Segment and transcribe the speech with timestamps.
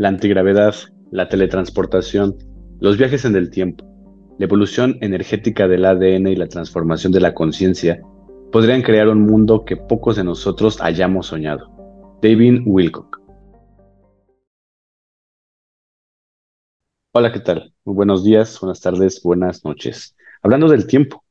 [0.00, 0.74] la antigravedad,
[1.10, 2.34] la teletransportación,
[2.80, 3.84] los viajes en el tiempo,
[4.38, 8.00] la evolución energética del ADN y la transformación de la conciencia
[8.50, 11.70] podrían crear un mundo que pocos de nosotros hayamos soñado.
[12.22, 13.20] David Wilcock.
[17.12, 17.74] Hola, ¿qué tal?
[17.84, 20.16] Muy buenos días, buenas tardes, buenas noches.
[20.40, 21.22] Hablando del tiempo,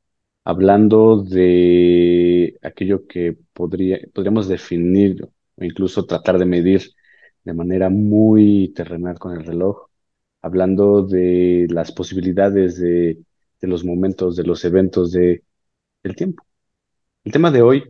[0.44, 6.82] hablando de aquello que podría, podríamos definir o incluso tratar de medir
[7.44, 9.88] de manera muy terrenal con el reloj,
[10.42, 13.18] hablando de las posibilidades de,
[13.60, 15.44] los momentos, de los eventos, de,
[16.02, 16.44] del tiempo.
[17.24, 17.84] El tema de hoy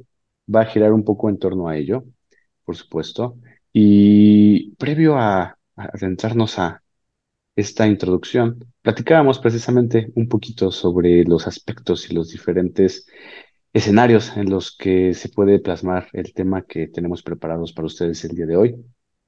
[0.54, 2.04] va a girar un poco en torno a ello,
[2.64, 3.36] por supuesto,
[3.72, 6.82] y previo a, adentrarnos a
[7.56, 13.06] esta introducción, platicábamos precisamente un poquito sobre los aspectos y los diferentes
[13.72, 18.36] escenarios en los que se puede plasmar el tema que tenemos preparados para ustedes el
[18.36, 18.76] día de hoy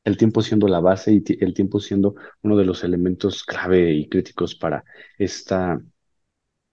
[0.05, 4.09] el tiempo siendo la base y el tiempo siendo uno de los elementos clave y
[4.09, 4.85] críticos para
[5.19, 5.81] esta,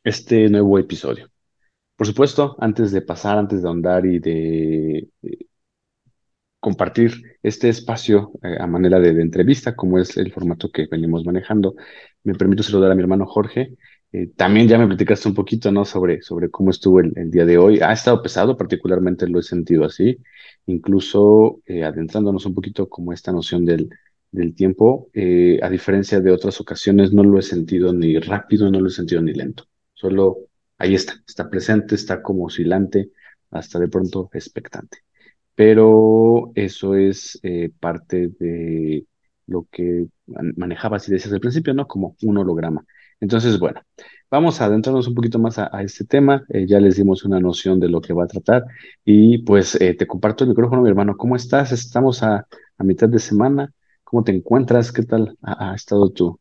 [0.04, 1.30] este nuevo episodio.
[1.96, 5.46] Por supuesto, antes de pasar, antes de ahondar y de eh,
[6.60, 7.14] compartir
[7.44, 11.76] este espacio eh, a manera de, entrevista, como es el formato que venimos manejando,
[12.24, 13.76] me permito saludar a mi hermano Jorge.
[14.12, 15.86] Eh, también ya me platicaste un poquito, ¿no?
[15.86, 17.80] Sobre, sobre cómo estuvo el, el, día de hoy.
[17.80, 20.18] Ha estado pesado, particularmente lo he sentido así
[20.70, 23.90] incluso eh, adentrándonos un poquito como esta noción del,
[24.32, 28.80] del tiempo, eh, a diferencia de otras ocasiones, no lo he sentido ni rápido, no
[28.80, 29.66] lo he sentido ni lento.
[29.94, 30.38] Solo
[30.78, 33.12] ahí está, está presente, está como oscilante,
[33.52, 35.00] hasta de pronto expectante.
[35.56, 39.06] Pero eso es eh, parte de
[39.48, 40.08] lo que
[40.56, 41.88] manejabas y decías al principio, ¿no?
[41.88, 42.86] Como un holograma.
[43.20, 43.82] Entonces, bueno,
[44.32, 46.46] vamos a adentrarnos un poquito más a, este tema.
[46.50, 48.66] Eh, ya les dimos una noción de lo que va a tratar
[49.04, 51.18] y pues eh, te comparto el micrófono, mi hermano.
[51.18, 51.72] ¿Cómo estás?
[51.72, 52.48] Estamos a,
[52.80, 53.74] mitad de semana.
[54.04, 54.92] ¿Cómo te encuentras?
[54.92, 56.40] ¿Qué tal ha, estado tu,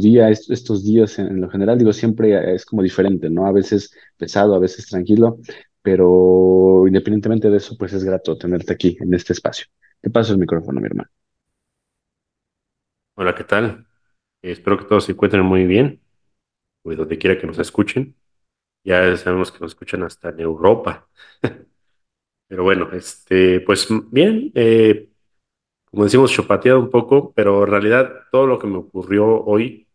[0.00, 1.78] día, estos días en, lo general?
[1.78, 3.46] Digo, siempre es como diferente, ¿no?
[3.46, 5.38] A veces pesado, a veces tranquilo,
[5.82, 9.66] pero independientemente de eso, pues es grato tenerte aquí en este espacio.
[10.00, 11.10] Te paso el micrófono, mi hermano.
[13.14, 13.86] Hola, ¿qué tal?
[14.50, 16.00] Espero que todos se encuentren muy bien,
[16.84, 18.16] o donde quiera que nos escuchen.
[18.84, 21.08] Ya sabemos que nos escuchan hasta en Europa.
[22.48, 25.08] pero bueno, este, pues bien, eh,
[25.90, 29.88] como decimos, chopateado un poco, pero en realidad todo lo que me ocurrió hoy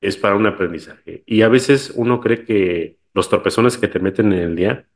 [0.00, 1.22] es para un aprendizaje.
[1.26, 4.88] Y a veces uno cree que los tropezones que te meten en el día,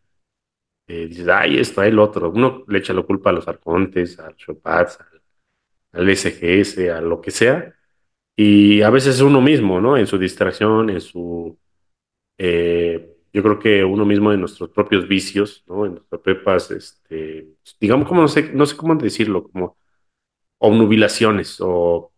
[0.89, 2.31] eh, dices, ay, esto, el otro.
[2.31, 5.23] Uno le echa la culpa a los arcontes, al Chopaz, al,
[5.93, 7.75] al SGS, a lo que sea,
[8.37, 9.97] y a veces es uno mismo, ¿no?
[9.97, 11.59] En su distracción, en su...
[12.39, 15.87] Eh, yo creo que uno mismo en nuestros propios vicios, ¿no?
[15.87, 17.49] En nuestras propias, este,
[17.81, 19.79] digamos, como no sé, no sé cómo decirlo, como
[20.59, 22.13] obnubilaciones o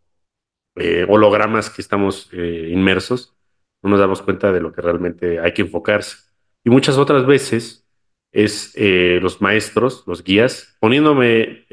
[0.77, 3.37] eh, hologramas que estamos eh, inmersos,
[3.83, 6.19] no nos damos cuenta de lo que realmente hay que enfocarse.
[6.65, 7.87] Y muchas otras veces
[8.33, 11.67] es los maestros, los guías, poniéndome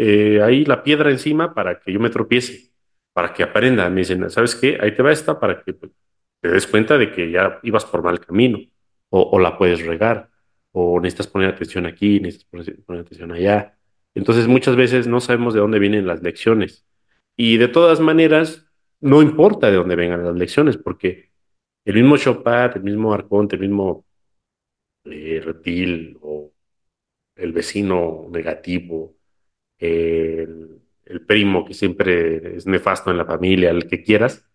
[0.44, 2.75] ahí la piedra encima para que yo me tropiece
[3.16, 3.90] para que aprenda.
[3.90, 4.78] Me dicen, ¿sabes qué?
[4.82, 8.20] Ahí te va esta para que te des cuenta de que ya ibas por mal
[8.20, 8.60] camino
[9.10, 10.30] o, la puedes regar
[10.74, 13.78] o necesitas poner atención aquí, necesitas poner atención allá.
[14.16, 16.86] Entonces muchas veces no sabemos de dónde vienen las lecciones.
[17.38, 18.68] Y de todas maneras,
[19.00, 21.32] no importa de dónde vengan las lecciones, porque
[21.86, 24.06] el mismo Chopin, el mismo Arconte, el mismo
[25.06, 26.52] eh, Reptil o
[27.36, 29.16] el vecino negativo,
[29.80, 34.46] el el primo que siempre es nefasto en la familia, el que quieras,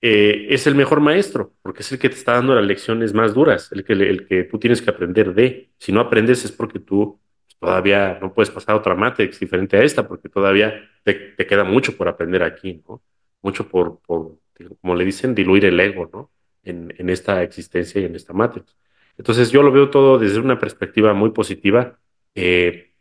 [0.00, 3.34] eh, es el mejor maestro, porque es el que te está dando las lecciones más
[3.34, 5.70] duras, el que, el que tú tienes que aprender de.
[5.78, 7.20] Si no aprendes es porque tú
[7.60, 10.74] todavía no puedes pasar otra matrix diferente a esta, porque todavía
[11.04, 13.02] te, queda mucho por aprender aquí, ¿no?
[13.42, 14.38] Mucho por, por,
[14.80, 16.30] como le dicen, diluir el ego, ¿no?
[16.64, 18.76] En, en esta existencia y en esta matrix.
[19.16, 21.98] Entonces yo lo veo todo desde una perspectiva muy positiva.
[22.34, 22.91] Eh,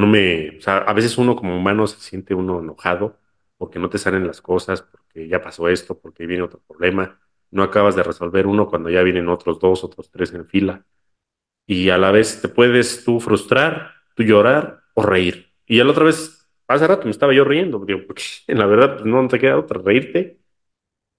[0.00, 3.18] no me, o sea, a veces uno como humano se siente uno enojado
[3.56, 7.20] porque no te salen las cosas, porque ya pasó esto, porque viene otro problema,
[7.50, 10.86] no acabas de resolver uno cuando ya vienen otros dos, otros tres en fila.
[11.66, 15.52] Y a la vez te puedes tú frustrar, tú llorar o reír.
[15.66, 18.94] Y a la otra vez, hace rato me estaba yo riendo, porque en la verdad
[18.94, 20.40] pues, no te queda otra reírte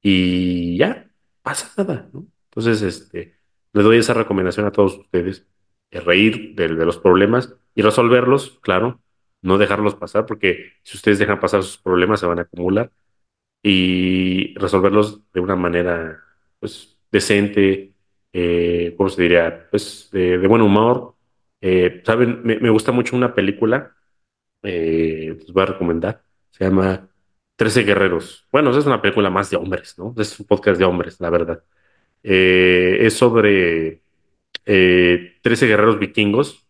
[0.02, 1.10] y ya,
[1.42, 2.28] pasa nada, ¿no?
[2.50, 3.38] Entonces, este,
[3.74, 5.48] les doy esa recomendación a todos ustedes,
[5.92, 9.02] reír de los problemas y resolverlos, claro,
[9.42, 12.92] no dejarlos pasar, porque si ustedes dejan pasar sus problemas se van a acumular
[13.64, 16.24] y resolverlos de una manera,
[16.60, 17.94] pues, decente,
[18.34, 19.68] eh, ¿cómo se diría?
[19.70, 21.16] Pues, de, buen humor.
[21.62, 23.96] Eh, Saben, me, gusta mucho una película,
[24.64, 27.10] eh, les voy a recomendar, se llama
[27.56, 28.48] Trece guerreros.
[28.52, 30.14] Bueno, es una película más de hombres, ¿no?
[30.18, 31.64] Es un podcast de hombres, la verdad.
[32.24, 34.01] Eh, es sobre
[34.74, 36.66] eh, 13 guerreros vikingos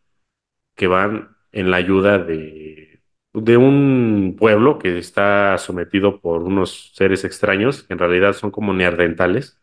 [0.75, 3.03] que van en la ayuda de,
[3.33, 8.73] de un pueblo que está sometido por unos seres extraños, que en realidad son como
[8.73, 9.61] neandertales,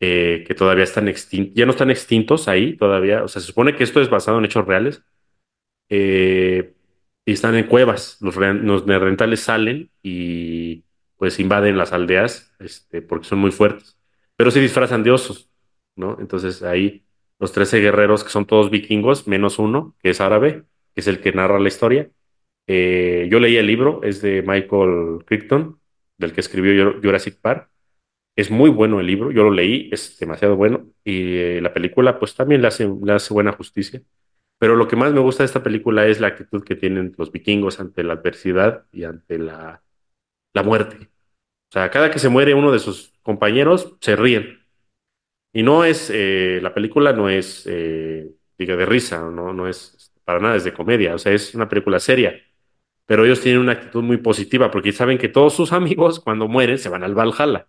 [0.00, 3.76] eh, que todavía están extintos, ya no están extintos ahí todavía, o sea, se supone
[3.76, 5.04] que esto es basado en hechos reales,
[5.90, 6.74] eh,
[7.26, 10.84] y están en cuevas, los, los salen y
[11.18, 13.98] pues invaden las aldeas, este, porque son muy fuertes,
[14.36, 15.50] pero se disfrazan de osos,
[15.96, 16.16] ¿no?
[16.20, 17.04] Entonces ahí
[17.40, 20.64] los 13 guerreros, que son todos vikingos, menos uno, que es árabe,
[20.94, 22.10] que es el que narra la historia.
[22.66, 25.80] Eh, yo leí el libro, es de Michael Crichton,
[26.18, 27.70] del que escribió Jurassic Park.
[28.36, 30.86] Es muy bueno el libro, yo lo leí, es demasiado bueno.
[31.02, 34.02] Y eh, la película, pues también le hace, hace buena justicia.
[34.58, 37.32] Pero lo que más me gusta de esta película es la actitud que tienen los
[37.32, 39.82] vikingos ante la adversidad y ante la,
[40.52, 41.08] la muerte.
[41.70, 44.59] O sea, cada que se muere uno de sus compañeros, se ríen
[45.52, 50.12] y no es, eh, la película no es, eh, diga, de risa, no, no es
[50.24, 52.40] para nada, es de comedia, o sea, es una película seria.
[53.06, 56.78] Pero ellos tienen una actitud muy positiva porque saben que todos sus amigos cuando mueren
[56.78, 57.66] se van al Valhalla.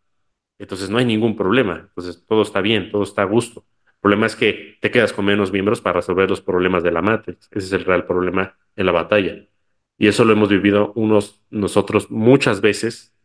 [0.59, 1.87] Entonces no hay ningún problema.
[1.89, 3.65] Entonces todo está bien, todo está a gusto.
[3.87, 7.01] El problema es que te quedas con menos miembros para resolver los problemas de la
[7.01, 7.47] Matrix.
[7.51, 9.47] Ese es el real problema en la batalla.
[9.97, 13.15] Y eso lo hemos vivido unos, nosotros muchas veces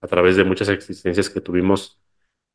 [0.00, 2.00] a través de muchas existencias que tuvimos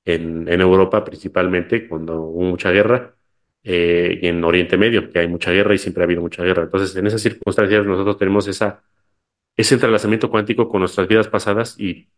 [0.06, 3.16] en, Europa principalmente, cuando hubo mucha guerra,
[3.64, 6.64] eh, y en Oriente Medio, que hay mucha guerra y siempre ha habido mucha guerra.
[6.64, 8.82] Entonces, en esas circunstancias nosotros tenemos esa,
[9.56, 12.10] ese entrelazamiento cuántico con nuestras vidas pasadas y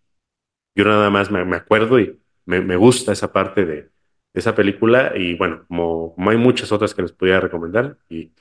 [0.75, 3.89] yo nada más me, acuerdo y me, me, gusta esa parte de, de,
[4.33, 8.31] esa película y bueno, como, hay muchas otras que les podría recomendar y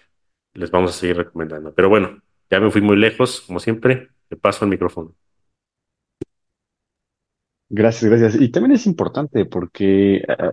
[0.55, 1.75] les vamos a seguir recomendando.
[1.75, 5.15] Pero bueno, ya me fui muy lejos, como siempre, te paso el micrófono.
[7.75, 8.41] Gracias, gracias.
[8.41, 10.51] Y también es importante porque uh,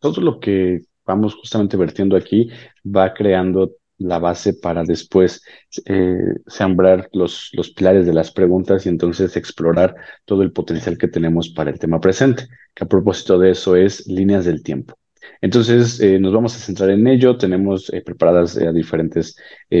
[0.00, 2.50] todo lo que vamos justamente vertiendo aquí
[2.84, 5.42] va creando la base para después
[5.86, 9.94] eh, sembrar los, los pilares de las preguntas y entonces explorar
[10.26, 14.06] todo el potencial que tenemos para el tema presente, que a propósito de eso es
[14.08, 14.96] líneas del tiempo.
[15.40, 17.36] Entonces, eh, nos vamos a centrar en ello.
[17.36, 19.36] Tenemos eh, preparadas eh, diferentes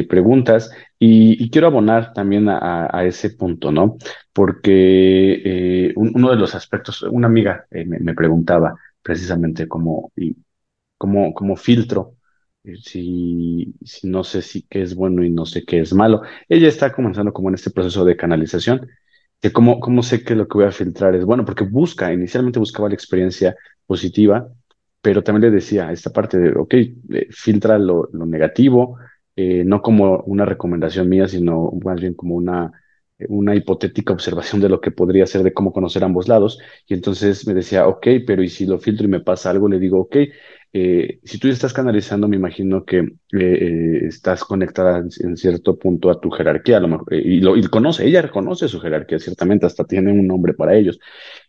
[0.08, 3.96] preguntas y, quiero abonar también a, ese punto, ¿no?
[4.32, 10.36] Porque un, uno de los aspectos, una amiga me, preguntaba precisamente cómo, y,
[10.96, 12.16] cómo, cómo filtro
[12.82, 16.22] si, no sé si qué es bueno y no sé qué es malo.
[16.48, 18.88] Ella está comenzando como en este proceso de canalización,
[19.52, 22.88] cómo, cómo sé que lo que voy a filtrar es bueno, porque busca, inicialmente buscaba
[22.88, 24.48] la experiencia positiva,
[25.00, 28.98] pero también le decía esta parte de, ok, eh, filtra lo, lo negativo,
[29.36, 32.72] eh, no como una recomendación mía, sino más bien como una,
[33.28, 36.58] una hipotética observación de lo que podría ser de cómo conocer ambos lados.
[36.86, 39.68] Y entonces me decía, ok, pero ¿y si lo filtro y me pasa algo?
[39.68, 40.16] Le digo, ok,
[40.72, 45.76] eh, si tú estás canalizando, me imagino que eh, eh, estás conectada en, en, cierto
[45.78, 49.18] punto a tu jerarquía, a lo mejor, y, lo, y conoce, ella reconoce su jerarquía,
[49.18, 51.00] ciertamente, hasta tiene un nombre para ellos.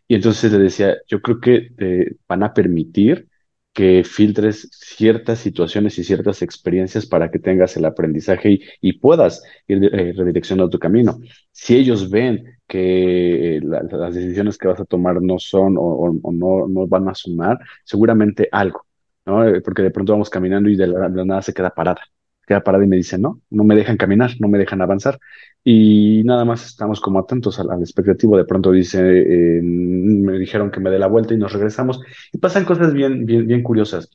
[0.08, 3.28] Y entonces le decía, yo creo que te van a permitir
[3.74, 9.84] que filtres ciertas situaciones y ciertas experiencias para que tengas el aprendizaje y, puedas ir
[9.86, 11.20] eh, redireccionando tu camino.
[11.52, 16.88] Si ellos ven que la, las decisiones que vas a tomar no son o, no,
[16.88, 18.86] van a sumar, seguramente algo,
[19.26, 19.48] ¿no?
[19.48, 22.02] Eh, porque de pronto vamos caminando y de la nada se queda parada
[22.46, 25.20] queda parada y me dice, no, no me dejan caminar, no me dejan avanzar.
[25.64, 28.38] Y nada más estamos como atentos al, al expectativo.
[28.38, 32.02] De pronto dice, eh, me dijeron que me dé la vuelta y nos regresamos.
[32.34, 34.10] Y pasan cosas bien, bien, bien curiosas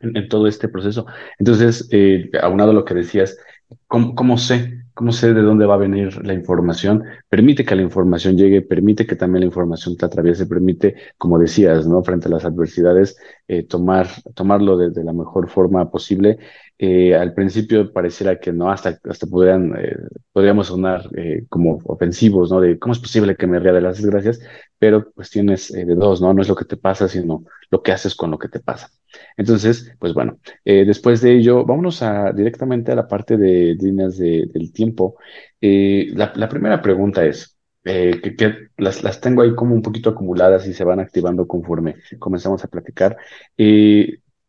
[0.00, 1.06] en, todo este proceso.
[1.38, 3.38] Entonces, eh, aunado a lo que decías,
[3.86, 4.84] ¿cómo, ¿cómo sé?
[4.94, 7.04] ¿Cómo sé de dónde va a venir la información?
[7.28, 11.86] Permite que la información llegue, permite que también la información te atraviese, permite, como decías,
[11.86, 12.02] ¿no?
[12.02, 16.38] Frente a las adversidades, eh, tomar, tomarlo de, de, la mejor forma posible.
[16.78, 19.96] Eh, al principio pareciera que no, hasta, hasta podrían, eh,
[20.32, 22.60] podríamos sonar eh, como ofensivos, ¿no?
[22.60, 24.40] De cómo es posible que me ría de las desgracias,
[24.78, 26.34] pero cuestiones de dos, ¿no?
[26.34, 28.90] No es lo que te pasa, sino lo que haces con lo que te pasa.
[29.36, 34.16] Entonces, pues bueno, eh, después de ello, vámonos a, directamente a la parte de líneas
[34.18, 35.16] de, del tiempo.
[35.60, 39.82] Eh, la, la, primera pregunta es, eh, que, que las, las, tengo ahí como un
[39.82, 43.16] poquito acumuladas y se van activando conforme comenzamos a platicar.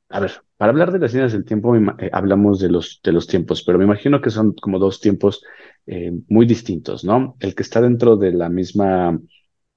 [0.10, 1.76] A ver, para hablar de las líneas del tiempo
[2.12, 5.44] hablamos de los, de los tiempos, pero me imagino que son como dos tiempos
[6.28, 7.38] muy distintos, ¿no?
[7.40, 9.20] El que está dentro de la misma,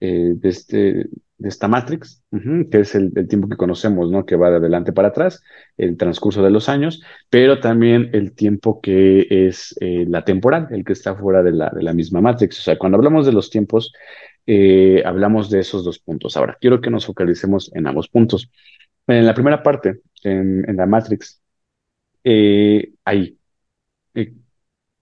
[0.00, 1.08] de este
[1.40, 2.22] de esta Matrix,
[2.70, 4.26] que es el, el tiempo que conocemos, ¿no?
[4.26, 5.42] Que va de adelante para atrás,
[5.78, 10.84] el transcurso de los años, pero también el tiempo que es eh, la temporal, el
[10.84, 12.58] que está fuera de la, de la misma Matrix.
[12.58, 13.90] O sea, cuando hablamos de los tiempos,
[14.46, 16.36] eh, hablamos de esos dos puntos.
[16.36, 18.50] Ahora, quiero que nos focalicemos en ambos puntos.
[19.06, 21.40] En la primera parte, en, la Matrix,
[22.24, 23.38] eh, ahí.
[24.14, 24.34] eh,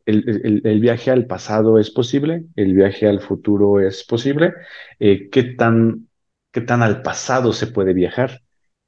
[0.07, 4.55] el viaje al pasado es posible, el viaje al futuro es posible.
[4.99, 6.09] Eh, ¿qué tan,
[6.52, 8.40] qué tan al pasado se puede viajar?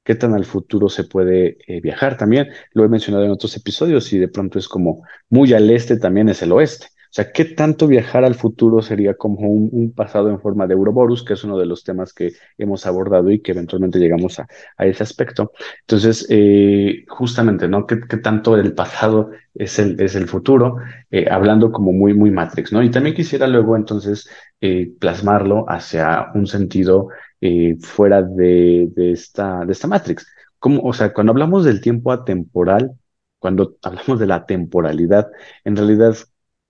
[0.03, 2.17] ¿Qué tan al futuro se puede eh, viajar?
[2.17, 5.97] También lo he mencionado en otros episodios y de pronto es como muy al este
[5.97, 6.87] también es el oeste.
[7.11, 11.23] O sea, ¿qué tanto viajar al futuro sería como un, pasado en forma de Ouroboros,
[11.25, 14.47] que es uno de los temas que hemos abordado y que eventualmente llegamos a,
[14.79, 15.51] ese aspecto?
[15.81, 17.85] Entonces, eh, justamente, ¿no?
[17.85, 20.77] ¿Qué, qué tanto el pasado es el, es el futuro?
[21.09, 22.81] eh, hablando como muy, muy Matrix, ¿no?
[22.83, 24.29] Y también quisiera luego entonces
[24.61, 27.09] eh, plasmarlo hacia un sentido
[27.41, 30.27] eh, fuera de, de esta, de esta Matrix.
[30.59, 32.91] Como, o sea, cuando hablamos del tiempo atemporal,
[33.39, 35.27] cuando hablamos de la temporalidad,
[35.63, 36.15] en realidad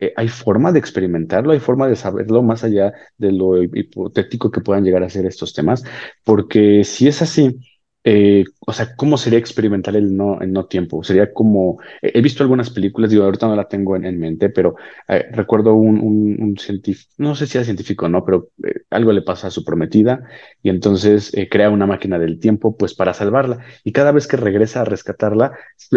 [0.02, 4.62] eh, hay forma de experimentarlo, hay forma de saberlo más allá de lo hipotético que
[4.62, 5.84] puedan llegar a ser estos temas,
[6.24, 7.60] porque si es así,
[8.04, 11.04] eh, o sea, ¿cómo sería experimentar el no, el no tiempo?
[11.04, 14.76] Sería como, he visto algunas películas, digo, ahorita no la tengo en, en mente, pero
[15.08, 18.82] eh, recuerdo un, un, un científico, no sé si era científico o no, pero eh,
[18.90, 20.24] algo le pasa a su prometida
[20.64, 24.38] y entonces eh, crea una máquina del tiempo pues para salvarla y cada vez que
[24.38, 25.52] regresa a rescatarla,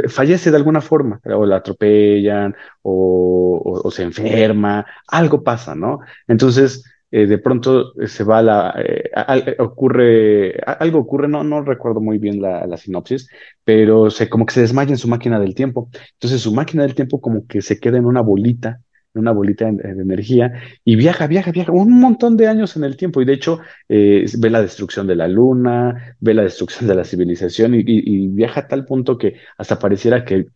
[0.09, 6.01] fallece de alguna forma, o la atropellan o, o- o se enferma, algo pasa, ¿no?
[6.29, 6.85] Entonces...
[7.17, 12.19] eh, de pronto eh, se va la, eh, ocurre, algo ocurre, no, no recuerdo muy
[12.19, 13.29] bien la, la sinopsis,
[13.63, 15.91] pero se, como que se desmaya en su máquina del tiempo.
[16.15, 18.81] Entonces su máquina del tiempo como que se queda en una bolita,
[19.15, 20.53] en una bolita de, energía
[20.85, 24.25] y viaja, viaja, viaja un montón de años en el tiempo y de hecho eh,
[24.39, 28.69] ve la destrucción de la luna, ve la destrucción de la civilización y, viaja a
[28.69, 30.47] tal punto que hasta pareciera que,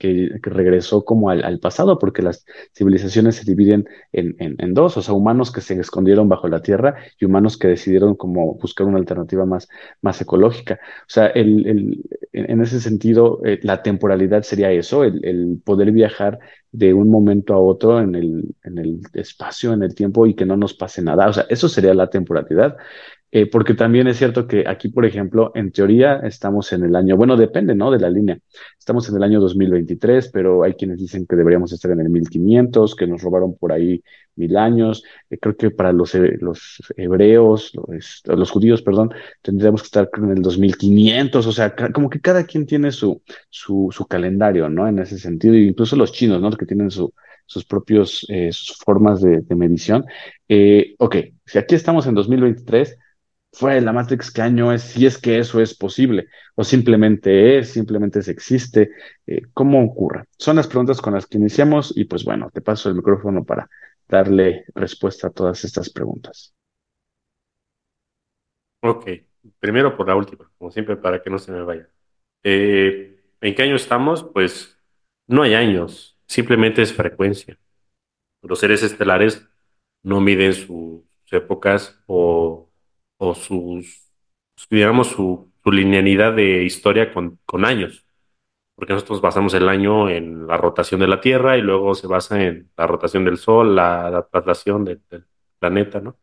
[0.42, 5.60] regresó como al, pasado porque las civilizaciones se dividen en, dos, o sea, humanos que
[5.60, 9.68] se escondieron bajo la tierra y humanos que decidieron como buscar una alternativa más,
[10.02, 10.80] más ecológica.
[11.02, 16.38] O sea, en ese sentido, eh, la temporalidad sería eso, el poder viajar
[16.72, 20.46] de un momento a otro en el, en el espacio, en el tiempo y que
[20.46, 21.28] no nos pase nada.
[21.28, 22.76] O sea, eso sería la temporalidad.
[23.30, 27.16] Eh, porque también es cierto que aquí, por ejemplo, en teoría estamos en el año,
[27.16, 27.90] bueno, depende, ¿no?
[27.90, 28.38] De la línea.
[28.78, 32.94] Estamos en el año 2023, pero hay quienes dicen que deberíamos estar en el 1500,
[32.96, 34.02] que nos robaron por ahí
[34.36, 35.02] mil años.
[35.28, 37.72] Eh, creo que para los, he- los hebreos,
[38.24, 39.10] los, judíos, perdón,
[39.42, 43.90] tendríamos que estar en el 2500, o sea, como que cada quien tiene su, su,
[44.08, 44.88] calendario, ¿no?
[44.88, 46.50] En ese sentido, e incluso los chinos, ¿no?
[46.52, 47.12] Que tienen su,
[47.46, 48.50] sus propios, eh,
[48.84, 50.04] formas de, de medición.
[50.48, 52.96] Eh, ok, si aquí estamos en 2023,
[53.52, 54.82] fuera de la Matrix, ¿qué año es?
[54.82, 58.90] Si es que eso es posible, o simplemente es, simplemente se existe,
[59.26, 60.24] eh, ¿cómo ocurre?
[60.38, 63.68] Son las preguntas con las que iniciamos y pues bueno, te paso el micrófono para
[64.08, 66.54] darle respuesta a todas estas preguntas.
[68.80, 69.08] Ok,
[69.58, 71.88] primero por la última, como siempre, para que no se me vaya.
[72.44, 74.24] Eh, ¿en qué año estamos?
[74.32, 74.78] Pues
[75.26, 77.58] no hay años, simplemente es frecuencia.
[78.42, 79.46] Los seres estelares
[80.02, 81.02] no miden sus
[81.32, 82.67] épocas o,
[83.18, 84.10] o sus,
[84.70, 88.06] digamos, su, su linealidad de historia con, con años,
[88.74, 92.42] porque nosotros basamos el año en la rotación de la Tierra y luego se basa
[92.44, 95.02] en la rotación del Sol, la, la traslación del,
[95.58, 96.16] planeta, ¿no?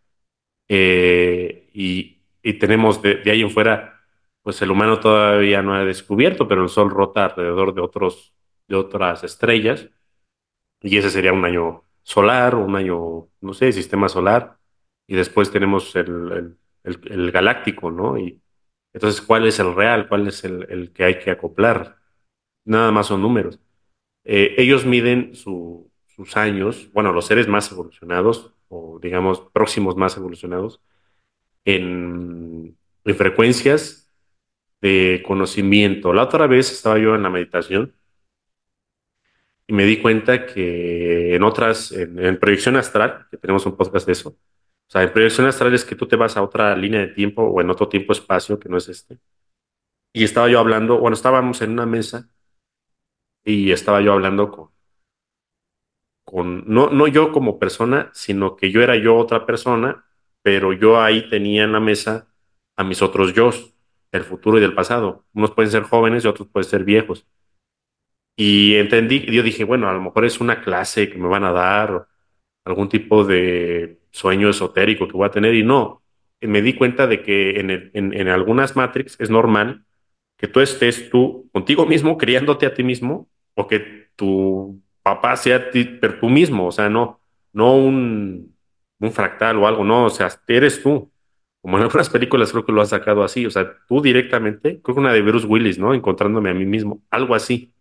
[0.68, 4.02] Eh, y, y tenemos de, ahí en fuera,
[4.42, 8.34] pues el humano todavía no ha descubierto, pero el Sol rota alrededor de otros,
[8.68, 9.90] de otras estrellas.
[10.82, 14.58] Y ese sería un año solar, un año, no sé, sistema solar,
[15.08, 18.18] y después tenemos el, el- galáctico, ¿no?
[18.18, 18.42] Y
[18.94, 20.08] entonces, ¿cuál es el real?
[20.08, 21.98] ¿Cuál es el, que hay que acoplar?
[22.66, 23.60] Nada más son números.
[24.24, 30.16] Eh, ellos miden su- sus años, bueno, los seres más evolucionados, o digamos, próximos más
[30.18, 30.82] evolucionados,
[31.66, 34.12] en, en frecuencias
[34.82, 36.14] de conocimiento.
[36.14, 37.94] La otra vez estaba yo en la meditación
[39.68, 44.06] y me di cuenta que en otras, en, en proyección astral, que tenemos un podcast
[44.06, 44.38] de eso,
[44.88, 47.44] o sea, en proyección astral es que tú te vas a otra línea de tiempo
[47.44, 49.20] o en otro tiempo-espacio que no es este.
[50.14, 52.30] Y estaba yo hablando, bueno, estábamos en una mesa
[53.44, 54.70] y estaba yo hablando con,
[56.24, 60.06] con no, no yo como persona, sino que yo era yo otra persona,
[60.42, 62.28] pero yo ahí tenía en la mesa
[62.78, 63.52] a mis otros yo,
[64.12, 65.26] del futuro y del pasado.
[65.34, 67.26] Unos pueden ser jóvenes y otros pueden ser viejos.
[68.38, 71.52] Y entendí, yo dije, bueno, a lo mejor es una clase que me van a
[71.52, 72.08] dar, o
[72.66, 76.02] algún tipo de sueño esotérico que voy a tener, y no,
[76.42, 79.84] me di cuenta de que en, en, algunas Matrix es normal
[80.38, 85.70] que tú estés tú contigo mismo, criándote a ti mismo, o que tu papá sea
[85.72, 87.20] ti- tú mismo, o sea, no,
[87.54, 88.54] no un,
[89.00, 91.12] un fractal o algo, no, o sea, eres tú.
[91.62, 94.96] Como en algunas películas creo que lo has sacado así, o sea, tú directamente, creo
[94.96, 95.94] que una de Bruce Willis, ¿no?
[95.96, 97.74] Encontrándome a mí mismo, algo así.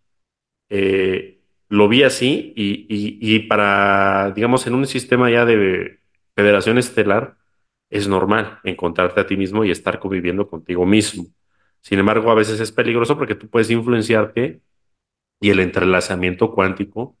[0.69, 1.39] Eh,
[1.69, 5.99] lo vi así y, y, y para, digamos, en un sistema ya de
[6.35, 7.37] federación estelar,
[7.89, 11.27] es normal encontrarte a ti mismo y estar conviviendo contigo mismo.
[11.81, 14.61] Sin embargo, a veces es peligroso porque tú puedes influenciarte
[15.39, 17.17] y el entrelazamiento cuántico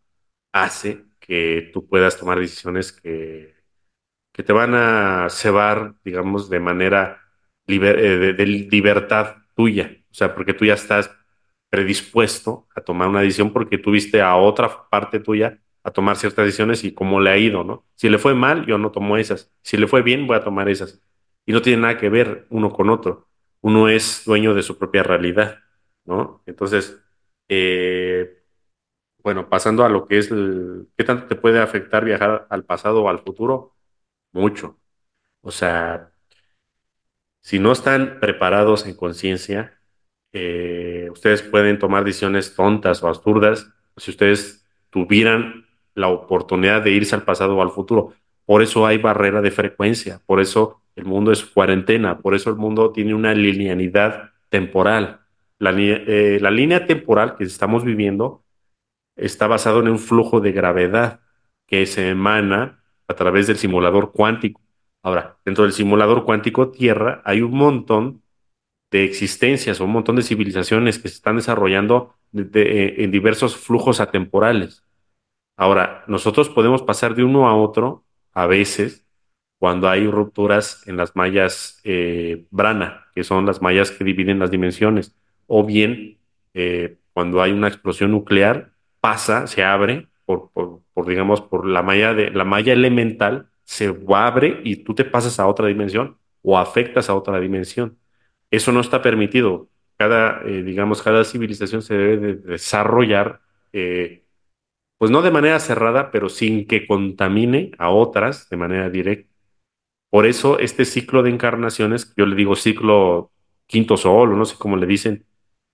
[0.53, 3.55] hace que tú puedas tomar decisiones que
[4.35, 7.21] que te van a cebar, digamos, de manera
[7.67, 9.95] eh, de, de libertad tuya.
[10.11, 11.09] O sea, porque tú ya estás
[11.69, 16.83] predispuesto a tomar una decisión porque tuviste a otra parte tuya a tomar ciertas decisiones
[16.85, 17.85] y cómo le ha ido, ¿no?
[17.95, 19.53] Si le fue mal, yo no tomo esas.
[19.63, 21.01] Si le fue bien, voy a tomar esas.
[21.45, 23.29] Y no tiene nada que ver uno con otro.
[23.61, 25.59] Uno es dueño de su propia realidad,
[26.05, 26.43] ¿no?
[26.47, 26.99] Entonces,
[27.49, 28.43] eh,
[29.23, 33.03] bueno, pasando a lo que es, el- ¿qué tanto te puede afectar viajar al pasado
[33.03, 33.75] o al futuro?
[34.33, 34.79] Mucho.
[35.41, 36.11] O sea,
[37.41, 39.79] si no están preparados en conciencia,
[40.33, 45.64] eh, ustedes pueden tomar decisiones tontas o absurdas si ustedes tuvieran
[45.95, 48.13] la oportunidad de irse al pasado o al futuro.
[48.45, 52.57] Por eso hay barrera de frecuencia, por eso el mundo es cuarentena, por eso el
[52.57, 55.21] mundo tiene una linealidad temporal.
[55.57, 58.43] La, eh, línea temporal que estamos viviendo
[59.15, 61.21] está basado en un flujo de gravedad
[61.67, 64.61] que se emana a través del simulador cuántico.
[65.03, 68.21] Ahora, dentro del simulador cuántico Tierra hay un montón
[68.91, 73.57] de existencias un montón de civilizaciones que se están desarrollando de- de- eh, en diversos
[73.57, 74.84] flujos atemporales.
[75.57, 79.05] Ahora, nosotros podemos pasar de uno a otro a veces
[79.57, 84.51] cuando hay rupturas en las mallas eh, Brana, que son las mallas que dividen las
[84.51, 85.15] dimensiones,
[85.47, 86.17] o bien
[86.53, 92.13] eh, cuando hay una explosión nuclear, pasa, se abre por, por, digamos, por la malla
[92.13, 97.09] de la malla elemental, se abre y tú te pasas a otra dimensión o afectas
[97.09, 97.97] a otra dimensión.
[98.51, 99.69] Eso no está permitido.
[99.97, 103.41] Cada, eh, digamos, cada civilización se debe de desarrollar
[103.73, 104.24] eh,
[104.97, 109.33] pues no de manera cerrada, pero sin que contamine a otras de manera directa.
[110.09, 113.31] Por eso este ciclo de encarnaciones, yo le digo ciclo
[113.67, 115.25] quinto sol, o no sé cómo le dicen,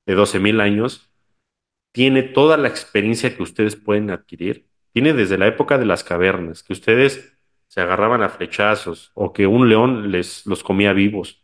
[0.05, 1.11] de doce mil años,
[1.93, 4.67] tiene toda la experiencia que ustedes pueden adquirir.
[4.93, 9.47] Tiene desde la época de las cavernas, que ustedes se agarraban a flechazos o que
[9.47, 11.41] un león les los comía vivos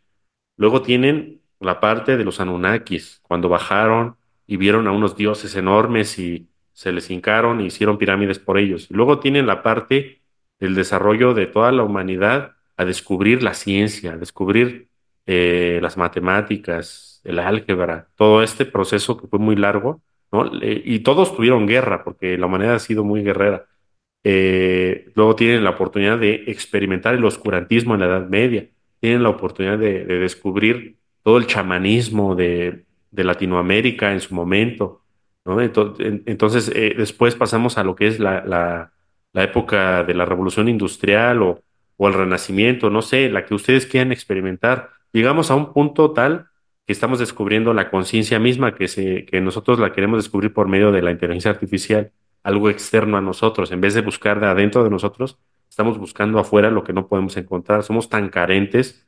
[0.58, 6.18] Luego tienen la parte de los Anunnakis, cuando bajaron y vieron a unos dioses enormes
[6.18, 8.86] y se les hincaron y hicieron pirámides por ellos.
[8.90, 10.20] Luego tienen la parte
[10.60, 14.86] del desarrollo de toda la humanidad a descubrir la ciencia, a descubrir
[15.26, 20.52] eh, las matemáticas, el álgebra, todo este proceso que fue muy largo, ¿no?
[20.62, 23.66] Y todos tuvieron guerra, porque la humanidad ha sido muy guerrera.
[24.22, 28.68] Eh, luego tienen la oportunidad de experimentar el oscurantismo en la Edad Media
[29.00, 35.02] tienen la oportunidad de, de descubrir todo el chamanismo de Latinoamérica en su momento,
[36.26, 38.92] entonces, eh, después pasamos a lo que es la, la,
[39.32, 41.62] la época de la Revolución Industrial o,
[41.96, 44.90] o el Renacimiento, no sé, la que ustedes quieran experimentar.
[45.12, 46.46] Llegamos a un punto tal
[46.86, 50.92] que estamos descubriendo la conciencia misma que, se, que nosotros la queremos descubrir por medio
[50.92, 54.90] de la inteligencia artificial, algo externo a nosotros, en vez de buscar de adentro de
[54.90, 57.84] nosotros Estamos buscando afuera lo que no podemos encontrar.
[57.84, 59.06] Somos tan carentes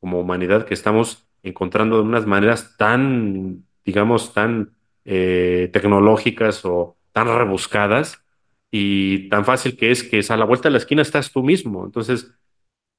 [0.00, 4.72] como humanidad que estamos encontrando de unas maneras tan, digamos, tan
[5.04, 8.24] eh, tecnológicas o tan rebuscadas
[8.70, 11.42] y tan fácil que es que es a la vuelta de la esquina estás tú
[11.42, 11.84] mismo.
[11.84, 12.32] Entonces,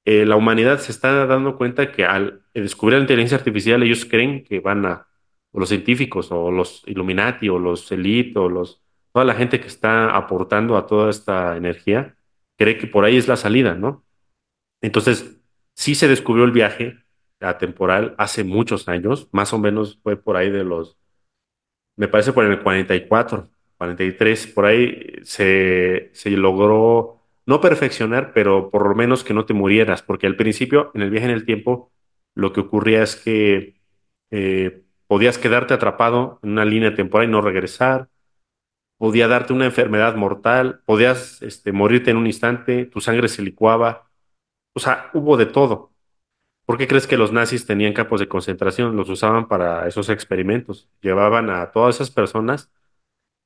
[0.05, 4.43] eh, la humanidad se está dando cuenta que al descubrir la inteligencia artificial ellos creen
[4.43, 5.07] que van a,
[5.51, 8.81] o los científicos o los Illuminati o los elite o los,
[9.13, 12.15] toda la gente que está aportando a toda esta energía,
[12.57, 14.03] cree que por ahí es la salida, ¿no?
[14.81, 15.39] Entonces,
[15.75, 16.97] sí se descubrió el viaje
[17.39, 20.97] atemporal hace muchos años, más o menos fue por ahí de los
[21.95, 28.87] me parece por el 44, 43, por ahí se, se logró no perfeccionar, pero por
[28.87, 31.91] lo menos que no te murieras, porque al principio, en el viaje en el tiempo,
[32.35, 33.75] lo que ocurría es que
[34.31, 38.09] eh, podías quedarte atrapado en una línea temporal y no regresar,
[38.97, 44.09] podía darte una enfermedad mortal, podías este, morirte en un instante, tu sangre se licuaba,
[44.73, 45.90] o sea, hubo de todo.
[46.65, 48.95] ¿Por qué crees que los nazis tenían campos de concentración?
[48.95, 50.89] Los usaban para esos experimentos.
[51.01, 52.71] Llevaban a todas esas personas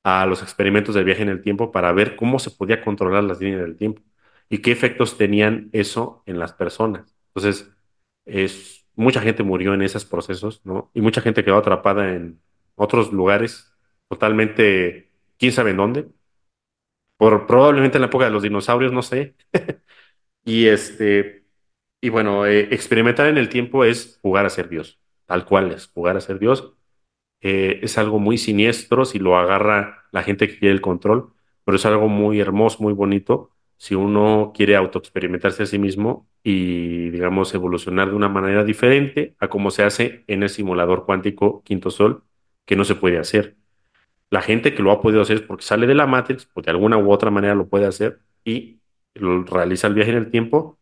[0.04, 3.40] a los experimentos de viaje en el tiempo para ver cómo se podía controlar las
[3.42, 4.02] líneas del tiempo
[4.50, 7.16] y qué efectos tenían eso en las personas.
[7.30, 7.72] Entonces,
[8.26, 10.92] es, mucha gente murió en esos procesos, ¿no?
[10.94, 12.42] Y mucha gente quedó atrapada en
[12.76, 13.74] otros lugares
[14.10, 16.08] totalmente, quién sabe en dónde,
[17.18, 19.36] por probablemente en la época de los dinosaurios, no sé.
[20.46, 21.45] Y este,
[22.06, 25.88] y bueno, eh, experimentar en el tiempo es jugar a ser Dios, tal cual es
[25.88, 26.76] jugar a ser Dios.
[27.42, 31.78] Eh, es algo muy siniestro si lo agarra la gente que quiere el control, pero
[31.78, 37.54] es algo muy hermoso, muy bonito si uno quiere autoexperimentarse a sí mismo y, digamos,
[37.56, 42.24] evolucionar de una manera diferente a como se hace en el simulador cuántico Quinto Sol,
[42.66, 43.58] que no se puede hacer.
[44.30, 46.74] La gente que lo ha podido hacer es porque sale de la Matrix, porque de
[46.74, 48.80] alguna u otra manera lo puede hacer y
[49.16, 50.78] realiza el viaje en el tiempo,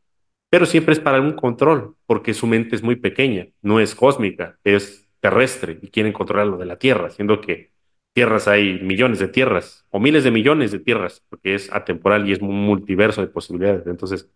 [0.53, 4.59] pero siempre es para algún control, porque su mente es muy pequeña, no es cósmica,
[4.63, 7.71] es terrestre y quieren controlar lo de la Tierra, siendo que
[8.13, 12.33] tierras hay millones de tierras o miles de millones de tierras, porque es atemporal y
[12.33, 13.87] es un multiverso de posibilidades.
[13.87, 14.29] Entonces,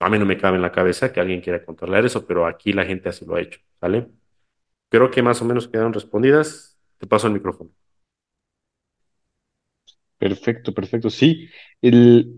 [0.00, 2.72] a mí no me cabe en la cabeza que alguien quiera controlar eso, pero aquí
[2.72, 4.08] la gente así lo ha hecho, ¿sale?
[4.88, 6.76] Creo que más o menos quedaron respondidas.
[6.98, 7.70] Te paso el micrófono.
[10.18, 11.10] Perfecto, perfecto.
[11.10, 11.48] Sí,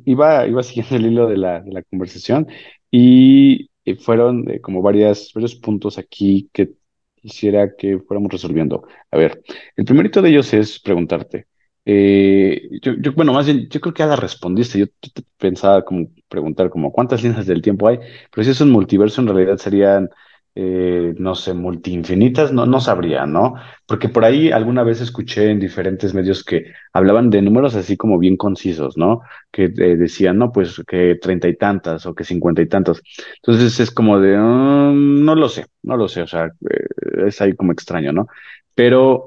[0.04, 2.46] iba, iba siguiendo el hilo de la, de la conversación
[2.90, 6.72] y eh, fueron eh, como varias, varios puntos aquí que
[7.16, 8.86] quisiera que fuéramos resolviendo.
[9.10, 9.42] A ver,
[9.76, 11.46] el primerito de ellos es preguntarte.
[11.84, 14.78] eh, yo, bueno, más bien, yo creo que ya la respondiste.
[14.78, 17.98] Yo t- t- pensaba como preguntar como cuántas líneas del tiempo hay,
[18.32, 20.10] pero si es un multiverso, en realidad serían,
[20.54, 23.54] eh, no sé, multiinfinitas, no, no sabría, ¿no?
[23.87, 28.18] Porque por ahí alguna vez escuché en diferentes medios que hablaban de números así como
[28.18, 29.20] bien concisos, ¿no?
[29.52, 33.00] Que eh, decían, no, pues que treinta y tantas o que cincuenta y tantos.
[33.37, 36.87] Entonces es como de, "Mm, no lo sé, no lo sé, o sea, eh,
[37.26, 38.26] es ahí como extraño, ¿no?
[38.74, 39.26] Pero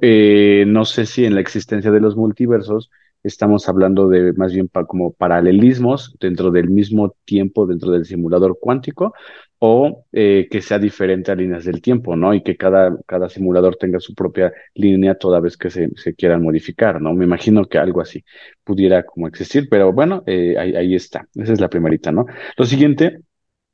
[0.68, 2.90] no sé si en la existencia de los multiversos
[3.24, 9.14] estamos hablando de más bien como paralelismos dentro del mismo tiempo, dentro del simulador cuántico,
[9.60, 12.34] o eh, que sea diferente a líneas del tiempo, ¿no?
[12.34, 16.42] Y que cada, cada simulador tenga su propia línea toda vez que se, se quieran
[16.42, 17.14] modificar, ¿no?
[17.14, 18.24] Me imagino que algo así
[18.64, 21.28] pudiera como existir, pero bueno, eh, ahí, ahí está.
[21.36, 22.26] Esa es la primerita, ¿no?
[22.58, 23.20] Lo siguiente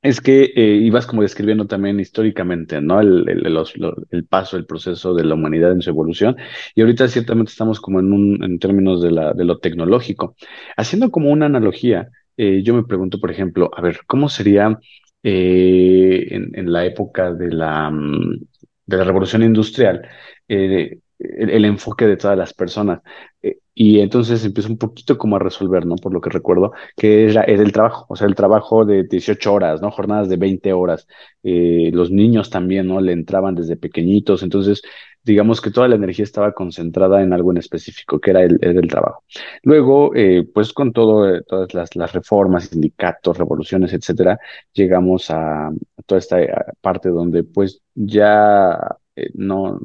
[0.02, 3.00] es que eh, ibas como describiendo también históricamente, ¿no?
[3.02, 3.58] El, el,
[4.12, 6.38] el paso, el proceso de la humanidad en su evolución.
[6.76, 10.36] Y ahorita ciertamente estamos como en un, en términos de la, de lo tecnológico.
[10.78, 14.80] Haciendo como una analogía, eh, yo me pregunto, por ejemplo, a ver, ¿cómo sería
[15.24, 18.40] eh, en, en la época de la, mm,
[18.86, 20.08] de la revolución industrial
[20.48, 23.02] eh, el, el enfoque de todas las personas?
[23.80, 25.98] Y entonces empiezo un poquito como a resolver, ¿no?
[25.98, 29.54] Por lo que recuerdo que era, era el trabajo, o sea, el trabajo de 18
[29.54, 29.92] horas, ¿no?
[29.92, 31.08] Jornadas de 20 horas.
[31.44, 33.00] Eh, los niños también, ¿no?
[33.02, 34.82] Le entraban desde pequeñitos, entonces,
[35.24, 38.88] digamos que toda la energía estaba concentrada en algo en específico, que era el, el
[38.88, 39.24] trabajo.
[39.62, 44.40] Luego, eh, pues con todo, eh, todas las, las reformas, sindicatos, revoluciones, etcétera,
[44.74, 45.74] llegamos a, a
[46.08, 46.50] toda esta eh,
[46.82, 49.80] parte donde pues ya eh, no...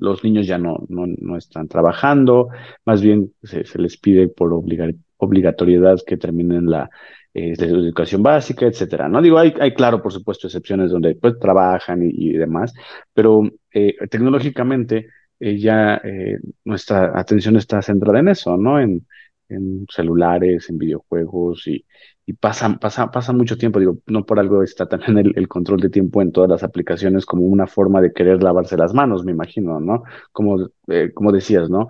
[0.00, 2.48] Los niños ya no, no, no están trabajando,
[2.84, 6.90] más bien se, se les pide por obligar, obligatoriedad que terminen la,
[7.34, 9.08] la educación básica, etcétera.
[9.08, 12.74] No digo, hay, hay claro, por supuesto, excepciones donde pues trabajan y, y demás,
[13.14, 15.06] pero eh, tecnológicamente
[15.38, 18.80] eh, ya eh, nuestra atención está centrada en eso, ¿no?
[18.80, 19.06] En,
[19.48, 21.84] en celulares, en videojuegos y,
[22.26, 25.80] y pasa, pasa, pasa mucho tiempo, digo, no por algo está también el, el control
[25.80, 29.32] de tiempo en todas las aplicaciones como una forma de querer lavarse las manos, me
[29.32, 30.04] imagino, ¿no?
[30.32, 31.88] Como, eh, como decías, ¿no?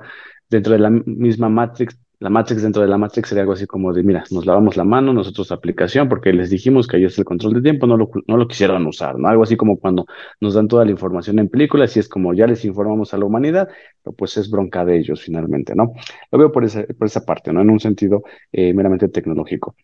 [0.48, 3.92] dentro de la misma Matrix, la Matrix dentro de la Matrix sería algo así como
[3.94, 7.24] de, mira, nos lavamos la mano, nosotros aplicación, porque les dijimos que ahí es el
[7.24, 9.28] control de tiempo, no lo, no lo quisieron usar, ¿no?
[9.28, 10.04] Algo así como cuando
[10.40, 13.24] nos dan toda la información en películas y es como ya les informamos a la
[13.24, 13.68] humanidad,
[14.02, 15.92] pero pues es bronca de ellos finalmente, ¿no?
[16.30, 17.62] Lo veo por esa, por esa parte, ¿no?
[17.62, 19.74] En un sentido eh, meramente tecnológico.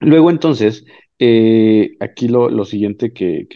[0.00, 0.84] Luego, entonces,
[1.18, 3.46] eh, aquí lo, lo siguiente que,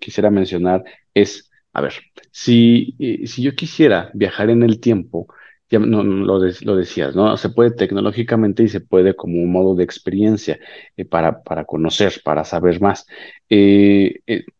[0.00, 0.84] quisiera mencionar
[1.14, 1.94] es, a ver,
[2.30, 5.26] si, eh, si yo quisiera viajar en el tiempo,
[5.70, 7.36] ya no, lo, de- lo decías, ¿no?
[7.36, 10.58] Se puede tecnológicamente y se puede como un modo de experiencia
[10.96, 13.06] eh, para, para conocer, para saber más.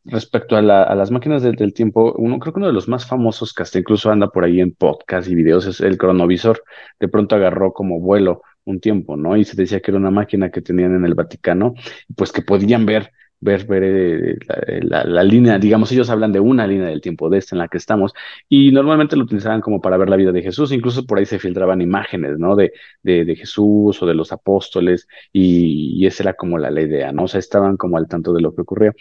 [0.05, 2.89] Respecto a, la- a las máquinas del, del tiempo, uno, creo que uno de los
[2.89, 6.63] más famosos que hasta incluso anda por ahí en podcast y videos es el cronovisor.
[6.99, 9.37] De pronto agarró como vuelo un tiempo, ¿no?
[9.37, 11.75] Y se decía que era una máquina que tenían en el Vaticano,
[12.17, 16.67] pues que podían ver, ver, ver eh, la, la- línea, digamos, ellos hablan de una
[16.67, 18.13] línea del tiempo, de esta en la que estamos,
[18.49, 21.39] y normalmente lo utilizaban como para ver la vida de Jesús, incluso por ahí se
[21.39, 22.57] filtraban imágenes, ¿no?
[22.57, 27.25] De, de, Jesús o de los apóstoles, y, esa era como la, la idea, ¿no?
[27.25, 28.93] O sea, estaban como al tanto de lo que ocurría.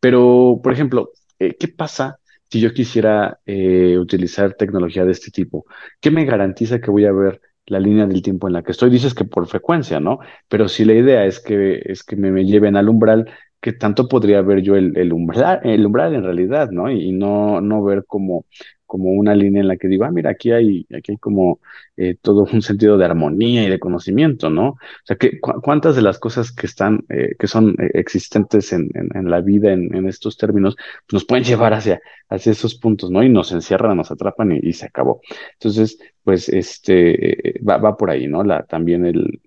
[0.00, 2.18] Pero, por ejemplo, eh, ¿qué pasa?
[2.50, 5.64] Si yo quisiera eh, utilizar tecnología de este tipo,
[6.00, 8.90] ¿qué me garantiza que voy a ver la línea del tiempo en la que estoy?
[8.90, 10.18] Dices que por frecuencia, ¿no?
[10.48, 14.42] Pero si la idea es que, es que me, lleven al umbral, qué tanto podría
[14.42, 16.90] ver yo el, el umbral, el umbral en realidad, ¿no?
[16.90, 18.46] Y, y no, no ver como
[18.92, 21.60] como una línea en la que digo, ah, mira, aquí hay, aquí hay como
[21.96, 24.68] eh, todo un sentido de armonía y de conocimiento, ¿no?
[24.68, 28.90] O sea, que, ¿cuántas de las cosas que están, eh, que son eh, existentes en,
[28.94, 33.10] en, la vida en, en estos términos, pues nos pueden llevar hacia, hacia esos puntos,
[33.10, 33.22] ¿no?
[33.22, 35.22] Y nos encierran, nos atrapan y, se acabó.
[35.54, 38.44] Entonces, pues, este, va, va por ahí, ¿no?
[38.44, 39.40] La, también el,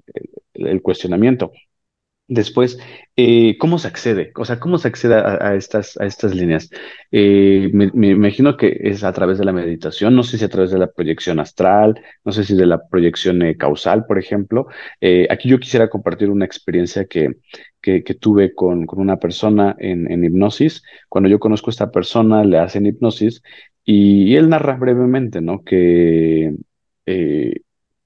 [0.55, 1.51] el cuestionamiento.
[2.27, 2.79] Después,
[3.15, 4.31] eh, ¿cómo se accede?
[4.35, 6.71] O sea, ¿cómo se accede a, estas, a estas líneas?
[7.11, 10.71] Eh, me, imagino que es a través de la meditación, no sé si a través
[10.71, 14.67] de la proyección astral, no sé si de la proyección eh, causal, por ejemplo.
[15.29, 17.29] aquí yo quisiera compartir una experiencia que,
[17.81, 20.81] que, tuve con, con, una persona en, hipnosis.
[21.09, 23.43] Cuando yo conozco a esta persona, le hacen hipnosis
[23.83, 25.63] y él narra brevemente, ¿no?
[25.63, 26.55] Que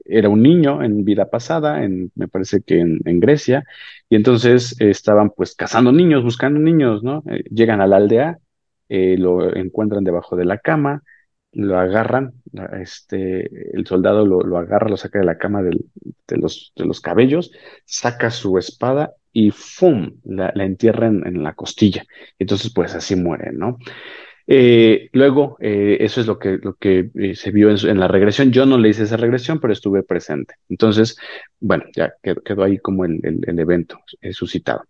[0.10, 3.64] era un niño en vida pasada, en, me parece que en, Grecia,
[4.10, 7.24] y entonces estaban pues cazando niños, buscando niños, ¿no?
[7.30, 8.40] Eh, llegan a la aldea,
[8.90, 11.04] eh, lo encuentran debajo de la cama,
[11.52, 12.34] lo agarran,
[12.80, 15.72] este, el soldado lo, lo agarra, lo saca de la cama de,
[16.38, 17.52] los, de los cabellos,
[17.86, 20.20] saca su espada y ¡fum!
[20.24, 22.04] la, la entierra en, en, la costilla.
[22.40, 23.78] Entonces, pues así muere, ¿no?
[24.52, 28.52] Eh, luego, eh, eso es lo que, lo que eh, se vio en, la regresión.
[28.52, 30.56] Yo no le hice esa regresión, pero estuve presente.
[30.70, 31.18] Entonces,
[31.60, 34.00] bueno, ya quedó, ahí como el, el, evento
[34.32, 34.86] suscitado.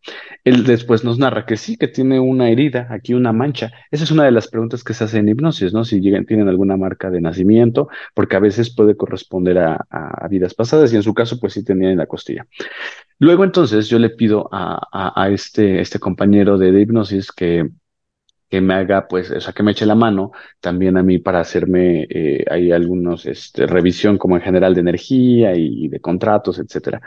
[0.45, 3.73] Él después nos narra que sí, que tiene una herida, aquí una mancha.
[3.91, 5.83] Esa es una de las preguntas que se hace en hipnosis, ¿no?
[5.83, 10.53] Si llegan, tienen alguna marca de nacimiento, porque a veces puede corresponder a, a, vidas
[10.53, 12.47] pasadas y en su caso, pues sí tenía en la costilla.
[13.17, 17.67] Luego, entonces, yo le pido a, a, este, este compañero de hipnosis que
[18.49, 21.39] que me haga, pues, o sea, que me eche la mano también a mí para
[21.39, 27.01] hacerme eh, ahí algunos, este, revisión como en general de energía y, de contratos, etcétera.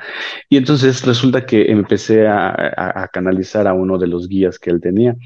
[0.49, 2.55] Y entonces resulta que empecé a,
[3.03, 5.17] a, canalizar a uno de los guías que él tenía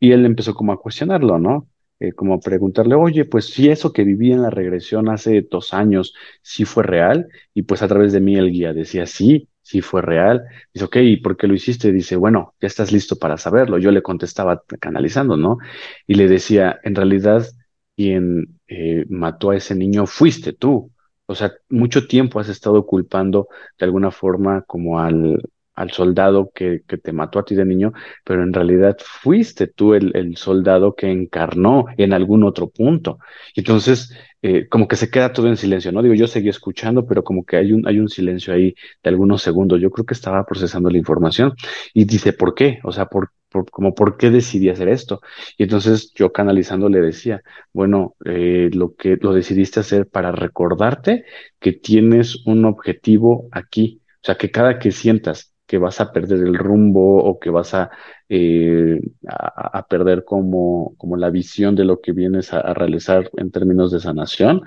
[0.00, 1.68] y él empezó como a cuestionarlo, ¿no?
[2.00, 5.74] Eh, como a preguntarle, oye, pues si eso que viví en la regresión hace dos
[5.74, 9.82] años, sí fue real, y pues a través de mí el guía decía, sí, si
[9.82, 10.44] fue real.
[10.72, 11.92] Dice, ok, ¿y por qué lo hiciste?
[11.92, 13.76] Dice, bueno, ya estás listo para saberlo.
[13.76, 15.58] Yo le contestaba canalizando, ¿no?
[16.06, 17.46] Y le decía, en realidad,
[17.94, 20.90] quien eh, mató a ese niño fuiste tú.
[21.26, 25.42] O sea, mucho tiempo has estado culpando de alguna forma como al,
[25.78, 27.92] al soldado que, que, te mató a ti de niño,
[28.24, 33.18] pero en realidad fuiste tú el, el soldado que encarnó en algún otro punto.
[33.54, 34.12] Entonces,
[34.42, 36.00] eh, como que se queda todo en silencio, ¿no?
[36.02, 39.42] Digo, yo seguí escuchando, pero como que hay un, hay un silencio ahí de algunos
[39.42, 39.80] segundos.
[39.80, 41.54] Yo creo que estaba procesando la información
[41.92, 42.78] y dice, ¿por qué?
[42.84, 45.20] O sea, ¿por, por, como, ¿por qué decidí hacer esto?
[45.56, 51.24] Y entonces yo canalizando le decía, bueno, eh, lo que lo decidiste hacer para recordarte
[51.58, 54.02] que tienes un objetivo aquí.
[54.22, 57.74] O sea, que cada que sientas que vas a perder el rumbo o que vas
[57.74, 57.90] a,
[58.28, 63.92] eh, a, perder como, como la visión de lo que vienes a, realizar en términos
[63.92, 64.62] de sanación,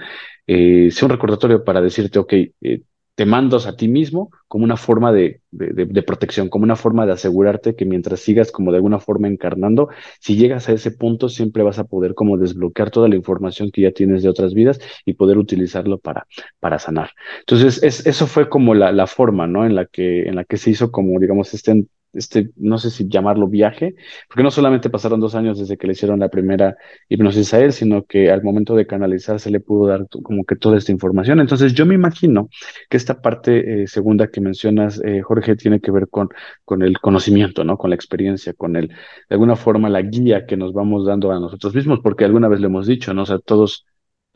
[0.47, 2.83] eh, sea un recordatorio para decirte, ok, eh,
[3.21, 7.11] te mandas a ti mismo como una forma de, de, protección, como una forma de
[7.11, 11.61] asegurarte que mientras sigas como de alguna forma encarnando, si llegas a ese punto siempre
[11.61, 15.13] vas a poder como desbloquear toda la información que ya tienes de otras vidas y
[15.13, 16.25] poder utilizarlo para,
[16.59, 17.11] para sanar.
[17.41, 19.67] Entonces, es, eso fue como la, la forma, ¿no?
[19.67, 23.07] En la que, en la que se hizo como, digamos, este este, no sé si
[23.07, 23.95] llamarlo viaje,
[24.27, 26.75] porque no solamente pasaron dos años desde que le hicieron la primera
[27.09, 30.55] hipnosis a él, sino que al momento de canalizar se le pudo dar como que
[30.55, 31.39] toda esta información.
[31.39, 32.49] Entonces yo me imagino
[32.89, 36.29] que esta parte eh, segunda que mencionas, eh, Jorge, tiene que ver con,
[36.65, 37.77] con el conocimiento, ¿no?
[37.77, 38.95] Con la experiencia, con el, de
[39.29, 42.67] alguna forma, la guía que nos vamos dando a nosotros mismos, porque alguna vez lo
[42.67, 43.23] hemos dicho, ¿no?
[43.23, 43.85] O sea, todos,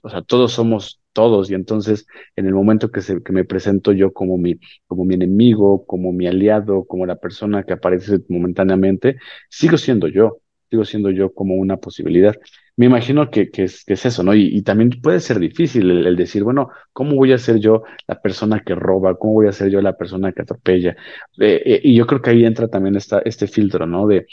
[0.01, 1.49] o sea, todos somos todos.
[1.49, 5.15] Y entonces, en el momento que, se, que me presento yo como mi, como mi
[5.15, 9.17] enemigo, como mi aliado, como la persona que aparece momentáneamente,
[9.49, 12.35] sigo siendo yo, sigo siendo yo como una posibilidad.
[12.77, 14.35] Me imagino que, que, es, que es eso, ¿no?
[14.35, 18.61] Y, también puede ser difícil el, decir, bueno, ¿cómo voy a ser yo la persona
[18.65, 19.15] que roba?
[19.17, 20.91] ¿Cómo voy a ser yo la persona que atropella?
[21.39, 24.07] Eh, eh, y yo creo que ahí entra también esta, este filtro, ¿no?
[24.07, 24.27] De,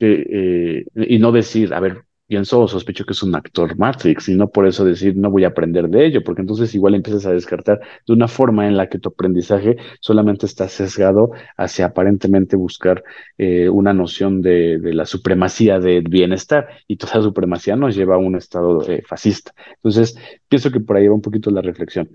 [0.00, 4.48] eh, y no decir, a ver, pienso sospecho que es un actor Matrix y no
[4.48, 7.80] por eso decir no voy a aprender de ello, porque entonces igual empiezas a descartar
[8.06, 13.04] de una forma en la que tu aprendizaje solamente está sesgado hacia aparentemente buscar
[13.38, 18.16] eh, una noción de, de, la supremacía del bienestar y toda esa supremacía nos lleva
[18.16, 19.52] a un estado eh, fascista.
[19.76, 22.08] Entonces, pienso que por ahí va un poquito la reflexión.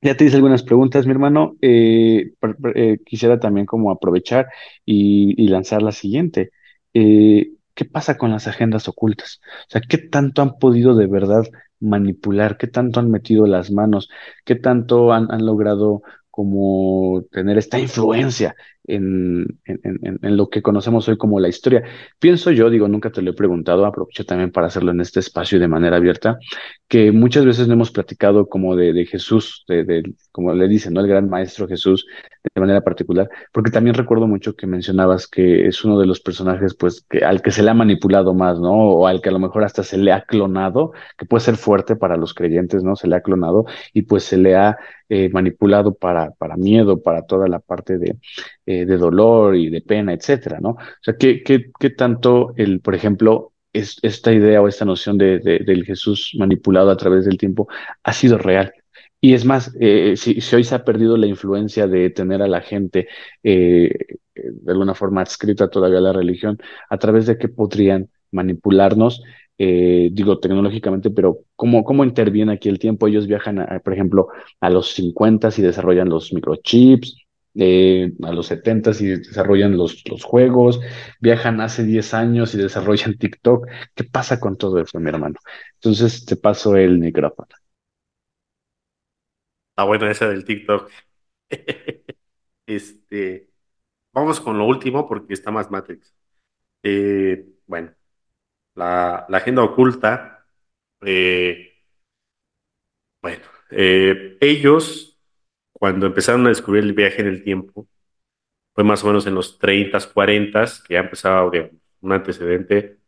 [0.00, 1.56] Ya te hice algunas preguntas, mi hermano.
[1.60, 2.32] Eh,
[2.74, 4.46] eh quisiera también como aprovechar
[4.84, 6.50] y, y lanzar la siguiente.
[6.94, 9.40] Eh, ¿Qué pasa con las agendas ocultas?
[9.68, 11.44] O sea, ¿qué tanto han podido de verdad
[11.78, 12.56] manipular?
[12.58, 14.08] ¿Qué tanto han metido las manos?
[14.44, 18.56] ¿Qué tanto han, logrado como tener esta influencia
[18.88, 21.84] en, en, en, lo que conocemos hoy como la historia.
[22.18, 25.58] Pienso yo, digo, nunca te lo he preguntado, aprovecho también para hacerlo en este espacio
[25.58, 26.38] y de manera abierta,
[26.88, 30.94] que muchas veces no hemos platicado como de, de Jesús, de, de, como le dicen,
[30.94, 31.00] ¿no?
[31.00, 32.06] El gran maestro Jesús,
[32.54, 36.74] de manera particular, porque también recuerdo mucho que mencionabas que es uno de los personajes,
[36.74, 38.72] pues, al que se le ha manipulado más, ¿no?
[38.72, 41.96] O al que a lo mejor hasta se le ha clonado, que puede ser fuerte
[41.96, 42.96] para los creyentes, ¿no?
[42.96, 44.78] Se le ha clonado y pues se le ha
[45.10, 48.18] eh, manipulado para, para miedo, para toda la parte de,
[48.86, 50.70] de dolor y de pena, etcétera, ¿no?
[50.70, 55.18] O sea, ¿qué, qué, qué tanto el, por ejemplo, es, esta idea o esta noción
[55.18, 57.68] de, de, del Jesús manipulado a través del tiempo
[58.02, 58.72] ha sido real?
[59.20, 62.46] Y es más, eh, si, si, hoy se ha perdido la influencia de tener a
[62.46, 63.08] la gente
[63.42, 63.90] eh,
[64.34, 69.22] de alguna forma adscrita todavía a la religión, a través de qué podrían manipularnos,
[69.58, 73.08] eh, digo tecnológicamente, pero ¿cómo, ¿cómo interviene aquí el tiempo?
[73.08, 74.28] Ellos viajan, por ejemplo,
[74.60, 77.16] a los 50 y desarrollan los microchips,
[77.60, 80.80] eh, a los 70 y desarrollan los, los juegos,
[81.18, 83.66] viajan hace 10 años y desarrollan TikTok.
[83.96, 85.34] ¿Qué pasa con todo eso, mi hermano?
[85.74, 87.48] Entonces te paso el micrófono.
[89.70, 90.88] Está buena esa del TikTok.
[92.66, 93.48] este,
[94.12, 96.14] vamos con lo último porque está más Matrix.
[96.84, 97.92] Eh, bueno,
[98.76, 100.46] la, la, agenda oculta.
[101.00, 101.72] Eh,
[103.20, 105.07] bueno, ellos,
[105.78, 107.86] cuando empezaron a descubrir el viaje en el tiempo,
[108.74, 111.50] fue más o menos en los 30, 40, que ya empezaba
[112.00, 112.98] un antecedente.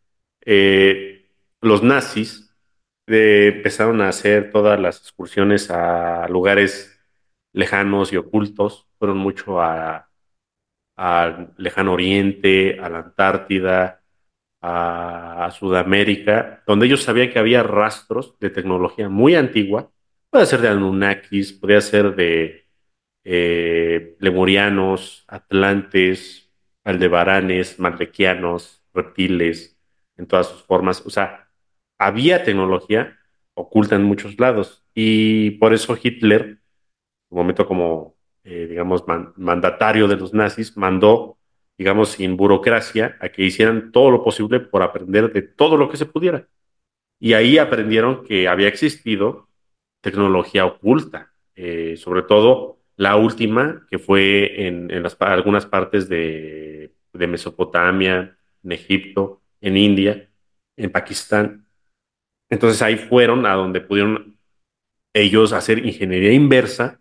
[1.61, 2.51] los nazis
[3.07, 7.01] empezaron a hacer todas las excursiones a lugares
[7.53, 8.89] lejanos y ocultos.
[8.99, 10.07] Fueron mucho a,
[11.57, 14.03] Lejano Oriente, a la Antártida,
[14.61, 19.91] a, Sudamérica, donde ellos sabían que había rastros de tecnología muy antigua.
[20.31, 22.69] Puede ser de Anunnakis, podía ser de
[23.25, 26.53] eh, lemurianos, atlantes,
[26.85, 29.77] aldebaranes, maldequianos, reptiles,
[30.17, 31.05] en todas sus formas.
[31.05, 31.49] O sea,
[31.99, 33.19] había tecnología
[33.55, 34.85] oculta en muchos lados.
[34.95, 36.61] Y por eso Hitler, en
[37.31, 39.05] un momento como, eh, digamos,
[39.37, 41.39] mandatario de los nazis, mandó,
[41.77, 45.97] digamos, sin burocracia, a que hicieran todo lo posible por aprender de todo lo que
[45.97, 46.49] se pudiera.
[47.19, 49.50] Y ahí aprendieron que había existido
[50.01, 56.93] tecnología oculta, eh, sobre todo la última, que fue en, en las, algunas partes de,
[57.13, 60.31] Mesopotamia, en Egipto, en India,
[60.77, 61.67] en Pakistán,
[62.49, 64.39] entonces ahí fueron a donde pudieron
[65.15, 67.01] ellos hacer ingeniería inversa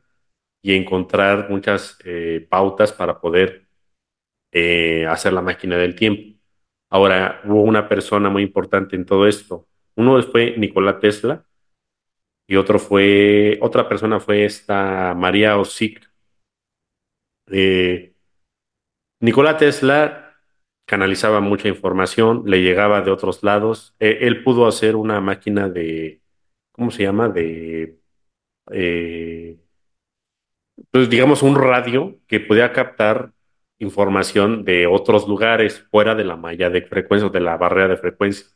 [0.62, 3.68] y encontrar muchas eh, pautas para poder
[4.52, 6.38] eh, hacer la máquina del tiempo.
[6.90, 9.68] Ahora, hubo una persona muy importante en todo esto.
[9.96, 11.46] Uno fue Nikola Tesla
[12.50, 16.12] y otro fue, otra persona fue esta María Osick.
[17.52, 18.16] Eh,
[19.20, 20.36] Nikola Tesla
[20.86, 23.96] canalizaba mucha información, le llegaba de otros lados.
[24.00, 26.24] Eh, él pudo hacer una máquina de,
[26.72, 27.30] ¿cómo se llama?
[27.30, 28.00] De,
[28.72, 29.60] eh,
[30.90, 33.32] pues digamos, un radio que podía captar
[33.78, 38.48] información de otros lugares fuera de la malla de frecuencia, de la barrera de frecuencia,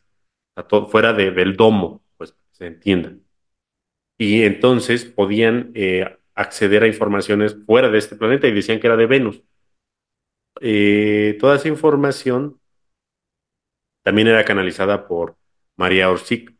[0.89, 3.22] fuera de, del domo, pues se entienda.
[4.17, 8.97] Y entonces podían eh, acceder a informaciones fuera de este planeta y decían que era
[8.97, 9.43] de Venus.
[10.61, 12.59] Eh, toda esa información
[14.03, 15.37] también era canalizada por
[15.77, 16.53] María Orsic,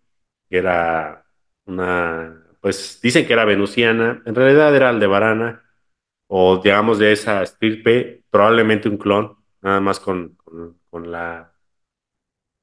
[0.50, 1.26] que era
[1.66, 5.64] una, pues dicen que era venusiana, en realidad era aldebarana,
[6.28, 10.38] o digamos de esa estirpe, probablemente un clon, nada más con,
[10.90, 11.54] con, la,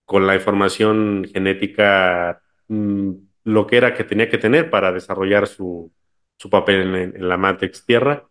[0.05, 3.13] con la información genética, mm,
[3.51, 5.93] lo que era que tenía que tener para desarrollar su,
[6.39, 8.29] su papel en, en la Matrix Tierra.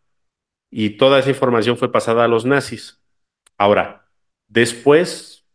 [0.72, 3.02] Y toda esa información fue pasada a los nazis.
[3.58, 4.08] Ahora,
[4.48, 5.46] después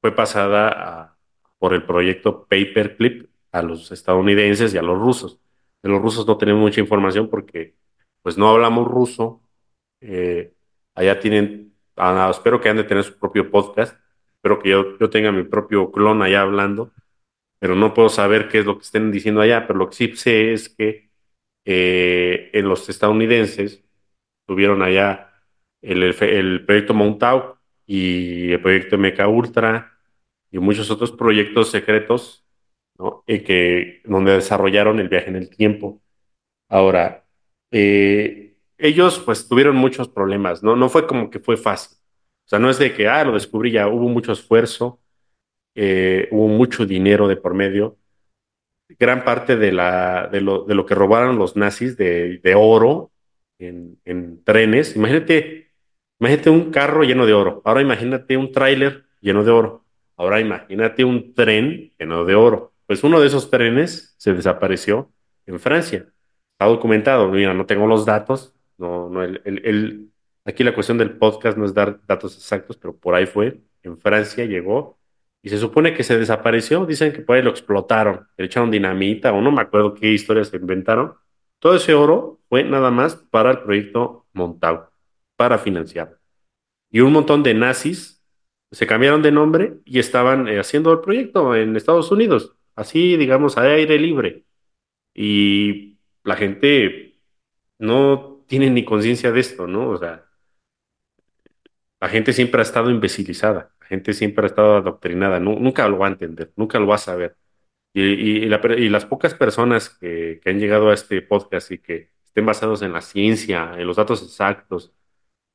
[0.00, 1.18] fue pasada
[1.58, 5.38] por el proyecto Paperclip a los estadounidenses y a los rusos.
[5.82, 7.74] De los rusos no tenemos mucha información porque
[8.22, 9.42] pues no hablamos ruso.
[10.00, 10.54] Eh,
[10.94, 13.98] allá tienen, ah, espero que han de tener su propio podcast.
[14.36, 16.92] Espero que yo, yo tenga mi propio clon allá hablando,
[17.60, 19.66] pero no puedo saber qué es lo que estén diciendo allá.
[19.66, 21.10] Pero lo que sí sé es que
[21.64, 23.84] eh, en los estadounidenses
[24.46, 25.30] tuvieron allá
[25.82, 29.98] el, proyecto Montauk y el proyecto MK Ultra
[30.50, 32.44] y muchos otros proyectos secretos
[32.98, 33.24] ¿no?
[33.26, 36.02] que, donde desarrollaron el viaje en el tiempo.
[36.68, 37.26] Ahora,
[37.70, 40.76] eh, ellos pues tuvieron muchos problemas, ¿no?
[40.76, 41.98] No fue como que fue fácil.
[42.46, 45.00] O sea, no es de que, ah, lo descubrí ya, hubo mucho esfuerzo,
[45.74, 47.96] eh, hubo mucho dinero de por medio.
[48.98, 53.12] Gran parte de, la, de, lo, de lo que robaron los nazis de, de oro
[53.58, 54.96] en, en trenes.
[54.96, 55.68] Imagínate
[56.20, 57.62] Imagínate un carro lleno de oro.
[57.66, 59.86] Ahora imagínate un tráiler lleno de oro.
[60.16, 62.74] Ahora imagínate un tren lleno de oro.
[62.86, 65.10] Pues uno de esos trenes se desapareció
[65.46, 66.06] en Francia.
[66.52, 67.28] Está documentado.
[67.30, 68.54] Mira, no tengo los datos.
[68.78, 70.10] No, no, el- el-
[70.44, 73.62] aquí la cuestión del podcast no es dar datos exactos, pero por ahí fue.
[73.82, 74.99] En Francia llegó
[75.42, 76.86] y se supone que se desapareció.
[76.86, 80.48] Dicen que por ahí lo explotaron, le echaron dinamita o no me acuerdo qué historias
[80.48, 81.14] se inventaron.
[81.58, 84.90] Todo ese oro fue nada más para el proyecto Montauk,
[85.36, 86.18] para financiar.
[86.90, 88.22] Y un montón de nazis
[88.72, 93.58] se cambiaron de nombre y estaban eh, haciendo el proyecto en Estados Unidos, así digamos
[93.58, 94.44] a aire libre.
[95.14, 97.20] Y la gente
[97.78, 99.90] no tiene ni conciencia de esto, ¿no?
[99.90, 100.26] O sea,
[102.00, 106.06] la gente siempre ha estado imbecilizada, gente siempre ha estado adoctrinada, nu- nunca lo va
[106.08, 107.36] a entender, nunca lo va a saber.
[107.94, 108.46] Y,
[108.90, 112.92] las pocas personas que, que han llegado a este podcast y que estén basados en
[112.92, 114.92] la ciencia, en los datos exactos,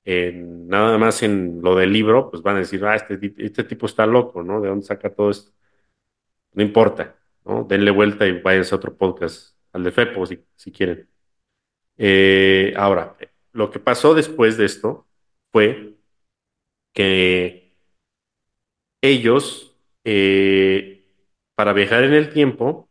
[0.05, 3.85] en, nada más en lo del libro, pues van a decir, ah, este, este tipo
[3.87, 4.61] está loco, ¿no?
[4.61, 5.51] ¿De dónde saca todo esto?
[6.53, 7.63] No importa, ¿no?
[7.65, 11.09] Denle vuelta y váyanse a otro podcast, al de Fepo, si, si quieren.
[11.97, 13.15] Eh, ahora,
[13.53, 15.07] lo que pasó después de esto
[15.51, 15.95] fue
[16.93, 17.64] que
[19.09, 21.05] ellos, eh,
[21.55, 22.89] para viajar en el tiempo,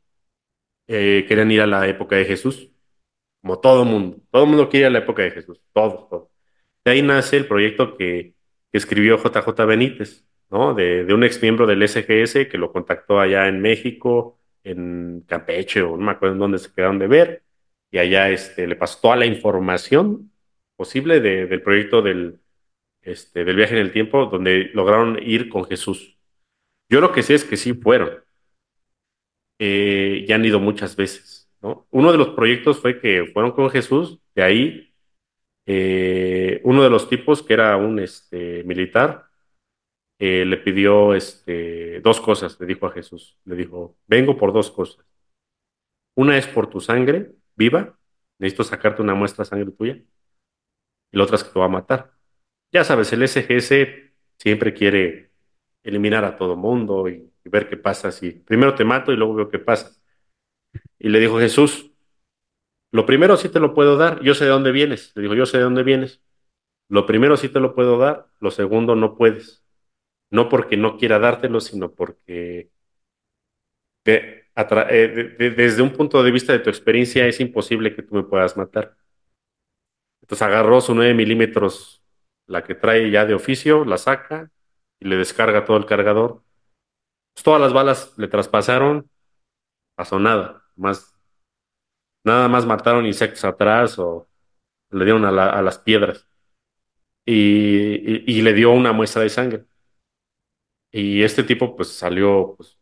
[0.87, 2.71] eh, querían ir a la época de Jesús,
[3.43, 4.19] como todo mundo.
[4.31, 6.29] Todo mundo quiere ir a la época de Jesús, todos, todos.
[6.85, 8.35] De ahí nace el proyecto que,
[8.73, 10.75] que escribió JJ Benítez, ¿no?
[10.75, 15.97] De, un ex miembro del SGS que lo contactó allá en México, en Campeche, o
[15.97, 17.43] no me acuerdo en dónde se quedaron de ver,
[17.91, 20.33] y allá este, le pasó toda la información
[20.77, 22.41] posible de- del proyecto del,
[23.05, 26.19] este, del viaje en el tiempo, donde lograron ir con Jesús.
[26.91, 28.11] Yo lo que sé es que sí fueron,
[29.59, 31.87] eh, y han ido muchas veces, ¿no?
[31.91, 34.95] Uno de los proyectos fue que fueron con Jesús, de ahí
[35.67, 39.29] eh, uno de los tipos, que era un este, militar,
[40.19, 43.39] eh, le pidió este, dos cosas, le dijo a Jesús.
[43.45, 45.05] Le dijo, vengo por dos cosas.
[46.17, 47.99] Una es por tu sangre viva,
[48.39, 49.95] necesito sacarte una muestra de sangre tuya,
[51.13, 52.14] y la otra es que te va a matar.
[52.75, 55.31] Ya sabes, el SGS siempre quiere
[55.85, 59.51] eliminar a todo mundo y, ver qué pasa si primero te mato y luego veo
[59.51, 59.93] qué pasa.
[60.99, 61.91] Y le dijo Jesús,
[62.93, 65.13] lo primero sí te lo puedo dar, yo sé de dónde vienes.
[65.17, 66.23] Le dijo, yo sé de dónde vienes.
[66.89, 69.65] Lo primero sí te lo puedo dar, lo segundo no puedes.
[70.31, 72.71] No porque no quiera dártelo, sino porque
[74.91, 78.15] eh, de- de- desde un punto de vista de tu experiencia es imposible que tú
[78.15, 78.97] me puedas matar.
[80.23, 82.03] Entonces agarró su 9 milímetros,
[82.47, 84.51] la que trae ya de oficio, la saca
[85.01, 86.43] y le descarga todo el cargador.
[87.35, 89.11] Pues todas las balas le traspasaron,
[89.97, 90.63] pasó nada.
[90.77, 91.15] Más,
[92.25, 94.29] nada más mataron insectos atrás o
[94.91, 96.29] le dieron a, a las piedras
[97.27, 99.65] y, le dio una muestra de sangre.
[100.93, 102.79] Y este tipo pues salió pues,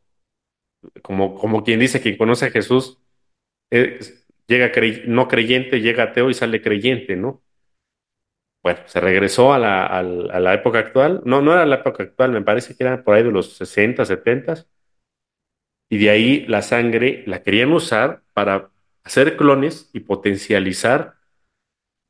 [1.02, 2.98] como, como quien dice, quien conoce a Jesús,
[3.70, 4.00] eh,
[4.46, 4.70] llega
[5.06, 7.42] no creyente, llega ateo y sale creyente, ¿no?
[8.62, 11.20] Bueno, se regresó a la, a época actual.
[11.24, 14.04] No, no era la época actual, me parece que era por ahí de los 60,
[14.04, 14.66] 70,
[15.90, 18.70] y de ahí la sangre la querían usar para
[19.04, 21.16] hacer clones y potencializar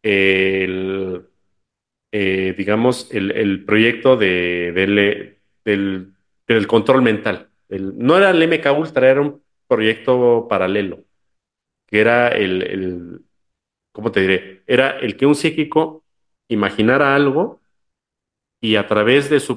[0.03, 1.26] el,
[2.12, 6.14] eh, digamos, el, el proyecto de, del,
[6.46, 7.50] del, control mental.
[7.70, 11.05] No era el MK Ultra, era un proyecto paralelo,
[11.86, 13.20] que era el, el,
[13.92, 14.62] ¿cómo te diré?
[14.66, 16.01] Era el que un psíquico
[16.53, 17.61] imaginara algo
[18.61, 19.57] y a través de su,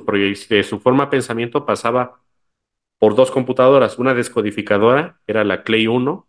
[0.80, 2.22] forma de pensamiento pasaba
[2.98, 6.28] por dos computadoras, una descodificadora, que era la Clay 1,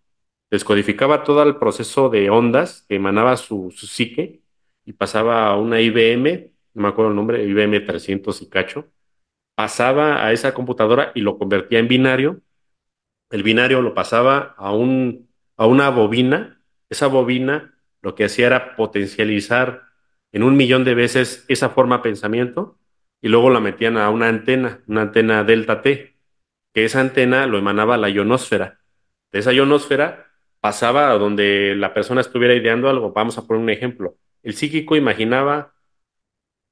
[0.50, 4.42] descodificaba todo el proceso de ondas que emanaba su, su psique
[4.84, 8.88] y pasaba a una IBM, no me acuerdo el nombre, IBM 300 y cacho,
[9.54, 12.42] pasaba a esa computadora y lo convertía en binario.
[13.30, 16.60] El binario lo pasaba a, un, a una bobina.
[16.90, 19.85] Esa bobina lo que hacía era potencializar
[20.36, 22.78] en un millón de veces esa forma de pensamiento
[23.22, 26.14] y luego la metían a una antena, una antena delta T
[26.74, 28.80] que esa antena lo emanaba la ionosfera.
[29.32, 30.26] De esa ionosfera
[30.60, 33.14] pasaba a donde la persona estuviera ideando algo.
[33.14, 34.18] Vamos a poner un ejemplo.
[34.42, 35.72] El psíquico imaginaba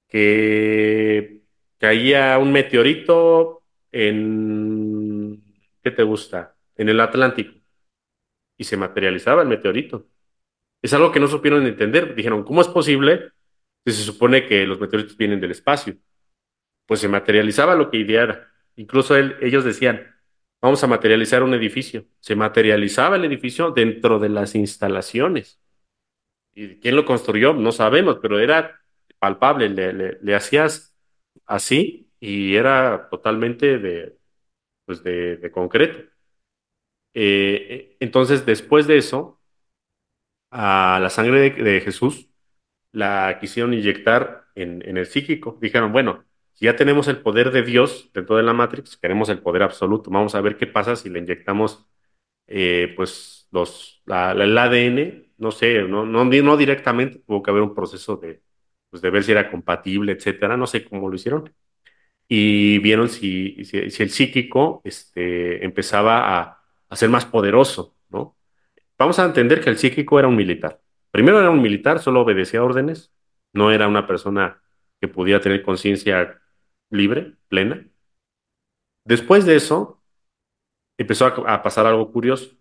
[0.09, 1.41] que
[1.79, 3.63] caía un meteorito
[3.93, 5.43] en,
[5.83, 6.55] ¿qué te gusta?
[6.77, 7.55] En el Atlántico
[8.59, 10.07] y se materializaba el meteorito.
[10.83, 12.15] Es algo que no supieron entender.
[12.15, 13.34] Dijeron, ¿cómo es posible si
[13.93, 15.97] se supone que los meteoritos vienen del espacio?
[16.87, 18.51] Pues se materializaba lo que ideara.
[18.77, 20.15] Incluso ellos decían,
[20.61, 22.07] vamos a materializar un edificio.
[22.21, 25.61] Se materializaba el edificio dentro de las instalaciones.
[26.55, 27.53] ¿Y quién lo construyó?
[27.53, 28.81] No sabemos, pero era
[29.19, 30.97] palpable, le, hacías
[31.47, 34.17] así y era totalmente de,
[34.87, 35.03] pues
[35.53, 35.99] concreto.
[37.15, 39.41] Eh, eh, entonces, después de eso,
[40.51, 42.29] a la sangre de Jesús
[42.95, 45.59] la quisieron inyectar en, en el psíquico.
[45.61, 46.25] Dijeron, bueno,
[46.55, 50.11] si ya tenemos el poder de Dios dentro de la Matrix, queremos el poder absoluto,
[50.11, 51.87] vamos a ver qué pasa si le inyectamos
[52.47, 57.75] eh, pues los, el ADN, no sé, no, no, no directamente, tuvo que haber un
[57.75, 58.43] proceso de,
[58.91, 61.53] pues, de ver si era compatible, etcétera, no sé cómo lo hicieron.
[62.29, 68.37] Y vieron si, si, si el psíquico este, empezaba a, a ser más poderoso, ¿no?
[68.99, 70.81] Vamos a entender que el psíquico era un militar.
[71.15, 73.13] Primero era un militar, solo obedecía órdenes,
[73.53, 74.61] no era una persona
[75.01, 76.43] que pudiera tener conciencia
[76.91, 77.87] libre, plena.
[79.05, 80.03] Después de eso,
[80.99, 82.57] empezó a, pasar algo curioso.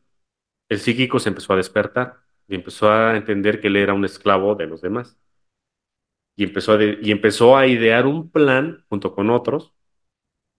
[0.70, 4.54] El psíquico se empezó a despertar y empezó a entender que él era un esclavo
[4.54, 5.18] de los demás.
[6.36, 9.74] Y empezó a, y empezó a idear un plan junto con otros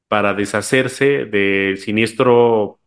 [0.08, 2.80] para deshacerse del siniestro,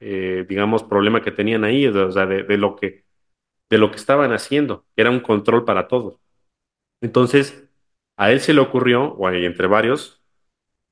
[0.00, 3.07] eh, digamos, problema que tenían ahí, o sea, de lo que,
[3.70, 6.18] de lo que estaban haciendo, era un control para todos.
[7.00, 7.68] Entonces,
[8.16, 10.22] a él se le ocurrió, o entre varios,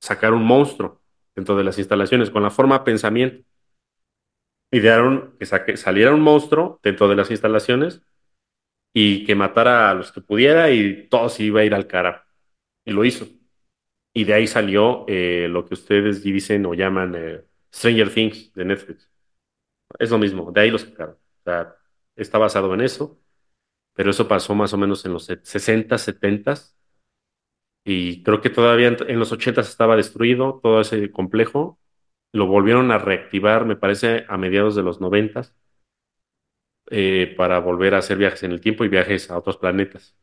[0.01, 1.01] sacar un monstruo
[1.35, 3.45] dentro de las instalaciones con la forma pensamiento.
[4.72, 5.47] Idearon que
[5.77, 8.03] saliera un monstruo dentro de las instalaciones
[8.93, 12.24] y que matara a los que pudiera y todo se iba a ir al carajo.
[12.85, 13.27] Y lo hizo.
[14.14, 18.64] Y de ahí salió eh, lo que ustedes dicen o llaman eh, Stranger Things de
[18.64, 19.11] Netflix.
[19.99, 21.14] Es lo mismo, de ahí lo sacaron.
[21.16, 21.77] O sea,
[22.17, 23.21] está basado en eso,
[23.95, 26.55] pero eso pasó más o menos en los 60, 70
[27.85, 31.79] y creo que todavía en los 80 estaba destruido todo ese complejo.
[32.33, 35.43] Lo volvieron a reactivar, me parece, a mediados de los 90
[36.91, 40.17] eh, para volver a hacer viajes en el tiempo y viajes a otros planetas.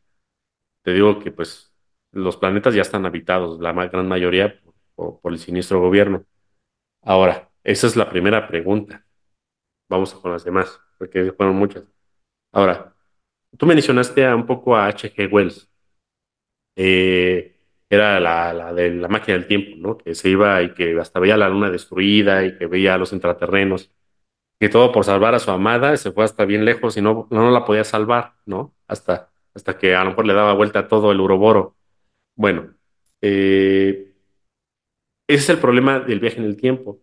[0.84, 1.74] Te digo que pues
[2.12, 4.62] los planetas ya están habitados, la gran mayoría
[4.96, 6.26] por, por el siniestro gobierno.
[7.02, 9.06] Ahora, esa es la primera pregunta.
[9.89, 11.84] Vamos con las demás, porque fueron muchas.
[12.54, 12.95] Ahora,
[13.58, 15.28] tú mencionaste un poco a H.G.
[15.32, 15.70] Wells.
[16.76, 17.56] Eh,
[17.89, 19.97] era la, la de la máquina del tiempo, ¿no?
[19.97, 23.14] Que se iba y que hasta veía la luna destruida y que veía a los
[23.14, 23.91] intraterrenos.
[24.60, 27.51] Que todo por salvar a su amada se fue hasta bien lejos y no, no
[27.51, 28.74] la podía salvar, ¿no?
[28.88, 31.76] Hasta, hasta que a lo mejor le daba vuelta a todo el uroboro.
[32.36, 32.74] Bueno,
[33.22, 34.14] eh,
[35.28, 37.01] ese es el problema del viaje en el tiempo,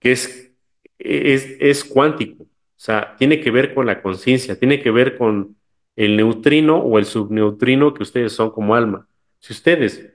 [0.00, 0.52] que es,
[0.98, 2.46] es, es cuántico.
[2.82, 5.56] O sea, tiene que ver con la conciencia, tiene que ver con
[5.94, 9.06] el neutrino o el subneutrino que ustedes son como alma.
[9.38, 10.12] Si ustedes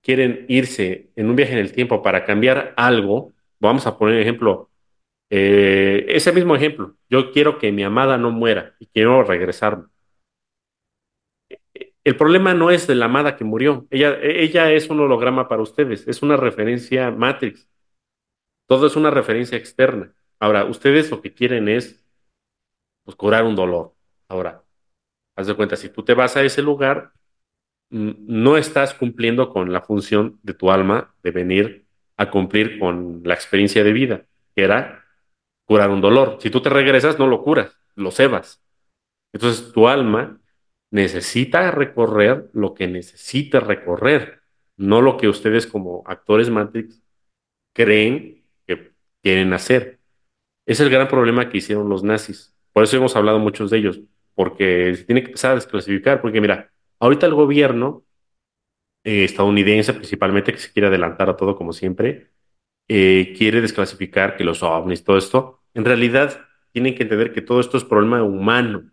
[0.00, 4.70] quieren irse en un viaje en el tiempo para cambiar algo, vamos a poner ejemplo,
[5.30, 9.86] eh, ese mismo ejemplo, yo quiero que mi amada no muera y quiero regresarme.
[12.04, 15.62] El problema no es de la amada que murió, ella, ella es un holograma para
[15.62, 17.68] ustedes, es una referencia Matrix,
[18.68, 20.14] todo es una referencia externa.
[20.40, 22.04] Ahora, ustedes lo que quieren es
[23.04, 23.94] pues, curar un dolor.
[24.28, 24.64] Ahora,
[25.36, 27.12] haz de cuenta, si tú te vas a ese lugar,
[27.90, 31.86] no estás cumpliendo con la función de tu alma de venir
[32.16, 35.04] a cumplir con la experiencia de vida, que era
[35.64, 36.38] curar un dolor.
[36.40, 38.62] Si tú te regresas, no lo curas, lo cebas.
[39.32, 40.40] Entonces, tu alma
[40.90, 44.40] necesita recorrer lo que necesita recorrer,
[44.76, 47.02] no lo que ustedes como actores Matrix
[47.74, 49.97] creen que quieren hacer.
[50.68, 52.54] Es el gran problema que hicieron los nazis.
[52.74, 54.02] Por eso hemos hablado muchos de ellos,
[54.34, 58.04] porque se tiene que empezar a desclasificar, porque mira, ahorita el gobierno
[59.02, 62.32] eh, estadounidense principalmente, que se quiere adelantar a todo como siempre,
[62.86, 66.38] eh, quiere desclasificar que los ovnis, todo esto, en realidad
[66.70, 68.90] tienen que entender que todo esto es problema humano.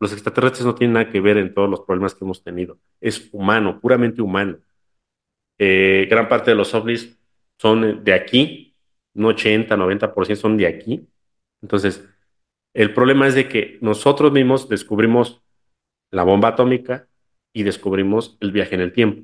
[0.00, 2.78] Los extraterrestres no tienen nada que ver en todos los problemas que hemos tenido.
[3.00, 4.58] Es humano, puramente humano.
[5.58, 7.18] Eh, gran parte de los ovnis
[7.58, 8.76] son de aquí,
[9.14, 11.08] un 80, 90% son de aquí.
[11.64, 12.06] Entonces,
[12.74, 15.42] el problema es de que nosotros mismos descubrimos
[16.10, 17.08] la bomba atómica
[17.54, 19.22] y descubrimos el viaje en el tiempo.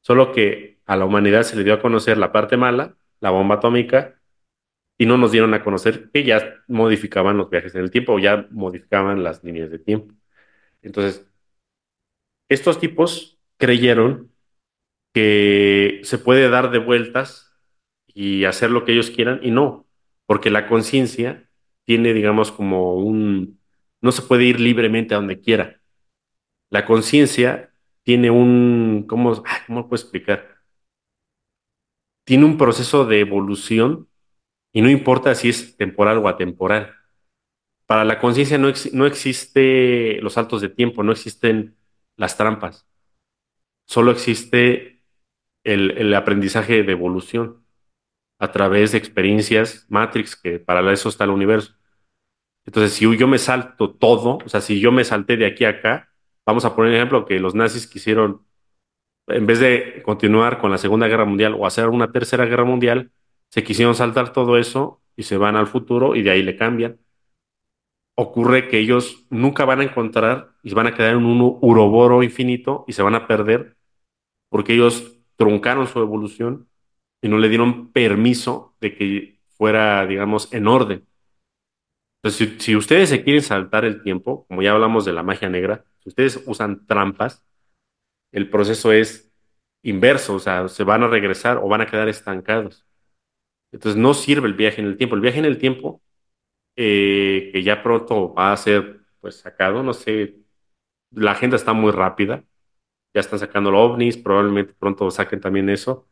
[0.00, 3.56] Solo que a la humanidad se le dio a conocer la parte mala, la bomba
[3.56, 4.18] atómica,
[4.96, 8.18] y no nos dieron a conocer que ya modificaban los viajes en el tiempo o
[8.18, 10.14] ya modificaban las líneas de tiempo.
[10.80, 11.26] Entonces,
[12.48, 14.32] estos tipos creyeron
[15.12, 17.52] que se puede dar de vueltas
[18.06, 19.86] y hacer lo que ellos quieran y no,
[20.24, 21.50] porque la conciencia
[21.84, 23.60] tiene, digamos, como un...
[24.00, 25.80] no se puede ir libremente a donde quiera.
[26.70, 27.72] La conciencia
[28.04, 29.06] tiene un...
[29.08, 30.48] ¿cómo, ah, ¿cómo puedo explicar?
[32.24, 34.08] Tiene un proceso de evolución
[34.72, 36.94] y no importa si es temporal o atemporal.
[37.86, 41.76] Para la conciencia no, ex- no existe los saltos de tiempo, no existen
[42.16, 42.86] las trampas.
[43.86, 45.02] solo existe
[45.64, 47.61] el, el aprendizaje de evolución
[48.42, 51.74] a través de experiencias Matrix, que para eso está el universo.
[52.66, 55.70] Entonces, si yo me salto todo, o sea, si yo me salté de aquí a
[55.70, 56.10] acá,
[56.44, 58.44] vamos a poner ejemplo que los nazis quisieron,
[59.28, 63.12] en vez de continuar con la Segunda Guerra Mundial o hacer una Tercera Guerra Mundial,
[63.48, 66.98] se quisieron saltar todo eso y se van al futuro y de ahí le cambian.
[68.16, 72.84] Ocurre que ellos nunca van a encontrar y van a quedar en un uroboro infinito
[72.88, 73.76] y se van a perder
[74.48, 76.71] porque ellos truncaron su evolución
[77.22, 81.06] y no le dieron permiso de que fuera, digamos, en orden.
[82.22, 85.84] Entonces, si, ustedes se quieren saltar el tiempo, como ya hablamos de la magia negra,
[86.00, 87.44] si ustedes usan trampas,
[88.32, 89.32] el proceso es
[89.82, 92.86] inverso, o sea, se van a regresar o van a quedar estancados.
[93.72, 95.16] Entonces, no sirve el viaje en el tiempo.
[95.16, 96.02] El viaje en el tiempo,
[96.76, 100.36] eh, que ya pronto va a ser pues sacado, no sé,
[101.12, 102.44] la agenda está muy rápida,
[103.14, 106.08] ya están sacando los ovnis, probablemente pronto saquen también eso,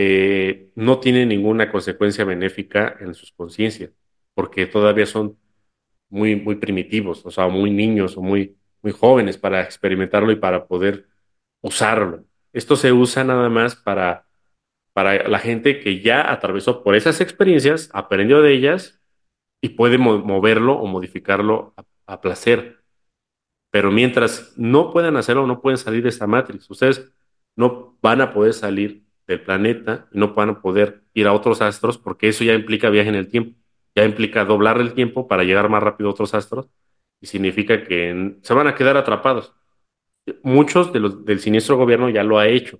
[0.00, 3.90] eh, no tiene ninguna consecuencia benéfica en sus conciencias
[4.32, 5.36] porque todavía son
[6.08, 10.68] muy, muy primitivos, o sea, muy niños o muy, muy jóvenes para experimentarlo y para
[10.68, 11.08] poder
[11.62, 12.24] usarlo.
[12.52, 14.28] Esto se usa nada más para,
[14.92, 19.00] para la gente que ya atravesó por esas experiencias, aprendió de ellas
[19.60, 21.74] y puede moverlo o modificarlo
[22.06, 22.84] a, placer.
[23.72, 26.70] Pero mientras no puedan hacerlo, no pueden salir de esta matriz.
[26.70, 27.12] Ustedes
[27.56, 31.62] no van a poder salir del planeta y no van a poder ir a otros
[31.62, 33.58] astros porque eso ya implica viaje en el tiempo
[33.98, 36.68] ya implica doblar el tiempo para llegar más rápido a otros astros
[37.20, 39.52] y significa que se van a quedar atrapados.
[40.44, 42.78] Muchos de los, del siniestro gobierno ya lo ha hecho.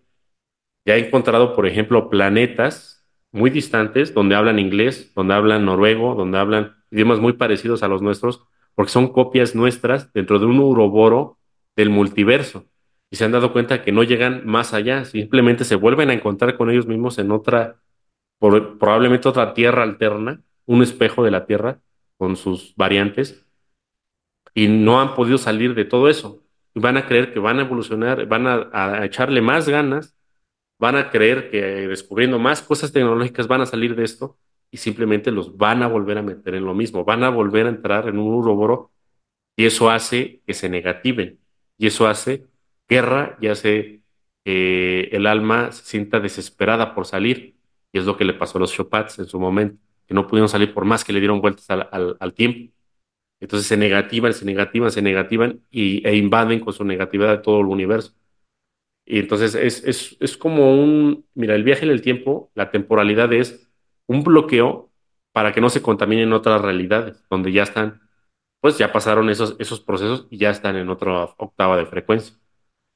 [0.86, 6.38] Ya ha encontrado, por ejemplo, planetas muy distantes donde hablan inglés, donde hablan noruego, donde
[6.38, 8.44] hablan idiomas muy parecidos a los nuestros,
[8.76, 11.38] porque son copias nuestras dentro de un uroboro
[11.74, 12.64] del multiverso.
[13.10, 16.56] Y se han dado cuenta que no llegan más allá, simplemente se vuelven a encontrar
[16.56, 17.80] con ellos mismos en otra,
[18.38, 21.80] probablemente otra tierra alterna, un espejo de la Tierra
[22.18, 23.46] con sus variantes
[24.54, 26.42] y no han podido salir de todo eso.
[26.74, 30.14] Van a creer que van a evolucionar, van a, echarle más ganas,
[30.78, 34.36] van a creer que descubriendo más cosas tecnológicas van a salir de esto
[34.70, 37.70] y simplemente los van a volver a meter en lo mismo, van a volver a
[37.70, 38.90] entrar en un uroboro
[39.56, 41.38] y eso hace que se negativen
[41.78, 42.44] y eso hace
[42.88, 44.02] guerra y hace
[44.44, 47.56] que el alma se sienta desesperada por salir
[47.92, 49.78] y es lo que le pasó a los Chopats en su momento
[50.08, 52.72] que no pudieron salir por más que le dieron vueltas al, tiempo.
[53.40, 57.66] Entonces se negativan, se negativan, se negativan y, e invaden con su negatividad todo el
[57.66, 58.14] universo.
[59.04, 63.32] Y entonces es, es, es como un, mira, el viaje en el tiempo, la temporalidad
[63.32, 63.70] es
[64.06, 64.90] un bloqueo
[65.32, 68.00] para que no se contaminen otras realidades, donde ya están,
[68.60, 72.34] pues ya pasaron esos, esos procesos y ya están en otra octava de frecuencia.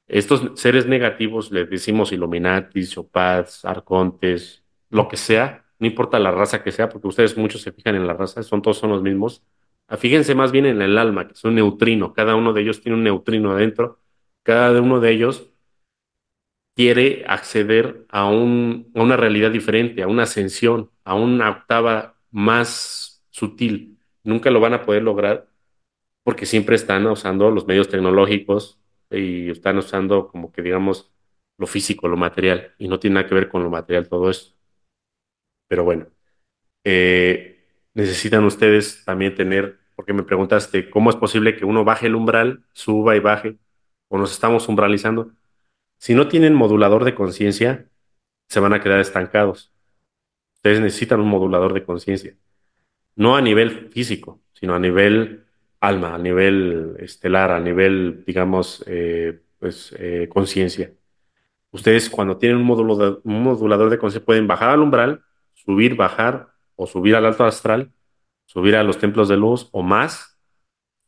[0.07, 6.63] Estos seres negativos, les decimos Illuminati, Sopads, Arcontes, lo que sea, no importa la raza
[6.63, 9.43] que sea, porque ustedes muchos se fijan en la raza, son todos son los mismos.
[9.87, 12.81] Ah, fíjense más bien en el alma, que es un neutrino, cada uno de ellos
[12.81, 13.99] tiene un neutrino adentro,
[14.43, 15.49] cada uno de ellos
[16.75, 23.23] quiere acceder a, un, a una realidad diferente, a una ascensión, a una octava más
[23.29, 23.99] sutil.
[24.23, 25.47] Nunca lo van a poder lograr
[26.23, 28.79] porque siempre están usando los medios tecnológicos
[29.19, 31.11] y están usando como que digamos
[31.57, 34.55] lo físico, lo material, y no tiene nada que ver con lo material todo esto.
[35.67, 36.07] Pero bueno,
[36.83, 42.15] eh, necesitan ustedes también tener, porque me preguntaste, ¿cómo es posible que uno baje el
[42.15, 43.57] umbral, suba y baje,
[44.09, 45.31] o nos estamos umbralizando?
[45.97, 47.89] Si no tienen modulador de conciencia,
[48.49, 49.71] se van a quedar estancados.
[50.55, 52.35] Ustedes necesitan un modulador de conciencia.
[53.15, 55.45] No a nivel físico, sino a nivel
[55.83, 60.93] alma, a nivel estelar, a nivel, digamos, eh, pues, eh, conciencia.
[61.71, 65.23] Ustedes cuando tienen un, un modulador de conciencia pueden bajar al umbral
[65.53, 67.91] subir, bajar o subir al alto astral,
[68.45, 70.39] subir a los templos de luz o más,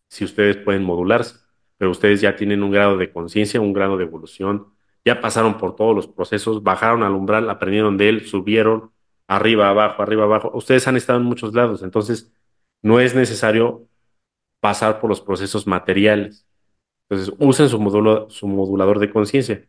[0.10, 1.38] si ustedes pueden modularse,
[1.78, 4.74] pero ustedes ya tienen un grado de conciencia, un grado de evolución,
[5.04, 8.92] ya pasaron por todos los procesos, bajaron al umbral, aprendieron de él, subieron
[9.28, 10.52] arriba, abajo, arriba, abajo.
[10.54, 12.34] Ustedes han estado en muchos lados, entonces
[12.82, 13.88] no es necesario
[14.66, 16.48] pasar por los procesos materiales.
[17.08, 19.64] Entonces, usen su, modulador de conciencia.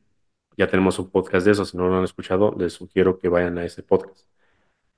[0.57, 3.59] Ya tenemos un podcast de eso, si no lo han escuchado, les sugiero que vayan
[3.59, 4.27] a ese podcast.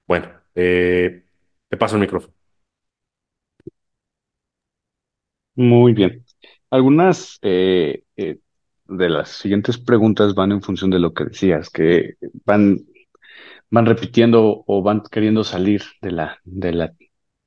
[0.07, 1.25] Bueno, eh,
[1.69, 2.33] te paso el micrófono.
[5.57, 6.25] Muy bien.
[6.71, 8.39] Algunas eh, eh,
[8.87, 12.87] de las siguientes preguntas van en función de lo que decías, que van,
[13.71, 16.93] van repitiendo o van queriendo salir de la, del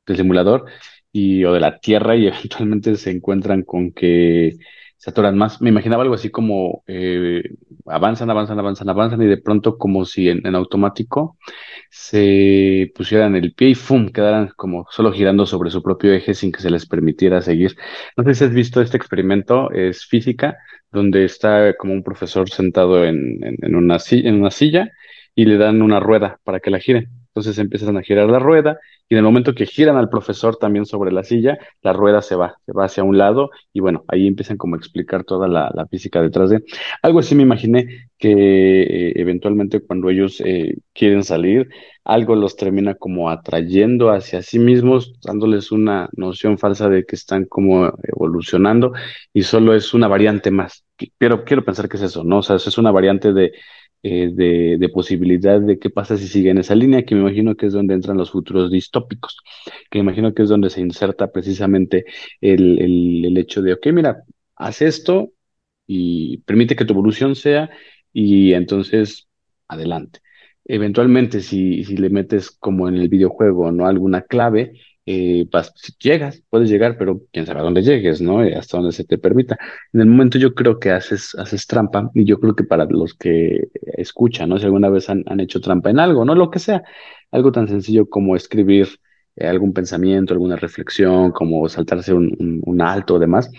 [0.06, 0.66] simulador
[1.12, 4.58] y, o de la Tierra y eventualmente se encuentran con que
[4.98, 5.62] se atoran más.
[5.62, 7.42] Me imaginaba algo así como eh,
[7.88, 11.38] avanzan, avanzan, avanzan, avanzan y de pronto como si en, en, automático
[11.90, 14.10] se pusieran el pie y ¡fum!
[14.12, 17.76] quedaran como solo girando sobre su propio eje sin que se les permitiera seguir.
[18.16, 20.58] No sé si has visto este experimento, es física,
[20.92, 24.92] donde está como un profesor sentado en, en, una, en una silla
[25.34, 27.10] y le dan una rueda para que la giren.
[27.30, 28.78] Entonces empiezan a girar la rueda
[29.12, 32.36] y en el momento que giran al profesor también sobre la silla, la rueda se
[32.38, 35.86] va, se va hacia un lado y bueno, ahí empiezan como a explicar toda la,
[35.92, 36.64] física detrás de.
[37.02, 38.32] Algo así me imaginé que
[38.84, 41.68] eh, eventualmente cuando ellos eh, quieren salir,
[42.06, 47.44] algo los termina como atrayendo hacia sí mismos, dándoles una noción falsa de que están
[47.44, 48.94] como evolucionando
[49.34, 50.86] y solo es una variante más.
[51.18, 52.38] Pero quiero pensar que es eso, ¿no?
[52.38, 53.52] O sea, es una variante de
[54.04, 57.68] eh, de, de, posibilidad de qué pasa si siguen esa línea, que me imagino que
[57.68, 59.38] es donde entran los futuros distópicos,
[59.90, 62.06] que me imagino que es donde se inserta precisamente
[62.42, 62.80] el,
[63.26, 64.24] el, hecho de, ok, mira,
[64.56, 65.32] haz esto
[65.86, 67.70] y permite que tu evolución sea
[68.14, 69.28] y entonces
[69.68, 70.22] adelante.
[70.66, 73.88] Eventualmente, si, si le metes como en el videojuego, ¿no?
[73.88, 74.74] Alguna clave,
[75.06, 75.46] eh,
[75.76, 78.44] si llegas, puedes llegar, pero quién sabe a dónde llegues, ¿no?
[78.44, 79.58] Eh, hasta donde se te permita.
[79.94, 83.14] En el momento yo creo que haces, haces trampa y yo creo que para los
[83.16, 84.60] que escuchan, ¿no?
[84.60, 86.36] Si alguna vez han, han hecho trampa en algo, ¿no?
[86.36, 86.84] Lo que sea,
[87.32, 88.88] algo tan sencillo como escribir
[89.36, 93.50] eh, algún pensamiento, alguna reflexión, como saltarse un, un, un alto o demás,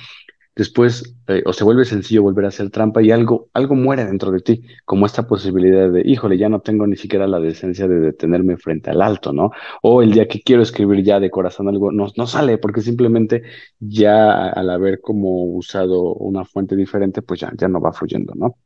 [0.56, 4.30] después eh, o se vuelve sencillo volver a hacer trampa y algo, algo muere dentro
[4.30, 8.00] de ti, como esta posibilidad de, híjole, ya no tengo ni siquiera la decencia de
[8.00, 9.50] detenerme frente al alto, ¿no?
[9.82, 13.42] O el día que quiero escribir ya de corazón algo, no, no sale, porque simplemente
[13.78, 18.56] ya al haber como usado una fuente diferente, pues ya, ya no va fluyendo, ¿no?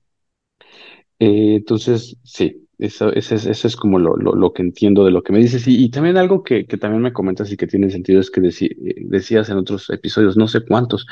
[1.18, 5.10] Eh, entonces, sí, eso, eso, es, eso es como lo, lo, lo, que entiendo de
[5.10, 5.66] lo que me dices.
[5.66, 9.48] Y, también algo que, que, también me comentas y que tiene sentido es que decías
[9.48, 11.06] en otros episodios, no sé cuántos,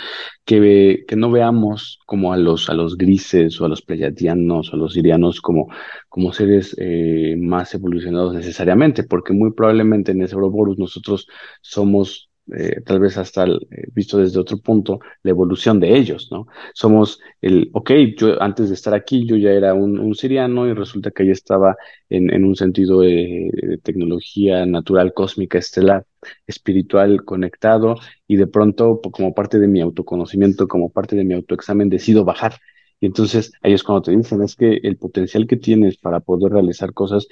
[0.44, 4.76] que, que no veamos como a los, a los grises o a los pleyadianos o
[4.76, 5.68] a los sirianos como,
[6.08, 11.26] como seres eh, más evolucionados necesariamente, porque muy probablemente en ese Ouroboros nosotros
[11.62, 16.28] somos eh, tal vez hasta el, eh, visto desde otro punto, la evolución de ellos,
[16.30, 16.46] ¿no?
[16.74, 21.10] Somos el, ok, yo antes de estar aquí yo ya era un, siriano y resulta
[21.10, 21.76] que ya estaba
[22.08, 26.06] en, en un sentido de, de, tecnología natural, cósmica, estelar,
[26.46, 27.96] espiritual, conectado
[28.28, 32.54] y de pronto, como parte de mi autoconocimiento, como parte de mi autoexamen, decido bajar
[33.00, 36.92] y entonces es cuando te dicen, es que el potencial que tienes para poder realizar
[36.92, 37.26] cosas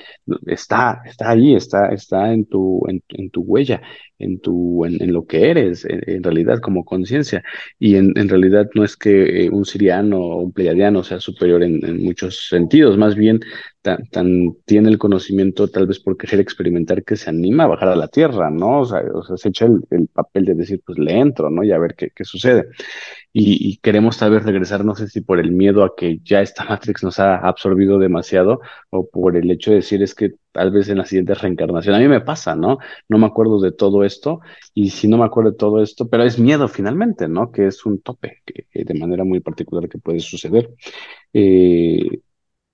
[0.47, 3.81] está, está ahí, está, está en tu, en, tu huella,
[4.19, 7.43] en tu, en, lo que eres, en, en realidad como conciencia.
[7.79, 12.03] Y en, realidad no es que eh, un siriano o un pleiadiano sea superior en
[12.05, 13.41] muchos sentidos, más bien
[13.83, 17.89] tan, tan, tiene el conocimiento tal vez por querer experimentar que se anima a bajar
[17.89, 18.81] a la tierra, ¿no?
[18.81, 19.03] O sea,
[19.37, 21.65] se echa el, el, papel de decir, pues le entro, ¿no?
[21.65, 22.69] Y a ver qué, qué sucede
[23.33, 26.43] y, y, queremos tal vez regresar, no sé si por el miedo a que ya
[26.43, 28.61] esta Matrix nos ha absorbido demasiado
[28.91, 31.99] o por el hecho de decir es que tal vez en la siguiente reencarnación, a
[31.99, 32.79] mí me pasa, ¿no?
[33.09, 34.41] No me acuerdo de todo esto
[34.75, 37.51] y si no me acuerdo de todo esto, pero es miedo finalmente, ¿no?
[37.51, 40.71] Que es un tope que de manera muy particular que puede suceder.
[41.33, 42.21] Eh,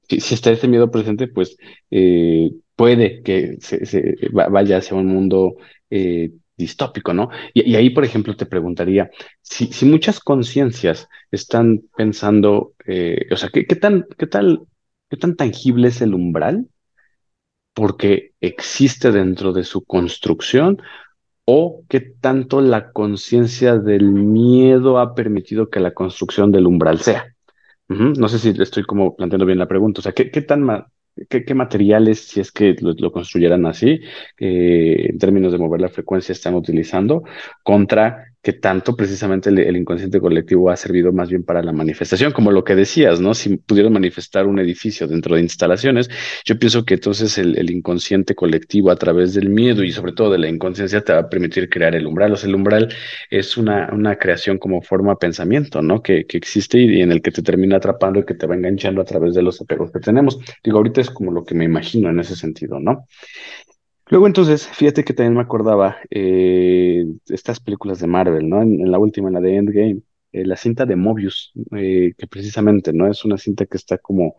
[0.08, 1.56] si, está ese miedo presente, pues
[1.90, 5.56] eh, puede que se, vaya hacia un mundo
[5.90, 7.30] eh, distópico, ¿no?
[7.54, 9.10] Y, ahí, por ejemplo, te preguntaría,
[9.42, 14.62] si, muchas conciencias están pensando, eh, o sea, ¿qué, ¿qué, tan, qué, tal,
[15.08, 16.68] ¿qué tan tangible es el umbral?
[17.74, 20.82] Porque existe dentro de su construcción,
[21.50, 27.34] o qué tanto la conciencia del miedo ha permitido que la construcción del umbral sea.
[27.88, 30.66] No sé si estoy como planteando bien la pregunta, o sea, ¿qué, qué tan
[31.28, 34.00] ¿Qué, qué, materiales, si es que lo, lo construyeran así,
[34.38, 37.24] eh, en términos de mover la frecuencia, están utilizando,
[37.64, 42.52] contra que tanto precisamente el, inconsciente colectivo ha servido más bien para la manifestación, como
[42.52, 43.34] lo que decías, ¿no?
[43.34, 46.08] Si pudieran manifestar un edificio dentro de instalaciones,
[46.44, 50.30] yo pienso que entonces el, el, inconsciente colectivo a través del miedo y sobre todo
[50.30, 52.32] de la inconsciencia te va a permitir crear el umbral.
[52.32, 52.88] O sea, el umbral
[53.30, 56.00] es una, una creación como forma pensamiento, ¿no?
[56.02, 58.54] Que, que existe y, y, en el que te termina atrapando y que te va
[58.54, 60.38] enganchando a través de los apegos que tenemos.
[60.62, 63.06] Digo, ahorita es como lo que me imagino en ese sentido, ¿no?
[64.10, 68.62] Luego entonces, fíjate que también me acordaba eh, estas películas de Marvel, ¿no?
[68.62, 70.02] En, la última, en la de Endgame,
[70.32, 73.10] eh, la cinta de Mobius, eh, que precisamente, ¿no?
[73.10, 74.36] Es una cinta que está como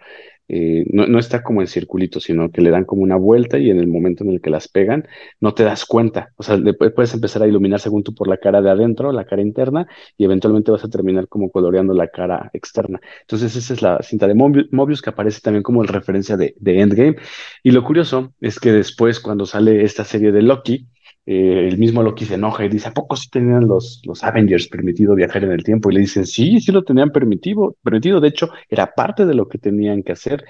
[0.50, 3.70] eh, no, no, está como en circulito, sino que le dan como una vuelta y
[3.70, 5.08] en el momento en el que las pegan,
[5.40, 6.34] no te das cuenta.
[6.38, 9.26] O sea, después puedes empezar a iluminar según tú por la cara de adentro, la
[9.26, 9.88] cara interna,
[10.18, 13.00] y eventualmente vas a terminar como coloreando la cara externa.
[13.22, 16.82] Entonces, esa es la cinta de Mobius que aparece también como el referencia de, de
[16.82, 17.16] Endgame.
[17.64, 20.88] Y lo curioso es que después, cuando sale esta serie de Loki,
[21.32, 24.68] eh, el mismo Loki se enoja y dice, ¿a poco sí tenían los, los Avengers
[24.68, 25.92] permitido viajar en el tiempo?
[25.92, 29.48] Y le dicen, sí, sí lo tenían permitido, permitido, de hecho, era parte de lo
[29.48, 30.44] que tenían que hacer.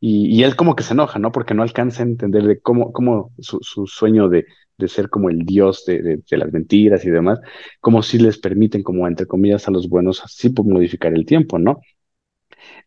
[0.00, 1.32] Y, él como que se enoja, ¿no?
[1.32, 4.44] Porque no alcanza a entender de cómo, cómo su, su sueño de,
[4.78, 7.40] de ser como el dios de, de, las mentiras y demás,
[7.80, 11.58] como si les permiten, como entre comillas, a los buenos así por modificar el tiempo,
[11.58, 11.80] ¿no?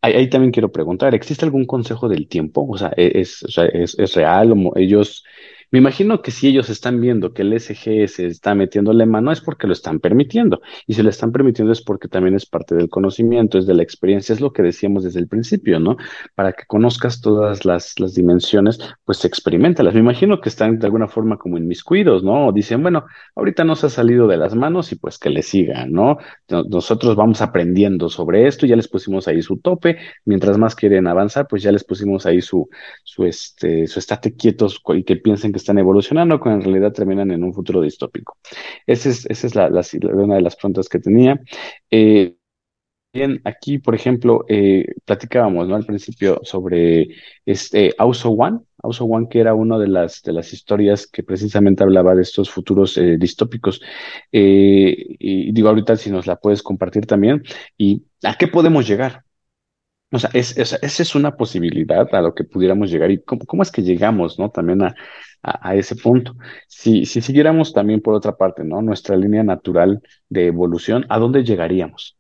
[0.02, 2.66] Ahí, también quiero preguntar, ¿existe algún consejo del tiempo?
[2.70, 3.44] O sea, ¿e-, ¿es,
[3.74, 4.52] es, es real?
[4.52, 5.24] ¿O mo- ellos,
[5.72, 9.42] me imagino que si ellos están viendo que el SG se está metiéndole mano es
[9.42, 10.62] porque lo están permitiendo.
[10.88, 13.84] Y si lo están permitiendo es porque también es parte del conocimiento, es de la
[13.84, 15.98] experiencia, es lo que decíamos desde el principio, ¿no?
[16.36, 19.94] Para que conozcas todas las, dimensiones, pues experimentalas.
[19.94, 22.48] Me imagino que están de alguna forma como inmiscuidos, ¿no?
[22.48, 23.06] O dicen, bueno,
[23.36, 26.18] ahorita no se ha salido de las manos y pues que le sigan, ¿no?
[26.50, 31.08] No- Nosotros vamos aprendiendo sobre esto, ya les pusimos ahí su tope, mientras más quieren
[31.08, 32.70] avanzar, pues ya les pusimos ahí su,
[33.04, 37.32] su, este, su estate quietos y que piensen que están evolucionando, cuando en realidad terminan
[37.32, 38.38] en un futuro distópico.
[38.88, 39.70] Esa es, es la,
[40.14, 41.40] una de las preguntas que tenía.
[41.92, 42.36] Eh,
[43.12, 45.76] Bien, aquí, por ejemplo, eh, platicábamos, ¿no?
[45.76, 47.08] Al principio sobre
[47.44, 51.84] este Also One, Also One, que era una de las, de las historias que precisamente
[51.84, 53.82] hablaba de estos futuros eh, distópicos.
[54.32, 57.44] Y digo, ahorita si nos la puedes compartir también,
[57.78, 59.24] ¿y a qué podemos llegar?
[60.12, 63.12] O sea, es, es- esa es una posibilidad a lo que pudiéramos llegar.
[63.12, 64.50] ¿Y cómo, cómo es que llegamos, ¿no?
[64.52, 64.96] También a,
[65.44, 66.36] a, a ese punto.
[66.68, 68.82] Si, si siguiéramos también por otra parte, ¿no?
[68.82, 72.19] Nuestra línea natural de evolución, ¿a dónde llegaríamos?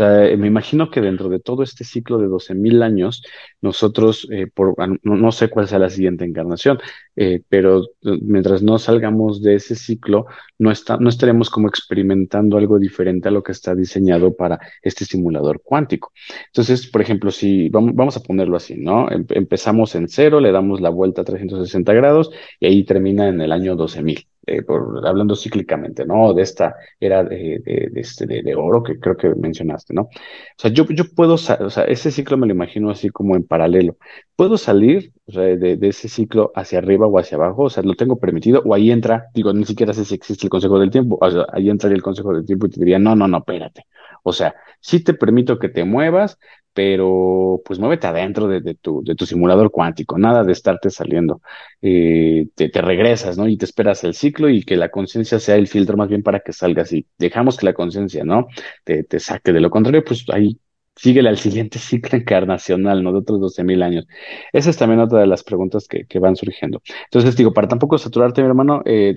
[0.00, 3.22] Sea, eh, me imagino que dentro de todo este ciclo de 12.000 años,
[3.60, 4.46] nosotros, eh,
[4.78, 6.78] ah, no, sé cuál sea la siguiente encarnación,
[7.16, 7.82] eh, pero
[8.22, 10.24] mientras no salgamos de ese ciclo,
[10.58, 16.12] no estaremos como experimentando algo diferente a lo que está diseñado para este simulador cuántico.
[16.46, 19.10] Entonces, por ejemplo, si vamos, vamos a ponerlo así, ¿no?
[19.10, 23.42] Em- empezamos en cero, le damos la vuelta a 360 grados y ahí termina en
[23.42, 26.32] el año 12.000, eh, por, hablando cíclicamente, ¿no?
[26.34, 30.02] De esta era de, de, de este, de, oro que creo que mencionaste, ¿no?
[30.02, 30.08] O
[30.56, 33.96] sea, yo, yo puedo, o sea, ese ciclo me lo imagino así como en paralelo.
[34.36, 37.64] ¿Puedo salir, o sea, de ese ciclo hacia arriba o hacia abajo?
[37.64, 38.62] O sea, ¿lo tengo permitido?
[38.64, 41.46] O ahí entra, digo, ni siquiera sé si existe el Consejo del Tiempo, o sea,
[41.52, 43.86] ahí entraría el Consejo del Tiempo y te diría, no, no, no, espérate.
[44.22, 46.38] O sea, sí te permito que te muevas,
[46.72, 51.40] pero pues muévete adentro de, tu, de tu simulador cuántico, nada de estarte saliendo.
[51.82, 53.48] Eh, te, te regresas, ¿no?
[53.48, 56.40] Y te esperas el ciclo y que la conciencia sea el filtro más bien para
[56.40, 58.46] que salgas y dejamos que la conciencia, ¿no?
[58.84, 59.52] Te, te saque.
[59.52, 60.58] De lo contrario, pues ahí
[60.96, 63.12] síguele al siguiente ciclo encarnacional, ¿no?
[63.12, 64.06] De otros 12.000 años.
[64.52, 66.82] Esa es también otra de las preguntas que, que van surgiendo.
[67.04, 69.14] Entonces, digo, para tampoco saturarte, mi hermano, eh,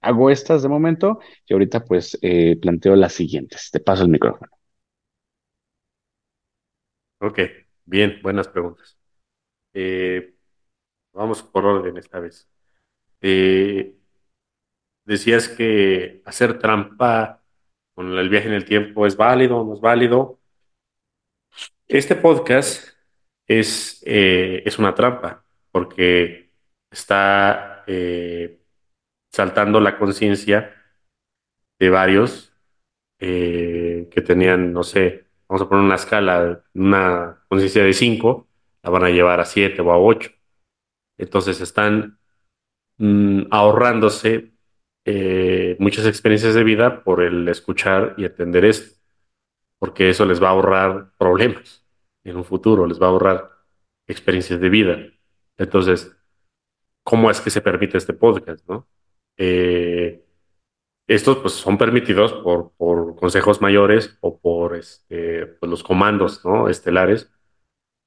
[0.00, 3.70] hago estas de momento y ahorita pues eh, planteo las siguientes.
[3.72, 4.50] Te paso el micrófono.
[7.20, 7.40] Ok,
[7.84, 8.96] bien, buenas preguntas.
[9.74, 10.34] Eh,
[11.12, 12.48] vamos por orden esta vez.
[13.20, 13.96] Eh,
[15.04, 17.42] decías que hacer trampa
[17.94, 20.38] con el viaje en el tiempo es válido o no es válido.
[21.88, 22.90] Este podcast
[23.46, 26.52] es, eh, es una trampa porque
[26.90, 28.60] está eh,
[29.32, 30.74] saltando la conciencia
[31.78, 32.52] de varios
[33.20, 38.48] eh, que tenían, no sé, vamos a poner una escala, una conciencia de 5,
[38.82, 40.30] la van a llevar a 7 o a 8.
[41.18, 42.18] Entonces están
[42.98, 44.52] mm, ahorrándose
[45.04, 48.98] eh, muchas experiencias de vida por el escuchar y entender esto,
[49.78, 51.84] porque eso les va a ahorrar problemas
[52.24, 53.50] en un futuro, les va a ahorrar
[54.06, 54.98] experiencias de vida.
[55.56, 56.14] Entonces,
[57.02, 58.86] ¿cómo es que se permite este podcast, no?
[59.36, 59.87] Eh,
[61.08, 67.30] estos pues son permitidos por, por consejos mayores o por este, pues, los comandos, estelares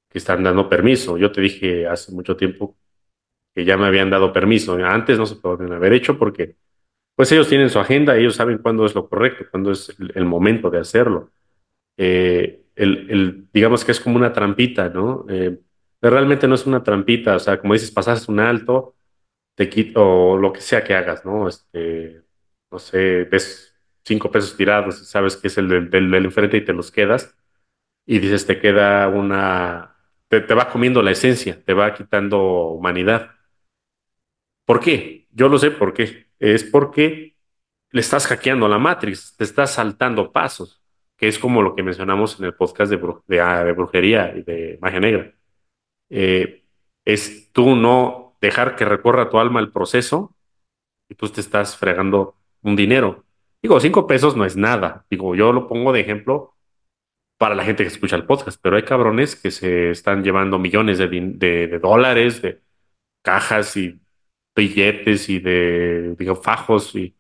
[0.07, 1.17] que están dando permiso.
[1.17, 2.77] Yo te dije hace mucho tiempo
[3.55, 4.75] que ya me habían dado permiso.
[4.75, 6.55] Antes no se podían haber hecho porque
[7.15, 10.69] pues ellos tienen su agenda, ellos saben cuándo es lo correcto, cuándo es el, momento
[10.69, 11.31] de hacerlo.
[11.97, 15.25] Eh, el, digamos que es como una trampita, ¿no?
[15.29, 15.59] Eh,
[16.01, 18.95] realmente no es una trampita, o sea, como dices, pasas un alto,
[19.55, 21.47] te quito o lo que sea que hagas, ¿no?
[21.47, 22.23] Este,
[22.71, 26.65] no sé, ves cinco pesos tirados y sabes que es el del, del, enfrente y
[26.65, 27.35] te los quedas
[28.05, 29.95] y dices, te queda una,
[30.27, 33.31] te, te va comiendo la esencia, te va quitando humanidad.
[34.65, 35.27] ¿Por qué?
[35.31, 36.27] Yo lo sé por qué.
[36.39, 37.37] Es porque
[37.91, 40.81] le estás hackeando la Matrix, te estás saltando pasos,
[41.17, 44.79] que es como lo que mencionamos en el podcast de, ah, de brujería y de
[44.81, 45.33] magia negra.
[46.09, 46.63] Eh,
[47.05, 50.35] es tú no dejar que recorra tu alma el proceso
[51.09, 53.25] y tú te estás fregando un dinero.
[53.61, 55.05] Digo, cinco pesos no es nada.
[55.09, 56.55] Digo, yo lo pongo de ejemplo
[57.37, 60.97] para la gente que escucha el podcast, pero hay cabrones que se están llevando millones
[60.97, 62.61] de, de, dólares, de
[63.23, 63.99] cajas y
[64.55, 67.15] billetes y de, digo, fajos y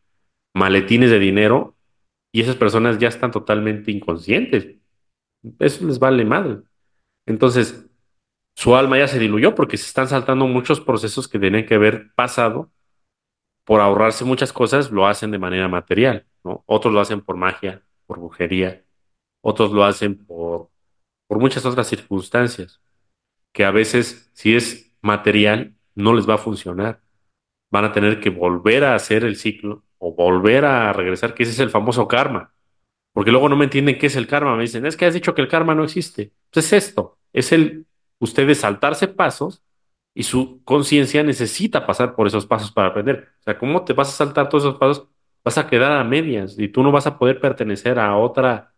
[0.53, 1.75] maletines de dinero
[2.31, 4.77] y esas personas ya están totalmente inconscientes.
[5.59, 6.59] Eso les vale madre.
[7.25, 7.89] Entonces,
[8.55, 12.13] su alma ya se diluyó porque se están saltando muchos procesos que tienen que haber
[12.13, 12.71] pasado
[13.63, 16.25] por ahorrarse muchas cosas, lo hacen de manera material.
[16.43, 18.83] Otros lo hacen por magia, por brujería,
[19.41, 20.69] otros lo hacen por,
[21.27, 22.81] por muchas otras circunstancias,
[23.53, 27.01] que a veces, si es material, no les va a funcionar.
[27.69, 31.53] Van a tener que volver a hacer el ciclo o volver a regresar, que ese
[31.53, 32.53] es el famoso karma.
[33.13, 34.55] Porque luego no me entienden qué es el karma.
[34.55, 36.33] Me dicen, es que has dicho que el karma no existe.
[36.51, 37.85] Pues es esto, es el
[38.19, 39.63] ustedes saltarse pasos
[40.13, 43.29] y su conciencia necesita pasar por esos pasos para aprender.
[43.41, 45.07] O sea, ¿cómo te vas a saltar todos esos pasos?
[45.43, 48.73] Vas a quedar a medias y tú no vas a poder pertenecer a otra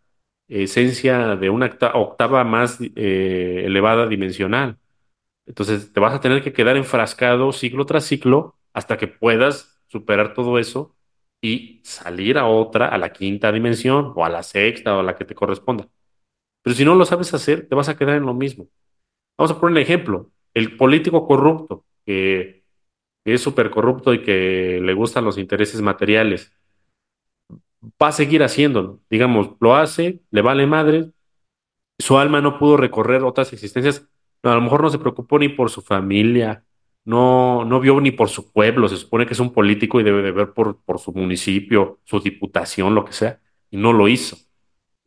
[0.48, 4.78] esencia de una octava más eh, elevada dimensional.
[5.46, 10.34] Entonces te vas a tener que quedar enfrascado ciclo tras ciclo hasta que puedas superar
[10.34, 10.96] todo eso
[11.40, 15.16] y salir a otra, a la quinta dimensión o a la sexta o a la
[15.16, 15.88] que te corresponda.
[16.62, 18.68] Pero si no lo sabes hacer, te vas a quedar en lo mismo.
[19.38, 20.30] Vamos a poner un ejemplo.
[20.54, 22.64] El político corrupto, que,
[23.24, 26.52] es súper corrupto y que le gustan los intereses materiales,
[28.00, 29.00] va a seguir haciéndolo.
[29.10, 31.10] Digamos, lo hace, le vale madre,
[31.98, 34.08] su alma no pudo recorrer otras existencias,
[34.42, 36.64] a lo mejor no se preocupó ni por su familia,
[37.04, 40.22] no, no vio ni por su pueblo, se supone que es un político y debe
[40.22, 43.40] de ver por, por su municipio, su diputación, lo que sea,
[43.70, 44.36] y no lo hizo.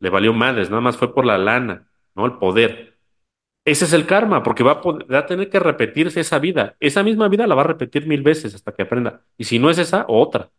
[0.00, 2.26] Le valió madres, nada más fue por la lana, ¿no?
[2.26, 2.87] El poder.
[3.70, 6.74] Ese es el karma, porque va a, tener que repetirse esa vida.
[6.80, 9.22] Esa misma vida la va a repetir mil veces hasta que aprenda.
[9.36, 10.50] Y si no es esa, otra.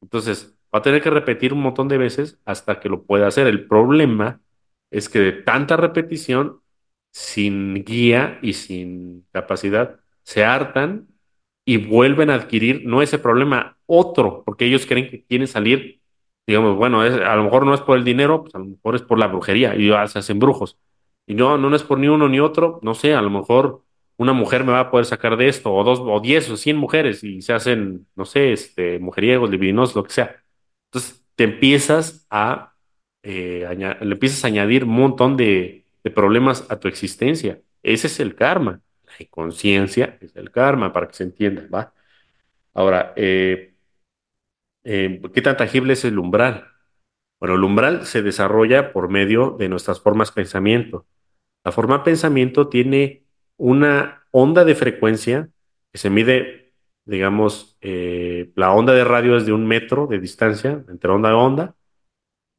[0.00, 3.46] Entonces, va a tener que repetir un montón de veces hasta que lo pueda hacer.
[3.46, 4.40] El problema
[4.90, 6.62] es que de tanta repetición,
[7.12, 11.08] sin guía y sin capacidad, se hartan
[11.66, 16.00] y vuelven a adquirir, no ese problema, otro, porque ellos creen que quieren salir,
[16.46, 18.96] digamos, bueno, es, a lo mejor no es por el dinero, pues a lo mejor
[18.96, 20.78] es por la brujería y se hacen brujos.
[21.26, 23.82] Y no, no es por ni uno ni otro, no sé, a lo mejor
[24.16, 26.76] una mujer me va a poder sacar de esto, o dos, o diez, o cien
[26.76, 30.42] mujeres, y se hacen, no sé, este, mujeriegos, divinos, lo que sea.
[30.86, 32.74] Entonces te empiezas a,
[33.22, 33.66] eh,
[34.00, 35.80] le empiezas a añadir un montón de,
[36.14, 37.60] problemas a tu existencia.
[37.82, 38.80] Ese es el karma.
[39.06, 41.94] La inconsciencia es el karma, para que se entienda, ¿va?
[42.74, 43.74] Ahora, eh,
[44.84, 46.71] eh, ¿qué tan tangible es el umbral?
[47.42, 51.08] Bueno, el umbral se desarrolla por medio de nuestras formas pensamiento.
[51.64, 53.24] La forma pensamiento tiene
[53.56, 55.50] una onda de frecuencia
[55.90, 56.72] que se mide,
[57.04, 61.36] digamos, eh, la onda de radio es de un metro de distancia entre onda a
[61.36, 61.74] onda.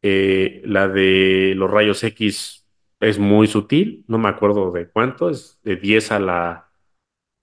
[0.02, 2.68] Eh, la de los rayos X
[3.00, 6.72] es muy sutil, no me acuerdo de cuánto, es de 10 a la,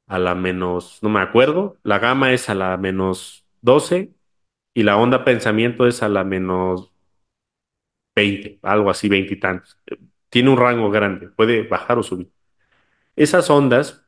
[0.08, 1.78] a la menos, no me acuerdo.
[1.84, 4.12] La gamma es a la menos 12
[4.74, 6.90] y la onda pensamiento es a la menos
[8.14, 9.78] 20, algo así, 20 y tantos.
[10.28, 12.30] Tiene un rango grande, puede bajar o subir.
[13.16, 14.04] Esas ondas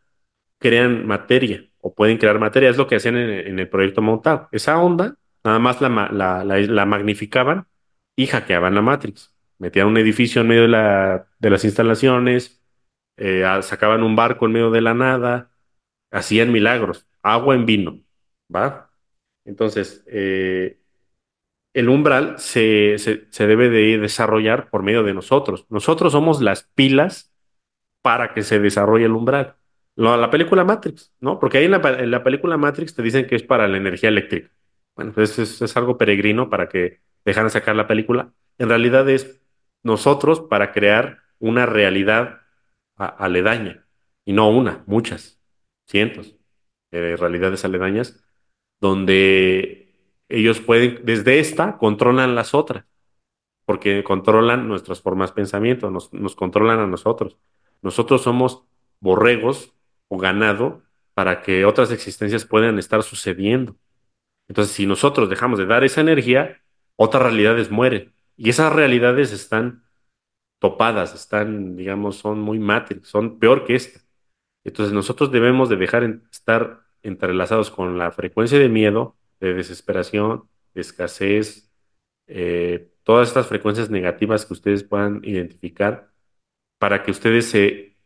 [0.59, 4.49] crean materia o pueden crear materia, es lo que hacían en, el proyecto Montauk.
[4.53, 7.67] Esa onda nada más la, la, la, magnificaban
[8.17, 9.35] y hackeaban la Matrix.
[9.59, 12.63] Metían un edificio en medio de, la, de las instalaciones,
[13.17, 15.51] eh, sacaban un barco en medio de la nada,
[16.11, 18.01] hacían milagros, agua en vino,
[18.55, 18.91] ¿va?
[19.45, 20.79] Entonces, eh,
[21.75, 25.67] el umbral se, se, debe de desarrollar por medio de nosotros.
[25.71, 27.33] Nosotros somos las pilas
[28.03, 29.57] para que se desarrolle el umbral.
[29.95, 31.39] La, película Matrix, ¿no?
[31.39, 34.51] Porque ahí en la, película Matrix te dicen que es para la energía eléctrica.
[34.97, 38.33] Bueno, pues es, algo peregrino para que dejaran sacar la película.
[38.59, 39.43] En realidad es
[39.83, 42.41] nosotros para crear una realidad
[42.97, 43.87] aledaña.
[44.25, 45.41] Y no una, muchas,
[45.87, 46.37] cientos
[46.91, 48.23] de realidades aledañas,
[48.81, 49.82] donde
[50.33, 52.85] ellos pueden, desde esta, controlan las otras,
[53.67, 57.37] porque controlan nuestras formas de pensamiento, nos, nos controlan a nosotros.
[57.83, 58.65] Nosotros somos
[59.01, 59.75] borregos
[60.09, 60.83] o ganado
[61.15, 63.77] para que otras existencias puedan estar sucediendo.
[64.49, 66.63] Entonces, si nosotros dejamos de dar esa energía,
[66.97, 68.13] otras realidades mueren.
[68.37, 69.85] Y esas realidades están
[70.59, 74.01] topadas, están, digamos, son muy matrix, son peor que esta.
[74.65, 80.49] Entonces, nosotros debemos de dejar de estar entrelazados con la frecuencia de miedo, de desesperación,
[80.73, 81.71] de escasez,
[82.29, 86.13] eh, todas estas frecuencias negativas que ustedes puedan identificar
[86.79, 87.97] para que ustedes se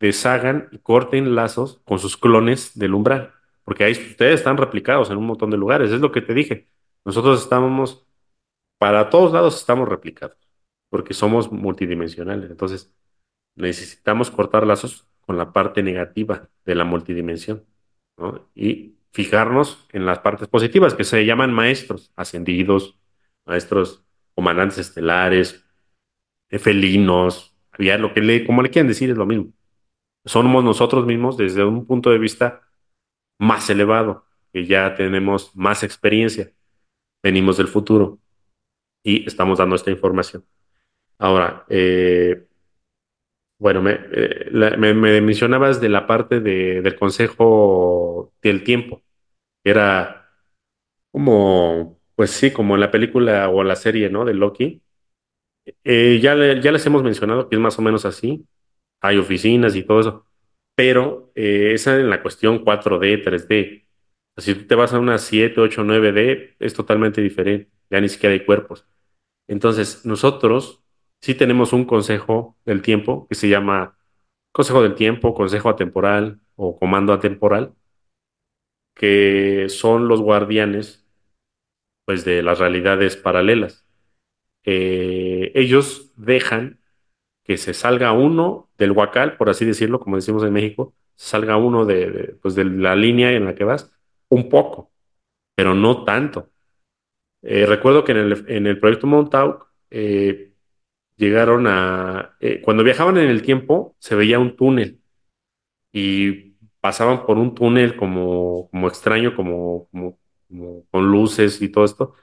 [0.00, 3.34] deshagan y corten lazos con sus clones del umbral,
[3.64, 6.68] porque ahí ustedes están replicados en un montón de lugares, es lo que te dije.
[7.04, 8.06] Nosotros estamos,
[8.78, 10.38] para todos lados estamos replicados,
[10.88, 12.50] porque somos multidimensionales.
[12.50, 12.92] Entonces,
[13.56, 17.64] necesitamos cortar lazos con la parte negativa de la multidimensión,
[18.16, 18.48] ¿no?
[18.54, 22.98] Y fijarnos en las partes positivas, que se llaman maestros ascendidos,
[23.44, 24.04] maestros
[24.34, 25.64] comandantes estelares,
[26.50, 29.52] felinos, ya lo que le, como le quieran decir es lo mismo.
[30.24, 32.62] Somos nosotros mismos desde un punto de vista
[33.38, 36.52] más elevado, que ya tenemos más experiencia,
[37.22, 38.18] venimos del futuro
[39.02, 40.44] y estamos dando esta información.
[41.18, 42.47] Ahora, eh,
[43.58, 49.02] bueno, eh, me, me, mencionabas de la parte de, del consejo del tiempo,
[49.64, 50.30] era
[51.12, 54.24] como, pues sí, como en la película o la serie, ¿no?
[54.24, 54.82] De Loki.
[55.84, 58.46] Eh, ya, ya les hemos mencionado que es más o menos así.
[59.00, 60.26] Hay oficinas y todo eso.
[60.74, 63.86] Pero eh, esa en la cuestión 4D, 3D.
[64.36, 67.70] Si tú te vas a una 7, 8, 9D, es totalmente diferente.
[67.90, 68.86] Ya ni siquiera hay cuerpos.
[69.48, 70.84] Entonces, nosotros
[71.20, 73.98] sí tenemos un consejo del tiempo que se llama
[74.52, 77.74] consejo del tiempo, consejo atemporal o comando atemporal,
[78.94, 81.06] que son los guardianes
[82.04, 83.86] pues, de las realidades paralelas.
[84.64, 86.80] Eh, ellos dejan
[87.44, 91.86] que se salga uno del huacal, por así decirlo, como decimos en México, salga uno
[91.86, 93.90] de, pues de la línea en la que vas,
[94.28, 94.90] un poco,
[95.54, 96.50] pero no tanto.
[97.42, 100.47] Eh, recuerdo que en el, en el proyecto Montauk eh,
[101.18, 102.36] llegaron a...
[102.40, 105.00] Eh, cuando viajaban en el tiempo se veía un túnel
[105.92, 110.18] y pasaban por un túnel como, como extraño, como, como,
[110.90, 112.14] con luces y todo esto.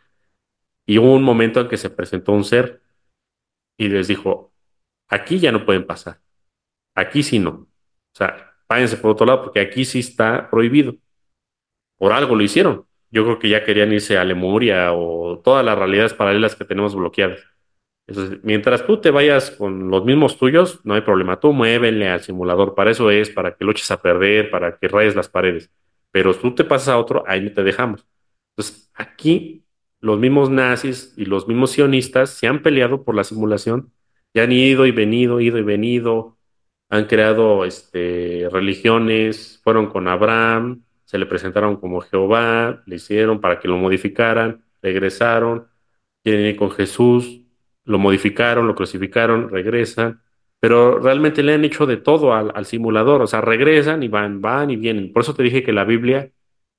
[0.87, 2.81] Y hubo un momento en que se presentó un ser
[3.77, 4.53] y les dijo,
[5.09, 6.21] aquí ya no pueden pasar,
[6.95, 7.51] aquí sí no.
[7.51, 10.95] O sea, váyanse por otro lado porque aquí sí está prohibido.
[11.97, 12.85] Por algo lo hicieron.
[13.11, 16.95] Yo creo que ya querían irse a Lemuria o todas las realidades paralelas que tenemos
[16.95, 17.54] bloqueadas.
[18.07, 21.39] Entonces, mientras tú te vayas con los mismos tuyos, no hay problema.
[21.39, 22.75] Tú muévele al simulador.
[22.75, 25.71] Para eso es, para que lo eches a perder, para que rayes las paredes.
[26.11, 28.05] Pero tú te pasas a otro, ahí no te dejamos.
[28.51, 29.65] Entonces, aquí
[30.01, 33.91] los mismos nazis y los mismos sionistas se han peleado por la simulación.
[34.33, 36.37] Ya han ido y venido, ido y venido.
[36.89, 43.59] Han creado este, religiones, fueron con Abraham, se le presentaron como Jehová, le hicieron para
[43.59, 45.67] que lo modificaran, regresaron,
[46.23, 47.44] quieren ir con Jesús,
[47.85, 50.21] lo modificaron, lo crucificaron, regresan,
[50.59, 54.71] pero realmente le han hecho de todo al, simulador, o sea, regresan y van, van
[54.71, 55.13] y vienen.
[55.13, 56.31] Por eso te dije que la Biblia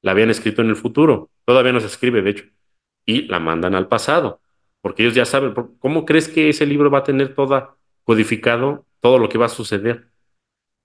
[0.02, 2.44] la habían escrito en el futuro, todavía no se escribe, de hecho,
[3.06, 4.40] y la mandan al pasado,
[4.80, 9.18] porque ellos ya saben, ¿cómo crees que ese libro va a tener toda codificado todo
[9.18, 10.08] lo que va a suceder?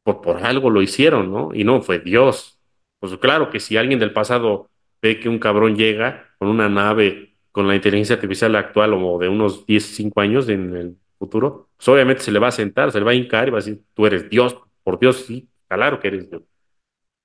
[0.03, 1.49] Por, por algo lo hicieron, ¿no?
[1.53, 2.59] Y no fue Dios.
[2.99, 4.69] Pues claro que si alguien del pasado
[5.01, 9.29] ve que un cabrón llega con una nave con la inteligencia artificial actual o de
[9.29, 12.99] unos 10, 5 años en el futuro, pues obviamente se le va a sentar, se
[12.99, 15.99] le va a hincar y va a decir, tú eres Dios, por Dios, sí, claro
[15.99, 16.43] que eres Dios.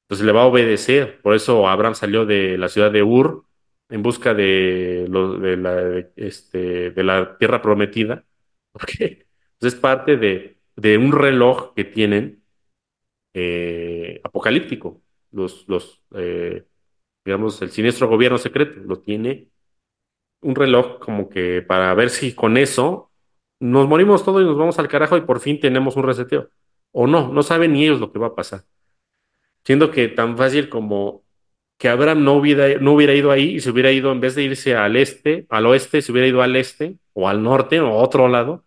[0.05, 1.20] Entonces le va a obedecer.
[1.22, 3.45] Por eso Abraham salió de la ciudad de Ur
[3.89, 5.09] en busca de,
[6.16, 8.24] este, la tierra prometida,
[8.72, 9.27] porque
[9.61, 12.43] es parte de, de, un reloj que tienen
[13.35, 15.03] eh, apocalíptico.
[15.33, 16.64] Los, los eh,
[17.24, 19.51] digamos, el siniestro gobierno secreto lo tiene
[20.40, 23.10] un reloj como que para ver si con eso
[23.60, 26.50] nos morimos todos y nos vamos al carajo y por fin tenemos un reseteo.
[26.92, 28.64] O no, no saben ni ellos lo que va a pasar.
[29.64, 31.24] Siendo que tan fácil como
[31.78, 34.44] que Abraham no hubiera, no hubiera ido ahí y se hubiera ido, en vez de
[34.44, 38.02] irse al este, al oeste, se hubiera ido al este o al norte o a
[38.02, 38.64] otro lado.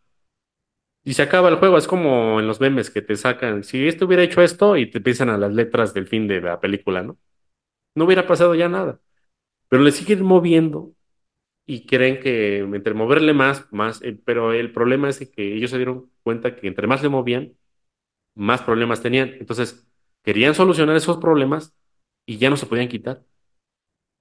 [1.04, 1.78] Y se acaba el juego.
[1.78, 3.64] Es como en los memes que te sacan.
[3.64, 6.60] Si este hubiera hecho esto y te piensan a las letras del fin de la
[6.60, 7.18] película, ¿no?
[7.96, 9.00] No hubiera pasado ya nada.
[9.70, 10.94] Pero le siguen moviendo
[11.70, 15.78] y creen que entre moverle más, más, eh, pero el problema es que ellos se
[15.78, 17.54] dieron cuenta que entre más le movían,
[18.36, 19.30] más problemas tenían.
[19.40, 19.88] Entonces,
[20.24, 21.76] querían solucionar esos problemas
[22.26, 23.24] y ya no se podían quitar.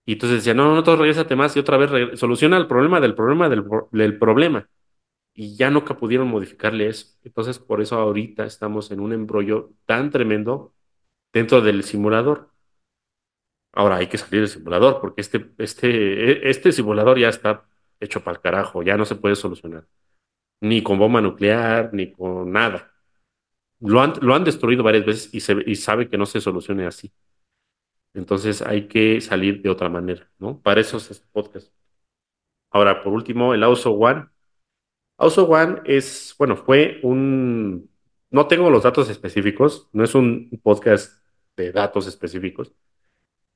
[0.04, 3.00] Y entonces decían, no, no, no, todo regrésate más y otra vez soluciona el problema
[3.00, 4.68] del problema del, del problema.
[5.34, 7.16] Y ya nunca pudieron modificarle eso.
[7.24, 10.74] Entonces, por eso ahorita estamos en un embrollo tan tremendo
[11.32, 12.50] dentro del simulador.
[13.73, 17.65] Ahora hay que salir del simulador porque este, este, este simulador ya está
[18.01, 19.86] hecho para el carajo, ya no se puede solucionar.
[20.61, 22.93] Ni con bomba nuclear, ni con nada.
[23.81, 26.86] Lo han, lo han destruido varias veces y, se, y sabe que no se solucione
[26.86, 27.12] así.
[28.15, 30.61] Entonces hay que salir de otra manera, ¿no?
[30.61, 31.73] Para eso es este podcast.
[32.70, 34.27] Ahora, por último, el AUSO One.
[35.19, 37.90] AUSO One es, bueno, fue un,
[38.31, 41.23] no tengo los datos específicos, no es un podcast
[41.57, 42.73] de datos específicos,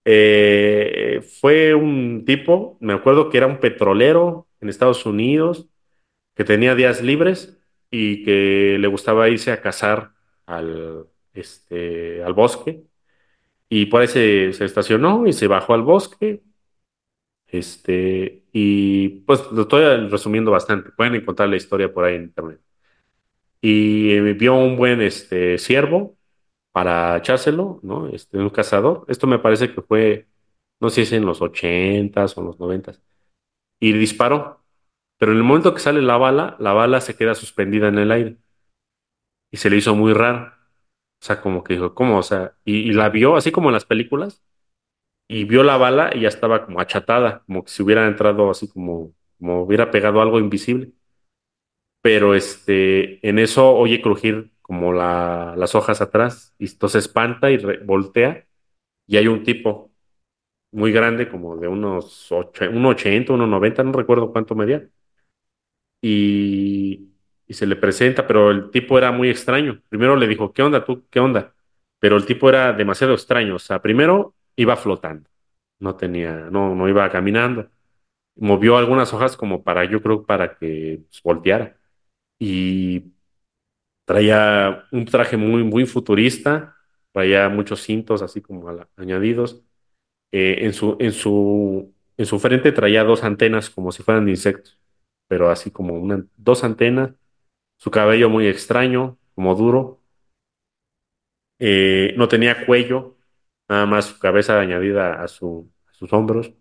[0.05, 5.69] eh, fue un tipo, me acuerdo que era un petrolero en Estados Unidos,
[6.35, 7.59] que tenía días libres
[7.91, 10.13] y que le gustaba irse a cazar
[10.47, 12.85] al, este, bosque
[13.69, 16.43] Y por ahí se, se estacionó y se bajó al bosque.
[17.47, 20.91] Este, y pues lo estoy resumiendo bastante.
[20.93, 22.61] Pueden encontrar la historia por ahí en internet.
[23.61, 26.17] Y eh, vio un buen este, ciervo
[26.73, 28.09] para echárselo, ¿no?
[28.09, 29.05] Este, un cazador.
[29.09, 30.29] Esto me parece que fue,
[30.81, 33.03] no sé si es en los ochentas o en los noventas.
[33.81, 34.61] Y disparó.
[35.19, 38.13] Pero en el momento que sale la bala, la bala se queda suspendida en el
[38.13, 38.39] aire.
[39.51, 40.53] Y se le hizo muy raro.
[41.23, 42.19] O sea, como que dijo, ¿cómo?
[42.19, 44.43] O sea, y, y la vio así como en las películas
[45.33, 48.69] y vio la bala y ya estaba como achatada, como que si hubiera entrado así
[48.69, 50.93] como, como hubiera pegado algo invisible.
[52.03, 57.59] Pero este, en eso oye crujir como la, las hojas atrás y entonces espanta y
[57.59, 58.47] re- voltea
[59.07, 59.93] y hay un tipo
[60.73, 64.89] muy grande, como de unos ocho, uno ochenta, uno noventa, no recuerdo cuánto medía,
[66.01, 67.11] y,
[67.47, 69.83] y se le presenta, pero el tipo era muy extraño.
[69.89, 71.07] Primero le dijo, ¿qué onda tú?
[71.11, 71.55] ¿Qué onda?
[71.99, 75.29] Pero el tipo era demasiado extraño, o sea, primero iba flotando,
[75.79, 77.71] no tenía, no, no iba caminando.
[78.37, 81.79] Movió algunas hojas como para, yo creo, para que pues, volteara.
[82.39, 83.13] Y
[84.13, 86.77] traía un traje muy, muy futurista,
[87.13, 89.63] traía muchos cintos así como añadidos.
[90.33, 94.33] Eh, en su, en su, en su frente traía dos antenas como si fueran de
[94.33, 94.79] insectos,
[95.29, 97.13] pero así como una, dos antenas,
[97.79, 100.03] su cabello muy extraño, como duro.
[101.59, 103.17] Eh, no tenía cuello,
[103.69, 106.53] nada más su cabeza añadida a, a sus hombros.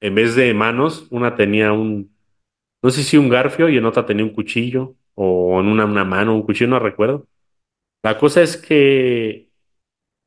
[0.00, 2.14] En vez de manos, una tenía un,
[2.82, 6.04] no sé si un garfio y en otra tenía un cuchillo, o en una, una
[6.06, 7.28] mano, un cuchillo, no recuerdo.
[8.02, 9.50] La cosa es que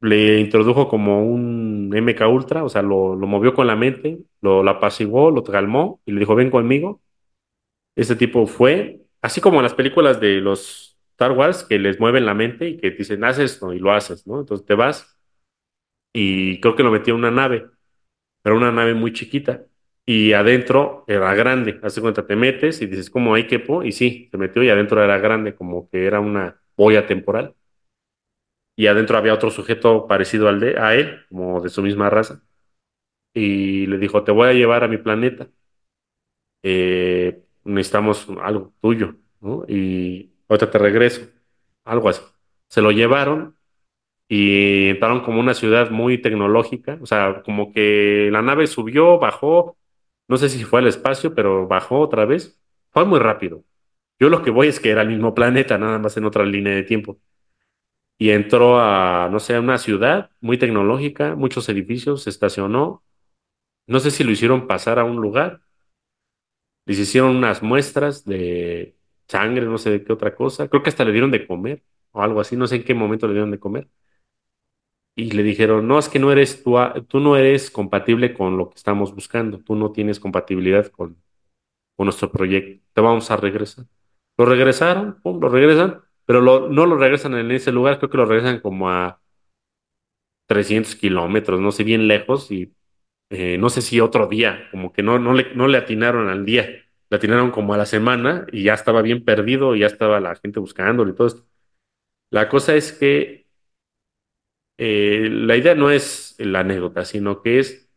[0.01, 4.63] le introdujo como un MK Ultra, o sea, lo, lo movió con la mente, lo,
[4.63, 7.01] lo apaciguó, lo calmó y le dijo, ven conmigo.
[7.95, 12.25] Este tipo fue, así como en las películas de los Star Wars, que les mueven
[12.25, 14.39] la mente y que dicen, haz esto y lo haces, ¿no?
[14.41, 15.17] Entonces te vas
[16.13, 17.69] y creo que lo metió en una nave,
[18.43, 19.65] pero una nave muy chiquita.
[20.11, 23.83] Y adentro era grande, hace cuenta, te metes y dices, ¿cómo hay quepo?
[23.83, 27.53] Y sí, se metió y adentro era grande, como que era una boya temporal.
[28.75, 32.41] Y adentro había otro sujeto parecido al de, a él, como de su misma raza.
[33.33, 35.47] Y le dijo, te voy a llevar a mi planeta.
[36.63, 39.63] Eh, necesitamos algo tuyo, ¿no?
[39.67, 41.29] Y ahorita te regreso.
[41.85, 42.21] Algo así.
[42.69, 43.55] Se lo llevaron
[44.27, 49.78] y entraron como una ciudad muy tecnológica, o sea, como que la nave subió, bajó,
[50.29, 52.59] no sé si fue al espacio, pero bajó otra vez.
[52.91, 53.65] Fue muy rápido.
[54.19, 56.75] Yo lo que voy es que era el mismo planeta, nada más en otra línea
[56.75, 57.19] de tiempo.
[58.17, 63.03] Y entró a, no sé, a una ciudad muy tecnológica, muchos edificios, se estacionó.
[63.87, 65.61] No sé si lo hicieron pasar a un lugar,
[66.85, 68.95] les hicieron unas muestras de
[69.27, 70.67] sangre, no sé de qué otra cosa.
[70.69, 73.27] Creo que hasta le dieron de comer o algo así, no sé en qué momento
[73.27, 73.87] le dieron de comer.
[75.15, 78.57] Y le dijeron, no, es que no eres tú, a- tú no eres compatible con
[78.57, 81.21] lo que estamos buscando, tú no tienes compatibilidad con,
[81.97, 83.85] con nuestro proyecto, te vamos a regresar.
[84.37, 88.25] Lo regresaron, pum, lo regresan, pero no lo regresan en ese lugar, creo que lo
[88.25, 89.21] regresan como a
[90.47, 92.73] 300 kilómetros, no sé, bien lejos, y
[93.29, 96.45] eh, no sé si otro día, como que no, no le, no le atinaron al
[96.45, 96.63] día,
[97.09, 100.35] le atinaron como a la semana y ya estaba bien perdido, y ya estaba la
[100.35, 101.45] gente buscándolo y todo esto.
[102.31, 103.47] La cosa es que
[104.81, 107.89] eh, la idea no es la anécdota, sino que es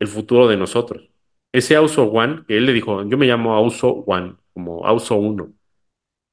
[0.00, 1.10] el futuro de nosotros.
[1.52, 5.52] Ese Auso One, que él le dijo, yo me llamo Auso One, como Auso Uno,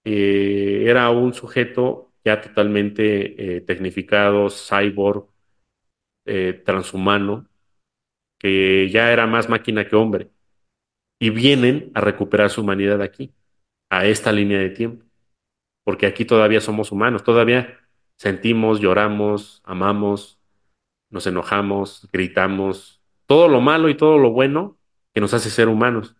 [0.06, 5.28] eh, era un sujeto ya totalmente eh, tecnificado, cyborg,
[6.64, 7.48] transhumano,
[8.38, 10.30] que ya era más máquina que hombre,
[11.20, 13.34] y vienen a recuperar su humanidad aquí,
[13.90, 15.06] a esta línea de tiempo,
[15.84, 17.79] porque aquí todavía somos humanos, todavía
[18.20, 20.40] sentimos, lloramos, amamos,
[21.12, 24.78] nos enojamos, gritamos, todo lo malo y todo lo bueno
[25.14, 26.16] que nos hace ser humanos.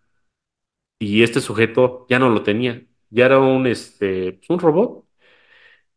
[0.98, 5.06] y este sujeto ya no lo tenía, ya era un, este, un robot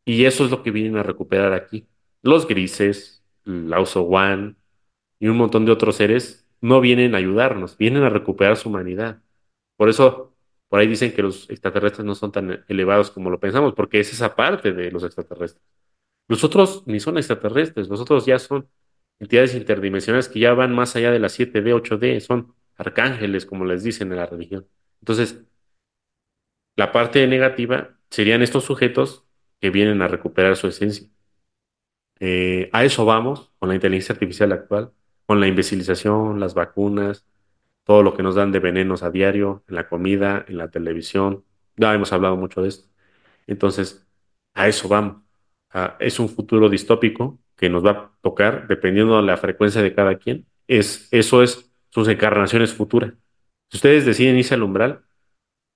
[0.06, 1.88] y eso es lo que vienen a recuperar aquí.
[2.22, 4.56] Los grises, Lauso One
[5.20, 9.22] y un montón de otros seres no vienen a ayudarnos, vienen a recuperar su humanidad.
[9.78, 10.36] Por eso,
[10.70, 14.14] por ahí dicen que los extraterrestres no son tan elevados como lo pensamos, porque es
[14.14, 15.64] esa parte de los extraterrestres.
[16.28, 18.70] Los otros ni son extraterrestres, los otros ya son
[19.20, 23.46] entidades interdimensionales que ya van más allá de las siete d ocho d son arcángeles,
[23.46, 24.68] como les dicen en la religión.
[25.02, 25.44] Entonces,
[26.76, 29.26] La parte negativa serían estos sujetos
[29.60, 31.08] que vienen a recuperar su esencia.
[32.20, 34.94] Eh, a eso vamos con la inteligencia artificial actual,
[35.26, 37.26] con la imbecilización, las vacunas,
[37.86, 41.46] todo lo que nos dan de venenos a diario, en la comida, en la televisión.
[41.78, 42.90] Ya hemos hablado mucho de esto.
[43.48, 44.08] Entonces,
[44.56, 45.23] a eso vamos.
[45.74, 49.94] Ah, es un futuro distópico que nos va a tocar, dependiendo de la frecuencia de
[49.96, 53.14] cada quien, es, eso es sus encarnaciones futuras.
[53.70, 55.02] Si ustedes deciden irse al umbral,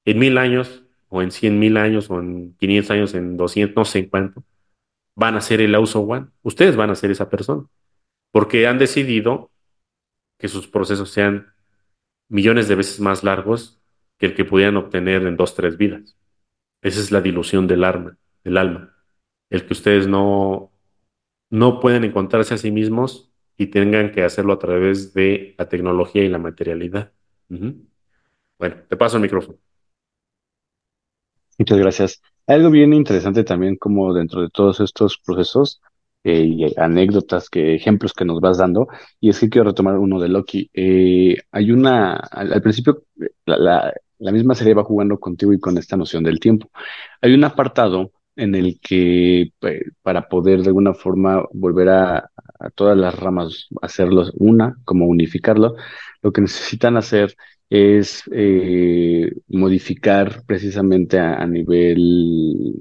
[0.05, 3.85] en mil años, o en cien mil años, o en quinientos años, en doscientos, no
[3.85, 4.43] sé en cuánto,
[5.15, 6.27] van a ser el Auso One.
[6.43, 7.65] Ustedes van a ser esa persona,
[8.31, 9.51] porque han decidido
[10.37, 11.53] que sus procesos sean
[12.29, 13.81] millones de veces más largos
[14.19, 16.15] que el que pudieran obtener en dos, tres vidas.
[16.81, 18.96] Esa es la dilución del alma, del alma.
[19.49, 20.71] El que ustedes no,
[21.49, 26.23] no pueden encontrarse a sí mismos y tengan que hacerlo a través de la tecnología
[26.23, 27.11] y la materialidad.
[27.49, 29.57] Bueno, te paso el micrófono.
[31.57, 32.21] Muchas gracias.
[32.45, 35.81] Algo bien interesante también como dentro de todos estos procesos
[36.23, 38.87] eh, y anécdotas, que ejemplos que nos vas dando,
[39.19, 40.69] y es que quiero retomar uno de Loki.
[40.73, 43.03] Eh, hay una, al, principio,
[43.45, 46.69] la, la, misma serie va jugando contigo y con esta noción del tiempo.
[47.21, 52.29] Hay un apartado en el que eh, para poder de alguna forma volver a,
[52.75, 55.75] todas las ramas, hacerlos una, como unificarlo,
[56.21, 57.35] lo que necesitan hacer
[57.69, 62.73] es eh, modificar precisamente a, nivel,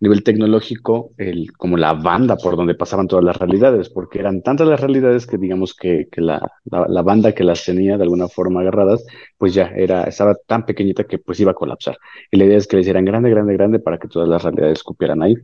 [0.00, 4.68] nivel tecnológico el, como la banda por donde pasaban todas las realidades, porque eran tantas
[4.68, 8.60] las realidades que digamos que, que la, la, banda que las tenía de alguna forma
[8.60, 9.04] agarradas,
[9.38, 11.96] pues ya era, estaba tan pequeñita que pues iba a colapsar.
[12.30, 14.82] Y la idea es que le hicieran grande, grande, grande para que todas las realidades
[14.82, 15.36] cupieran ahí.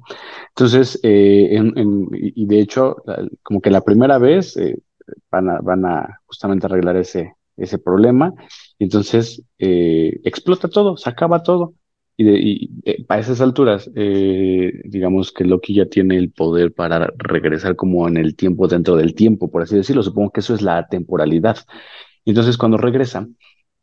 [0.48, 2.97] Entonces, eh, en, y de hecho,
[3.43, 4.77] como que la primera vez eh,
[5.31, 8.32] van, a, van a justamente arreglar ese, ese problema,
[8.78, 11.74] y entonces eh, explota todo, se acaba todo.
[12.20, 17.10] Y, de, eh, a esas alturas, eh, digamos que Loki ya tiene el poder para
[17.16, 20.02] regresar como en el tiempo dentro del tiempo, por así decirlo.
[20.02, 21.56] Supongo que eso es la temporalidad.
[22.24, 23.26] Y entonces cuando regresa,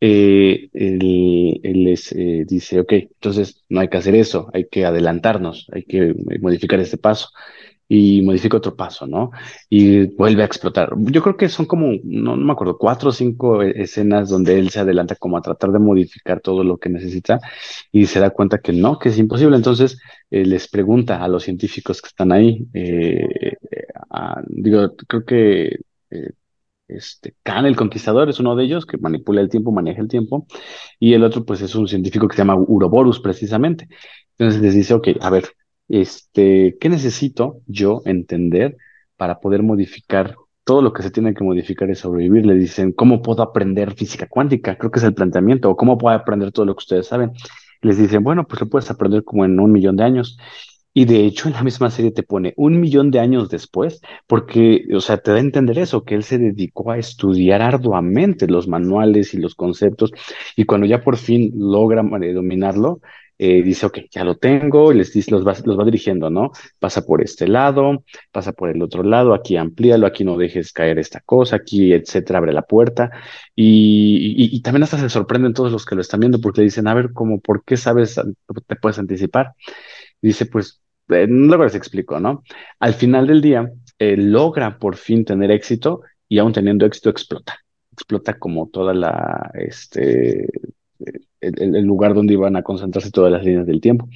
[0.00, 2.14] él, él les
[2.46, 6.98] dice, ok, entonces no hay que hacer eso, hay que adelantarnos, hay que modificar este
[6.98, 7.30] paso
[7.88, 9.30] y modifica otro paso, ¿no?
[9.70, 10.92] Y vuelve a explotar.
[10.98, 14.70] Yo creo que son como, no, me acuerdo, cuatro o cinco e, escenas donde él
[14.70, 17.40] se adelanta como a tratar de modificar todo lo que necesita
[17.90, 19.56] y se da cuenta que no, que es imposible.
[19.56, 19.98] Entonces
[20.30, 23.54] eh, les pregunta a los científicos que están ahí, eh,
[24.48, 25.78] digo, creo que
[26.10, 26.30] eh,
[26.88, 30.46] este, Khan, el conquistador, es uno de ellos que manipula el tiempo, maneja el tiempo,
[30.98, 33.88] y el otro, pues, es un científico que se llama Uroboros, precisamente.
[34.38, 35.44] Entonces les dice, ok, a ver,
[35.88, 38.76] este, ¿qué necesito yo entender
[39.16, 42.46] para poder modificar todo lo que se tiene que modificar y sobrevivir?
[42.46, 44.76] Le dicen, ¿cómo puedo aprender física cuántica?
[44.76, 47.32] Creo que es el planteamiento, o cómo puedo aprender todo lo que ustedes saben.
[47.82, 50.38] Les dicen, bueno, pues lo puedes aprender como en un millón de años.
[50.94, 54.84] Y de hecho, en la misma serie te pone un millón de años después, porque,
[54.92, 58.66] o sea, te da a entender eso, que él se dedicó a estudiar arduamente los
[58.66, 60.12] manuales y los conceptos,
[60.56, 63.00] y cuando ya por fin logra eh, dominarlo,
[63.38, 66.50] eh, dice, ok, ya lo tengo, y les dice, los va, los va dirigiendo, ¿no?
[66.78, 70.98] Pasa por este lado, pasa por el otro lado, aquí amplíalo, aquí no dejes caer
[70.98, 73.10] esta cosa, aquí, etcétera, abre la puerta.
[73.54, 76.94] Y, y, también hasta se sorprenden todos los que lo están viendo porque dicen, a
[76.94, 78.14] ver, ¿cómo, por qué sabes,
[78.66, 79.54] te puedes anticipar?
[80.20, 82.42] dice, pues, eh, luego les explico, ¿no?
[82.80, 87.56] Al final del día, logra por fin tener éxito y aún teniendo éxito explota.
[87.92, 90.46] Explota como toda la, este,
[91.40, 94.08] el, lugar donde iban a concentrarse todas las líneas del tiempo.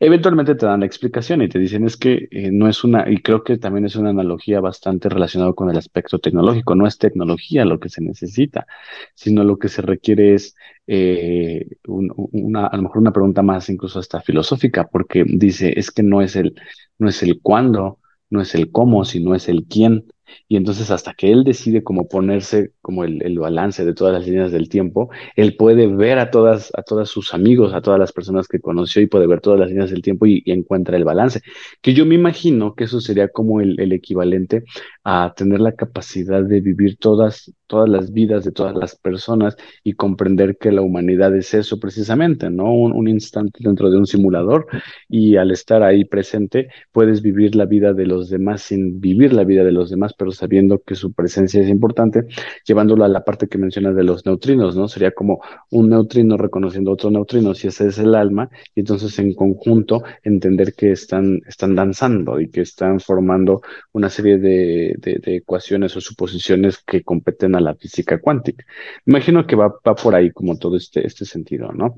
[0.00, 3.18] Eventualmente te dan la explicación y te dicen es que eh, no es una, y
[3.18, 7.64] creo que también es una analogía bastante relacionada con el aspecto tecnológico, no es tecnología
[7.64, 8.66] lo que se necesita,
[9.14, 10.54] sino lo que se requiere es
[10.86, 16.02] eh, una, a lo mejor una pregunta más incluso hasta filosófica, porque dice es que
[16.02, 16.54] no es el,
[16.98, 17.98] no es el cuándo,
[18.30, 20.04] no es el cómo, sino es el quién.
[20.48, 24.26] Y entonces hasta que él decide como ponerse como el, el, balance de todas las
[24.26, 28.12] líneas del tiempo, él puede ver a todas, a todos sus amigos, a todas las
[28.12, 31.42] personas que conoció y puede ver todas las líneas del tiempo y, encuentra el balance.
[31.82, 34.64] Que yo me imagino que eso sería como el, el, equivalente
[35.10, 39.94] a tener la capacidad de vivir todas, todas las vidas de todas las personas y
[39.94, 42.70] comprender que la humanidad es eso precisamente, ¿no?
[42.74, 44.66] Un, instante dentro de un simulador
[45.08, 49.44] y al estar ahí presente puedes vivir la vida de los demás sin vivir la
[49.44, 52.26] vida de los demás pero sabiendo que su presencia es importante,
[52.66, 54.88] llevándolo a la parte que mencionas de los neutrinos, ¿no?
[54.88, 55.40] Sería como
[55.70, 60.74] un neutrino reconociendo otro neutrino, si ese es el alma, y entonces en conjunto entender
[60.74, 63.62] que están, están danzando y que están formando
[63.92, 68.64] una serie de, de, ecuaciones o suposiciones que competen a la física cuántica.
[69.06, 71.96] Imagino que va, va por ahí como todo este, este sentido, ¿no?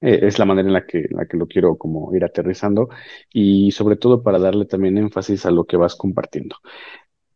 [0.00, 2.88] Eh, es la manera en la que, la que lo quiero como ir aterrizando
[3.32, 6.56] y sobre todo para darle también énfasis a lo que vas compartiendo.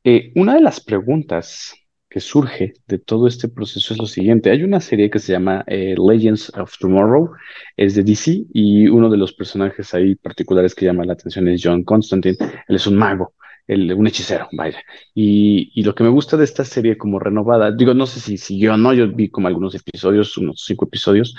[0.04, 1.74] Eh, una de las preguntas
[2.08, 4.50] que surge de todo este proceso es lo siguiente.
[4.50, 7.30] Hay una serie que se llama eh, Legends of Tomorrow,
[7.76, 11.62] es de DC y uno de los personajes ahí particulares que llama la atención es
[11.64, 12.36] John Constantine.
[12.68, 13.34] Él es un mago
[13.72, 14.78] el, un hechicero, vaya.
[15.14, 18.36] Y, y lo que me gusta de esta serie como renovada, digo, no sé si
[18.36, 21.34] siguió o no, yo vi como algunos episodios, unos cinco episodios,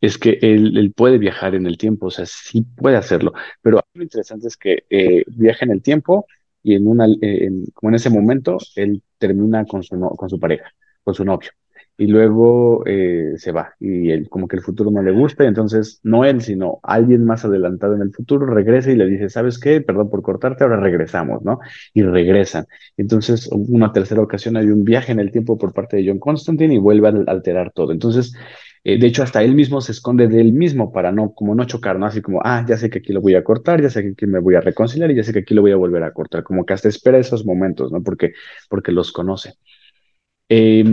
[0.00, 3.80] es que él, él puede viajar en el tiempo, o sea, sí puede hacerlo, pero
[3.94, 6.26] lo interesante es que eh, viaja en el tiempo
[6.62, 10.72] y en una, eh, como en ese momento, él termina con su, con su pareja,
[11.02, 11.50] con su novio.
[12.02, 15.46] Y luego eh, se va y él, como que el futuro no le gusta, y
[15.46, 19.56] entonces no él, sino alguien más adelantado en el futuro regresa y le dice, ¿sabes
[19.60, 19.80] qué?
[19.80, 21.60] Perdón por cortarte, ahora regresamos, ¿no?
[21.94, 22.66] Y regresan.
[22.96, 26.74] Entonces, una tercera ocasión hay un viaje en el tiempo por parte de John Constantine
[26.74, 27.92] y vuelve a alterar todo.
[27.92, 28.34] Entonces,
[28.82, 31.66] eh, de hecho, hasta él mismo se esconde de él mismo para no, como no
[31.66, 32.06] chocar, ¿no?
[32.06, 34.26] Así como, ah, ya sé que aquí lo voy a cortar, ya sé que aquí
[34.26, 36.42] me voy a reconciliar y ya sé que aquí lo voy a volver a cortar.
[36.42, 38.02] Como que hasta espera esos momentos, ¿no?
[38.02, 38.32] Porque,
[38.68, 39.54] porque los conoce.
[40.54, 40.84] Eh,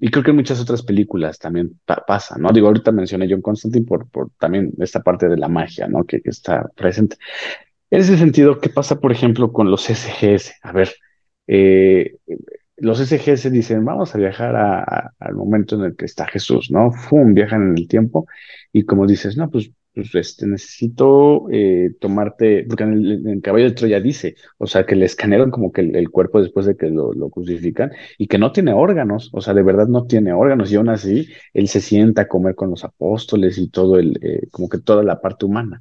[0.00, 2.50] y creo que en muchas otras películas también pa- pasa, ¿no?
[2.52, 6.04] Digo, ahorita mencioné John Constantine por, por también esta parte de la magia, ¿no?
[6.04, 7.16] Que, que está presente.
[7.90, 10.54] En ese sentido, ¿qué pasa, por ejemplo, con los SGS?
[10.62, 10.90] A ver,
[11.46, 12.16] eh,
[12.76, 16.70] los SGS dicen, vamos a viajar a- a- al momento en el que está Jesús,
[16.70, 16.92] ¿no?
[16.92, 17.34] ¡Fum!
[17.34, 18.26] Viajan en el tiempo
[18.72, 23.42] y como dices, no, pues, pues este, necesito eh, tomarte, porque en el, en el
[23.42, 26.66] caballo de Troya dice, o sea, que le escanearon como que el, el cuerpo después
[26.66, 30.06] de que lo, lo crucifican y que no tiene órganos, o sea, de verdad no
[30.06, 33.98] tiene órganos y aún así él se sienta a comer con los apóstoles y todo
[33.98, 35.80] el, eh, como que toda la parte humana.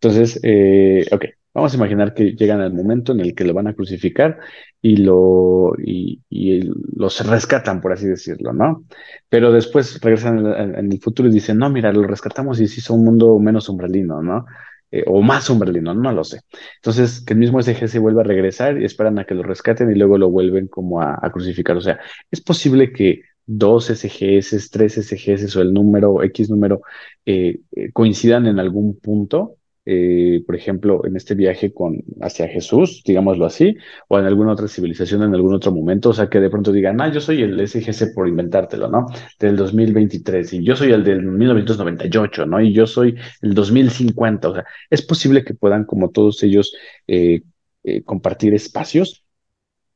[0.00, 3.66] Entonces, eh, ok, vamos a imaginar que llegan al momento en el que lo van
[3.66, 4.38] a crucificar
[4.80, 6.62] y lo y, y
[6.96, 8.84] los rescatan, por así decirlo, ¿no?
[9.28, 12.94] Pero después regresan en, el futuro y dicen, no, mira, lo rescatamos y se hizo
[12.94, 14.46] un mundo menos umbralino, ¿no?
[14.90, 16.40] Eh, o más umbralino, no lo sé.
[16.76, 19.90] Entonces, que el mismo SG se vuelva a regresar y esperan a que lo rescaten
[19.90, 21.76] y luego lo vuelven como a, a crucificar.
[21.76, 22.00] O sea,
[22.30, 26.82] es posible que dos SGS, tres SGS o el número, X número,
[27.26, 29.56] eh, eh, coincidan en algún punto
[29.86, 33.76] eh, por ejemplo, en este viaje con, hacia Jesús, digámoslo así,
[34.08, 37.00] o en alguna otra civilización en algún otro momento, o sea, que de pronto digan,
[37.00, 39.06] ah, yo soy el SGC por inventártelo, ¿no?
[39.38, 42.60] Del 2023, y yo soy el del 1998, ¿no?
[42.60, 46.74] Y yo soy el 2050, o sea, es posible que puedan, como todos ellos,
[47.06, 47.42] eh,
[47.84, 49.24] eh, compartir espacios,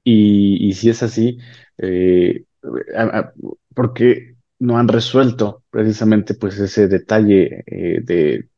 [0.04, 1.38] y, y si es así,
[1.78, 2.44] eh,
[2.96, 3.32] a- a-
[3.74, 8.48] porque no han resuelto precisamente pues ese detalle eh, de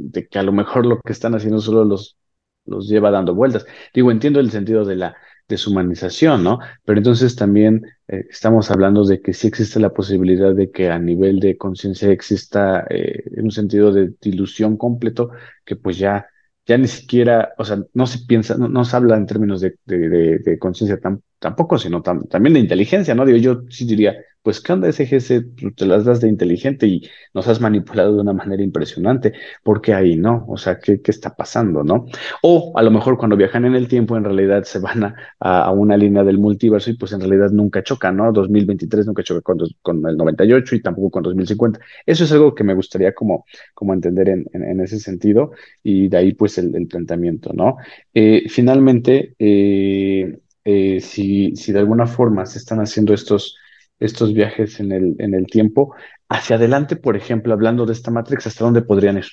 [0.00, 2.16] de que a lo mejor lo que están haciendo solo los,
[2.64, 3.66] los lleva dando vueltas.
[3.94, 5.16] Digo, entiendo el sentido de la
[5.48, 6.58] deshumanización, ¿no?
[6.84, 10.98] Pero entonces también eh, estamos hablando de que sí existe la posibilidad de que a
[10.98, 15.30] nivel de conciencia exista eh, un sentido de dilución completo
[15.64, 16.26] que pues ya,
[16.66, 19.76] ya ni siquiera, o sea, no se piensa, no, no se habla en términos de,
[19.84, 23.24] de, de- conciencia tam- tampoco, sino tam- también de inteligencia, ¿no?
[23.26, 25.42] Digo, yo sí diría, pues, ¿qué onda SGS?
[25.56, 27.02] Tú Te las das de inteligente y
[27.34, 29.32] nos has manipulado de una manera impresionante.
[29.62, 30.44] ¿Por qué ahí no?
[30.48, 32.06] O sea, ¿qué, qué está pasando, no?
[32.42, 35.70] O a lo mejor cuando viajan en el tiempo, en realidad se van a, a-
[35.72, 38.32] una línea del multiverso y pues en realidad nunca chocan, ¿no?
[38.32, 41.80] 2023 nunca choca con, con el 98 y tampoco con 2050.
[42.06, 43.44] Eso es algo que me gustaría como,
[43.74, 45.52] como entender en, en, ese sentido
[45.82, 47.76] y de ahí pues el, el planteamiento, ¿no?
[48.14, 53.56] Eh, finalmente, eh, eh, si, si de alguna forma se están haciendo estos,
[54.00, 55.94] estos viajes en el, en el tiempo,
[56.28, 59.26] hacia adelante, por ejemplo, hablando de esta Matrix, ¿hasta dónde podrían ir?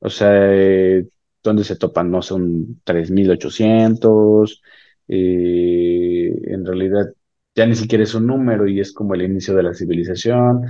[0.00, 1.06] O sea, eh,
[1.42, 2.10] ¿dónde se topan?
[2.10, 4.62] No son 3800,
[5.08, 7.06] eh, en realidad
[7.54, 10.62] ya ni siquiera es un número y es como el inicio de la civilización.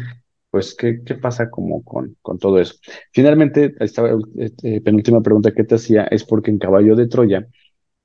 [0.50, 2.74] Pues, ¿qué, qué pasa como con, con todo eso?
[3.12, 4.02] Finalmente, esta
[4.64, 7.46] eh, penúltima pregunta que te hacía es porque en Caballo de Troya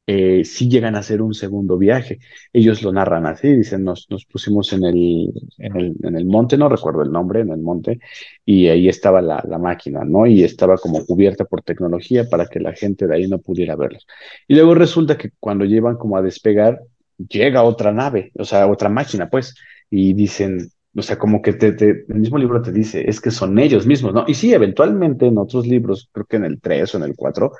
[0.07, 2.19] eh, sí llegan a hacer un segundo viaje.
[2.53, 6.57] Ellos lo narran así, dicen, nos, nos pusimos en el, en el, en el monte,
[6.57, 7.99] no recuerdo el nombre, en el monte,
[8.45, 10.25] y ahí estaba la, la máquina, ¿no?
[10.27, 14.05] Y estaba como cubierta por tecnología para que la gente de ahí no pudiera verlos.
[14.47, 16.81] Y luego resulta que cuando llevan como a despegar,
[17.17, 19.55] llega otra nave, o sea, otra máquina, pues,
[19.89, 20.69] y dicen...
[20.97, 23.85] O sea, como que te, te- el mismo libro te dice, es que son ellos
[23.85, 24.23] mismos, ¿no?
[24.27, 27.51] Y sí, eventualmente en otros libros, creo que en el 3 o en el 4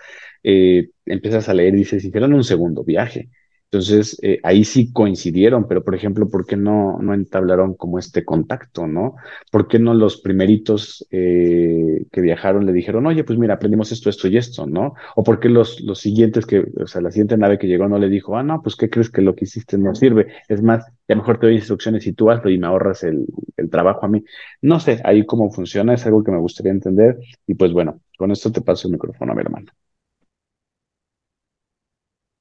[0.44, 3.30] eh, empiezas a leer y dices, hicieron un segundo viaje.
[3.72, 8.24] Entonces, eh, ahí sí coincidieron, pero por ejemplo, ¿por qué no, no entablaron como este
[8.24, 9.16] contacto, ¿no?
[9.52, 14.10] ¿Por qué no los primeritos eh, que viajaron le dijeron, oye, pues mira, aprendimos esto,
[14.10, 14.94] esto y esto, ¿no?
[15.16, 17.98] O por qué los, los siguientes que, o sea, la siguiente nave que llegó no
[18.00, 20.28] le dijo, ah, no, pues ¿qué crees que lo que hiciste no sirve?
[20.48, 23.26] Es más, ya mejor te doy instrucciones y tú hazlo y me ahorras el,
[23.58, 24.24] el trabajo a mí.
[24.62, 27.18] No sé, ahí cómo funciona, es algo que me gustaría entender.
[27.48, 29.72] Y pues bueno, con esto te paso el micrófono a mi hermano.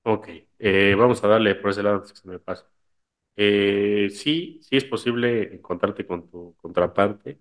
[0.04, 0.28] Ok,
[0.58, 2.64] eh, vamos a darle por ese lado antes que se me pase.
[3.36, 7.40] Eh, sí, sí es posible encontrarte con tu contraparte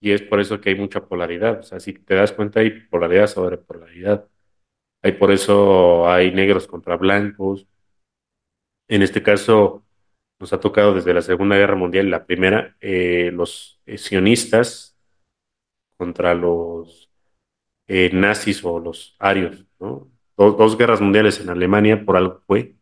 [0.00, 1.60] y es por eso que hay mucha polaridad.
[1.60, 4.28] O sea, si te das cuenta hay polaridad sobre polaridad.
[5.02, 7.66] Hay por eso hay negros contra blancos,
[8.88, 9.84] En este caso,
[10.38, 14.96] nos ha tocado desde la Segunda Guerra Mundial, la primera, eh, los sionistas
[15.96, 17.10] contra los
[17.88, 20.11] eh, nazis o los arios, ¿no?
[20.36, 22.74] Dos, dos guerras mundiales en Alemania por algo fue.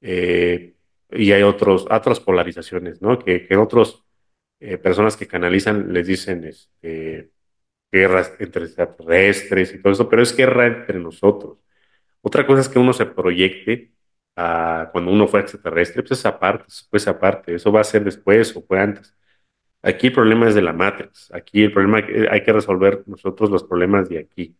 [0.00, 0.74] Eh,
[1.10, 3.18] y hay otros, otras polarizaciones, ¿no?
[3.18, 4.04] Que, que otros
[4.60, 7.30] eh, personas que canalizan les dicen este,
[7.92, 11.58] guerras entre extraterrestres y todo eso, pero es guerra entre nosotros.
[12.22, 13.92] Otra cosa es que uno se proyecte
[14.36, 18.04] a cuando uno fue extraterrestre, pues esa parte, pues esa parte, eso va a ser
[18.04, 19.14] después o fue antes.
[19.82, 21.98] Aquí el problema es de la Matrix, aquí el problema
[22.30, 24.56] hay que resolver nosotros los problemas de aquí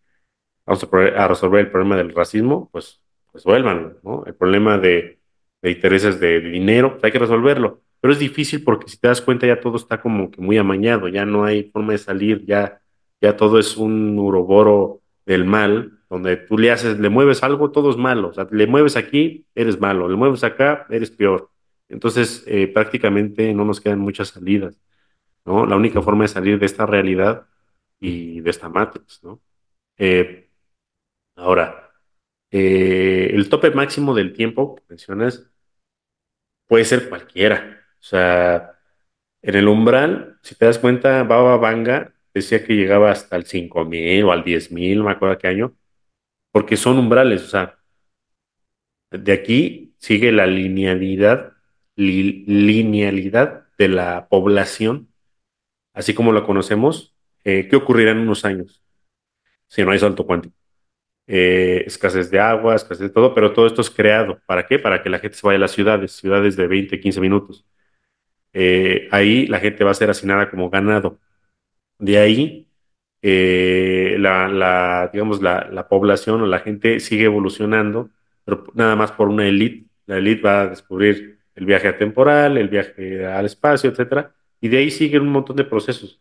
[0.66, 3.00] vamos a, a resolver el problema del racismo, pues
[3.32, 4.24] resuélvanlo, ¿no?
[4.26, 5.18] El problema de,
[5.62, 7.80] de intereses de dinero, pues hay que resolverlo.
[8.00, 11.08] Pero es difícil porque si te das cuenta ya todo está como que muy amañado,
[11.08, 12.80] ya no hay forma de salir, ya,
[13.20, 17.90] ya todo es un uroboro del mal, donde tú le haces, le mueves algo, todo
[17.90, 18.28] es malo.
[18.28, 21.50] O sea, le mueves aquí, eres malo, le mueves acá, eres peor.
[21.88, 24.78] Entonces, eh, prácticamente no nos quedan muchas salidas,
[25.44, 25.66] ¿no?
[25.66, 27.46] La única forma de salir de esta realidad
[28.00, 29.40] y de esta matrix, ¿no?
[29.96, 30.43] Eh,
[31.36, 31.90] Ahora,
[32.50, 35.50] eh, el tope máximo del tiempo que mencionas
[36.66, 37.80] puede ser cualquiera.
[38.00, 38.72] O sea,
[39.42, 44.24] en el umbral, si te das cuenta, Baba Vanga decía que llegaba hasta el 5000
[44.24, 45.76] o al 10000, no me acuerdo qué año,
[46.52, 47.44] porque son umbrales.
[47.44, 47.78] O sea,
[49.10, 51.52] de aquí sigue la linealidad,
[51.96, 55.08] li- linealidad de la población,
[55.94, 57.14] así como la conocemos.
[57.44, 58.82] Eh, ¿qué ocurrirá en unos años
[59.68, 60.56] si no hay salto cuántico?
[61.26, 64.40] Eh, escasez de agua, escasez de todo, pero todo esto es creado.
[64.46, 64.78] ¿Para qué?
[64.78, 67.66] Para que la gente se vaya a las ciudades, ciudades de 20, 15 minutos.
[68.52, 71.20] Eh, ahí la gente va a ser asignada como ganado.
[71.98, 72.68] De ahí,
[73.22, 78.10] eh, la, digamos, la, la población o la gente sigue evolucionando,
[78.44, 79.86] pero nada más por una élite.
[80.06, 84.78] La élite va a descubrir el viaje atemporal, el viaje al espacio, etcétera, y de
[84.78, 86.20] ahí siguen un montón de procesos.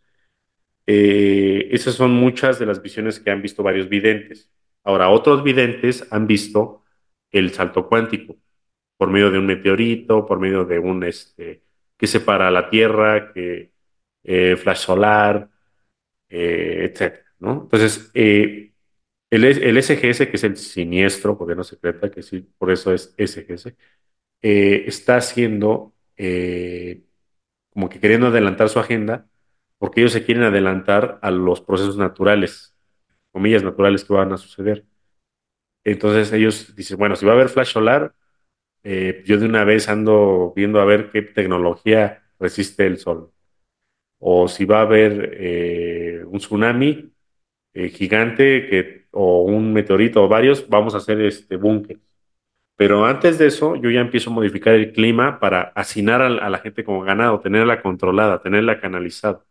[0.86, 4.50] Esas son muchas de las visiones que han visto varios videntes.
[4.84, 6.84] Ahora, otros videntes han visto
[7.30, 8.36] el salto cuántico
[8.96, 11.62] por medio de un meteorito, por medio de un este,
[11.96, 13.72] que separa la Tierra, que
[14.22, 15.50] eh, flash solar,
[16.28, 17.62] eh, etcétera, ¿no?
[17.62, 18.72] Entonces, eh,
[19.30, 23.76] el, SGS, que es el siniestro gobierno secreta, que sí, por eso es SGS,
[24.42, 25.94] eh, está haciendo
[27.70, 29.26] como que queriendo adelantar su agenda,
[29.78, 32.73] porque ellos se quieren adelantar a los procesos naturales,
[33.34, 34.86] comillas naturales que van a suceder.
[35.84, 38.14] Entonces ellos dicen, bueno, si va a haber flash solar,
[38.84, 43.32] eh, yo de una vez ando viendo a ver qué tecnología resiste el sol.
[44.20, 47.12] O si va a haber eh, un tsunami
[47.74, 52.00] eh, gigante o un meteorito o varios, vamos a hacer este búnker.
[52.76, 56.58] Pero antes de eso, yo ya empiezo a modificar el clima para hacinar a la
[56.58, 59.44] gente como ganado, tenerla controlada, tenerla canalizada.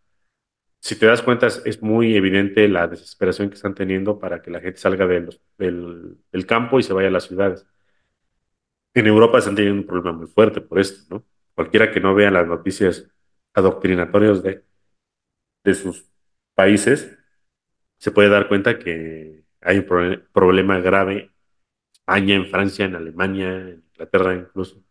[0.85, 4.59] Si te das cuenta, es, muy evidente la desesperación que están teniendo para que la
[4.59, 7.65] gente salga del, del campo y se vaya a las ciudades.
[8.93, 11.25] En Europa están teniendo un problema muy fuerte por esto, ¿no?
[11.55, 13.09] Cualquiera que no vea las noticias
[13.53, 14.65] adoctrinatorias de,
[15.63, 16.09] de sus
[16.55, 17.17] países
[17.97, 21.31] se puede dar cuenta que hay un pro- problema grave en
[21.93, 24.83] España, en Francia, en Alemania, en Inglaterra incluso,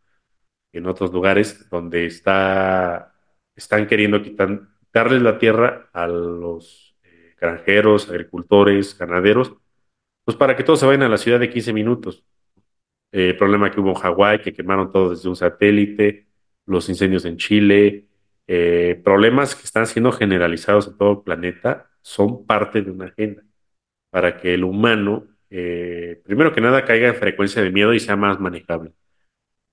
[0.73, 3.14] en otros lugares donde está,
[3.56, 9.55] están queriendo quitar, darles la tierra a los eh, granjeros, agricultores, ganaderos,
[10.24, 12.24] pues para que todos se vayan a la ciudad de 15 minutos.
[13.12, 16.27] eh, problema que hubo en Hawái, que quemaron todo desde un satélite,
[16.66, 18.06] los incendios en Chile,
[18.47, 23.43] eh, problemas que están siendo generalizados en todo el planeta, son parte de una agenda
[24.10, 28.40] para que el humano, primero que nada, caiga en frecuencia de miedo y sea más
[28.40, 28.93] manejable.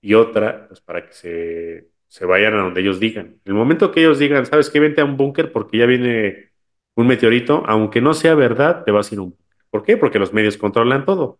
[0.00, 3.36] Y otra, pues para que se, se vayan a donde ellos digan.
[3.44, 4.80] El momento que ellos digan, ¿sabes qué?
[4.80, 6.50] Vente a un búnker porque ya viene
[6.96, 9.56] un meteorito, aunque no sea verdad, te vas a ir a un búnker.
[9.70, 9.96] ¿Por qué?
[9.96, 11.38] Porque los medios controlan todo.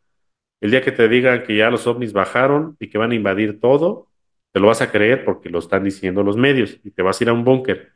[0.61, 3.59] El día que te digan que ya los ovnis bajaron y que van a invadir
[3.59, 4.09] todo,
[4.53, 7.25] te lo vas a creer porque lo están diciendo los medios y te vas a
[7.25, 7.91] ir a un búnker.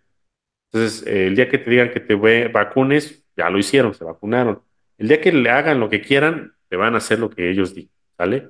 [0.72, 2.16] Entonces, eh, el día que te digan que te
[2.48, 4.62] vacunes, ya lo hicieron, se vacunaron.
[4.98, 7.72] El día que le hagan lo que quieran, te van a hacer lo que ellos
[7.72, 8.48] digan, ¿sale?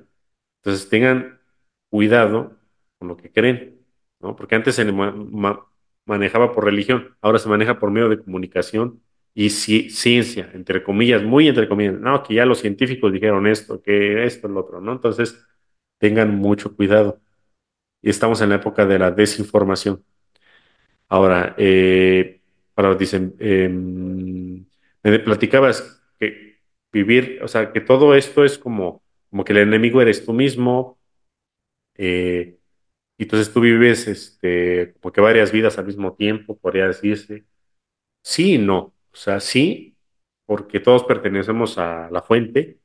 [0.63, 1.39] Entonces, tengan
[1.91, 2.57] cuidado
[2.97, 3.74] con lo que creen,
[4.35, 5.65] Porque antes se ma- ma-
[6.05, 9.01] manejaba por religión, ahora se maneja por medio de comunicación
[9.33, 11.95] y ci- ciencia, entre comillas, muy entre comillas.
[11.99, 14.93] No, que ya los científicos dijeron esto, que esto, lo otro, ¿no?
[14.93, 15.45] Entonces,
[15.99, 17.19] tengan mucho cuidado.
[18.01, 20.03] Y estamos en la época de la desinformación.
[21.07, 22.41] Ahora, eh,
[22.73, 26.57] para dicen, eh, me platicabas que
[26.91, 30.97] vivir, o sea, que todo esto es como, como que el enemigo eres tú mismo,
[31.97, 32.54] Eh,
[33.17, 37.45] y entonces tú vives este, como que varias vidas al mismo tiempo, podría decirse.
[38.23, 38.77] Sí y no.
[39.13, 39.97] O sea, sí,
[40.45, 42.79] porque todos pertenecemos a la fuente.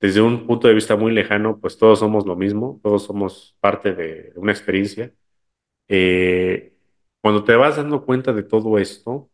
[0.00, 3.94] Desde un punto de vista muy lejano, pues todos somos lo mismo, todos somos parte
[3.94, 5.12] de una experiencia.
[5.88, 6.74] Eh,
[7.22, 9.30] cuando te vas dando cuenta de todo esto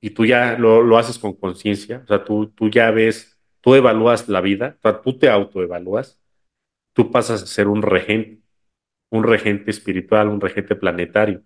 [0.00, 3.74] y tú ya lo, lo haces con conciencia, o sea, tú, tú ya ves, tú
[3.74, 6.20] evalúas la vida, tú te autoevalúas,
[6.94, 8.43] tú pasas a ser un regente,
[9.14, 11.42] un regente espiritual, un regente planetario.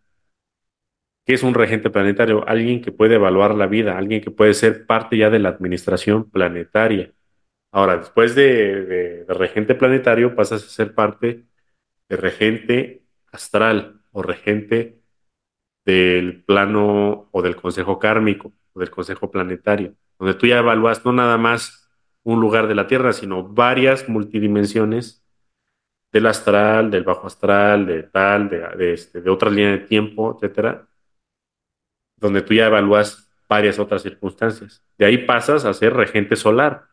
[1.26, 2.48] ¿Qué es un regente planetario?
[2.48, 6.30] Alguien que puede evaluar la vida, alguien que puede ser parte ya de la administración
[6.30, 7.12] planetaria.
[7.70, 11.44] Ahora, después de, regente planetario, pasas a ser parte
[12.08, 15.02] de regente astral o regente
[15.84, 21.12] del plano o del consejo kármico o del consejo planetario, donde tú ya evalúas no
[21.12, 21.90] nada más
[22.22, 25.22] un lugar de la Tierra, sino varias multidimensiones
[26.12, 30.88] del astral, del bajo astral, de tal, de, este, de otra línea de tiempo, etcétera,
[32.16, 34.84] donde tú ya evalúas varias otras circunstancias.
[34.96, 36.86] De ahí pasas a ser regente solar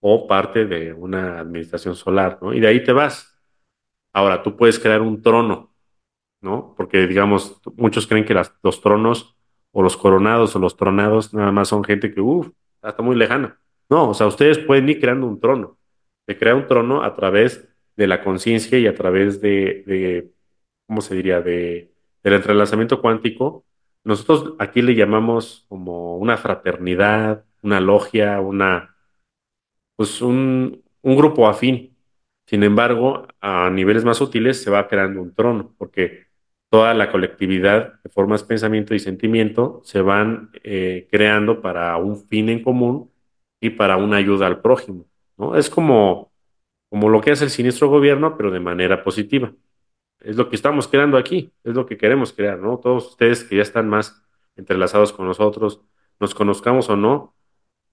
[0.00, 2.52] o parte de una administración solar, ¿no?
[2.52, 3.40] Y de ahí te vas.
[4.12, 5.74] Ahora, tú puedes crear un trono,
[6.40, 6.74] ¿no?
[6.76, 9.36] Porque, digamos, muchos creen que los tronos
[9.70, 12.50] o los coronados o los tronados nada más son gente que, uff,
[12.82, 13.60] está muy lejana.
[13.88, 15.78] No, o sea, ustedes pueden ir creando un trono.
[16.26, 20.30] Se crea un trono a través de la conciencia y a través de,
[20.86, 21.92] ¿cómo se diría?, de,
[22.22, 23.64] del entrelazamiento cuántico.
[24.04, 28.96] Nosotros aquí le llamamos como una fraternidad, una logia, una,
[29.96, 31.96] pues un, un grupo afín.
[32.46, 36.26] Sin embargo, a niveles más sutiles se va creando un trono, porque
[36.70, 42.48] toda la colectividad de formas, pensamiento y sentimiento se van eh, creando para un fin
[42.48, 43.10] en común
[43.60, 45.06] y para una ayuda al prójimo.
[45.36, 45.56] ¿no?
[45.56, 46.31] Es como,
[46.92, 49.50] como lo que hace el siniestro gobierno, pero de manera positiva.
[50.20, 52.78] Es lo que estamos creando aquí, es lo que queremos crear, ¿no?
[52.80, 54.22] Todos ustedes que ya están más
[54.56, 55.80] entrelazados con nosotros,
[56.20, 57.34] nos conozcamos o no,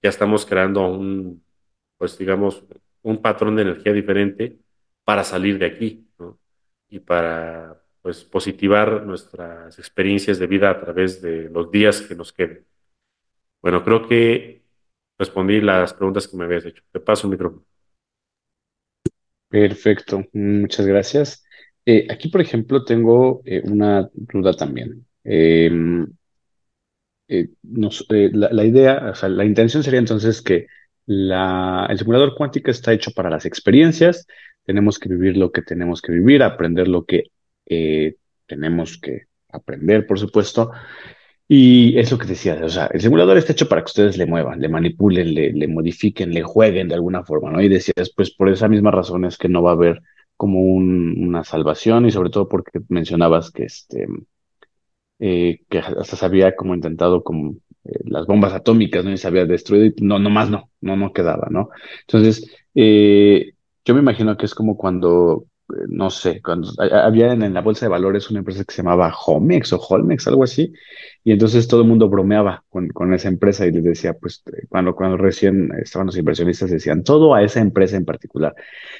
[0.02, 1.42] ya estamos creando un,
[1.96, 2.62] pues digamos,
[3.00, 4.58] un patrón de energía diferente
[5.02, 6.38] para salir de aquí, ¿no?
[6.90, 12.34] Y para, pues, positivar nuestras experiencias de vida a través de los días que nos
[12.34, 12.66] queden.
[13.62, 14.62] Bueno, creo que
[15.18, 16.82] respondí las preguntas que me habías hecho.
[16.92, 17.69] Te paso el micrófono.
[19.50, 21.44] Perfecto, muchas gracias.
[21.84, 25.04] Eh, aquí, por ejemplo, tengo eh, una duda también.
[25.24, 25.68] Eh,
[27.28, 27.48] eh,
[28.32, 30.66] la, idea, o sea, la intención sería entonces que
[31.08, 34.24] el simulador cuántico está hecho para las experiencias,
[34.64, 37.32] tenemos que vivir lo que tenemos que vivir, aprender lo que
[38.46, 40.70] tenemos que aprender, por supuesto,
[41.52, 44.26] y es lo que decía, o sea, el simulador está hecho para que ustedes le
[44.26, 47.60] muevan, le manipulen, le, le modifiquen, le jueguen de alguna forma, ¿no?
[47.60, 50.00] Y decías, pues por esa misma razón es que no va a haber
[50.36, 54.06] como un- una salvación y sobre todo porque mencionabas que este
[55.18, 57.52] eh, que hasta se había como intentado como
[57.84, 59.12] eh, las bombas atómicas, ¿no?
[59.12, 61.70] Y se había destruido y no, nomás no, no, no quedaba, ¿no?
[62.02, 63.52] Entonces, eh,
[63.84, 65.46] yo me imagino que es como cuando,
[65.88, 68.82] no sé, cuando ha- había en, en la bolsa de valores una empresa que se
[68.82, 70.72] llamaba Homex o Holmex, algo así,
[71.24, 74.66] y entonces todo el mundo bromeaba con, con esa empresa y les decía, pues, eh,
[74.68, 78.54] cuando, cuando recién estaban los inversionistas decían, todo a esa empresa en particular.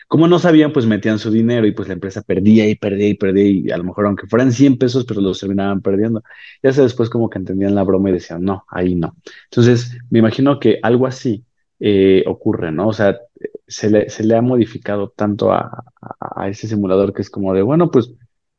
[0.09, 3.15] Como no sabían, pues metían su dinero y pues la empresa perdía y perdía y
[3.15, 6.23] perdía y a lo mejor aunque fueran 100 pesos, pero los terminaban perdiendo.
[6.63, 9.17] Ya se después como que entendían la broma y decían, no, ahí no.
[9.51, 11.45] Entonces, me imagino que algo así
[11.79, 12.89] eh, ocurre, ¿no?
[12.89, 13.19] O sea,
[13.71, 15.85] se le, se le ha modificado tanto a,
[16.21, 18.13] a, ese simulador que es como de, bueno, pues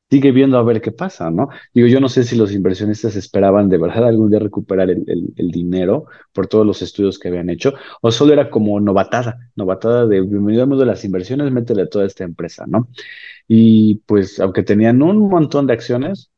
[0.09, 1.49] sigue viendo a ver qué pasa, ¿no?
[1.73, 5.51] Digo, yo no sé si los inversionistas esperaban de verdad algún día recuperar el, el,
[5.51, 10.21] dinero por todos los estudios que habían hecho, o solo era como novatada, novatada de
[10.21, 12.89] bienvenido al de las inversiones, métele a toda esta empresa, ¿no?
[13.47, 16.31] Y pues, aunque tenían un montón de acciones,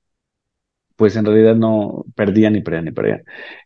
[0.96, 3.24] pues en realidad no perdían ni perdían ni perdían.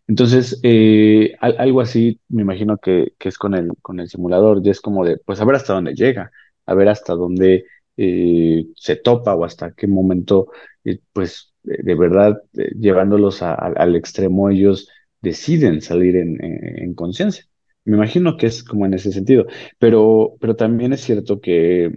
[0.07, 4.61] Entonces, eh, al- algo así me imagino que, que es con el, con el simulador,
[4.63, 6.31] y es como de, pues a ver hasta dónde llega,
[6.65, 7.65] a ver hasta dónde
[7.97, 10.47] eh, se topa o hasta qué momento,
[10.83, 12.41] eh, pues de, verdad,
[12.79, 14.87] llevándolos al extremo, ellos
[15.21, 17.43] deciden salir en, en, en conciencia.
[17.83, 19.45] Me imagino que es como en ese sentido,
[19.79, 21.91] pero, pero también es cierto que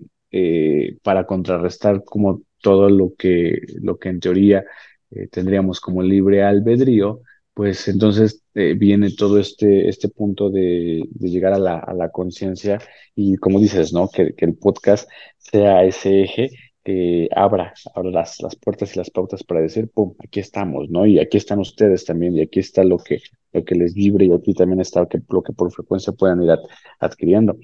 [1.02, 4.64] para contrarrestar como todo lo que, lo que en teoría
[5.10, 7.20] eh, tendríamos como libre albedrío,
[7.54, 12.78] pues entonces eh, viene todo este, este punto de, llegar a la, a la conciencia
[13.14, 14.08] y como dices, ¿no?
[14.08, 15.08] Que, que el podcast
[15.38, 16.50] sea ese eje
[16.84, 21.06] que abra, abra las, las puertas y las pautas para decir, pum, aquí estamos, ¿no?
[21.06, 23.20] Y aquí están ustedes también, y aquí está lo que,
[23.52, 26.42] lo que les vibre, y aquí también está lo que, lo que por frecuencia puedan
[26.42, 26.60] ir ad-
[26.98, 27.56] adquiriendo.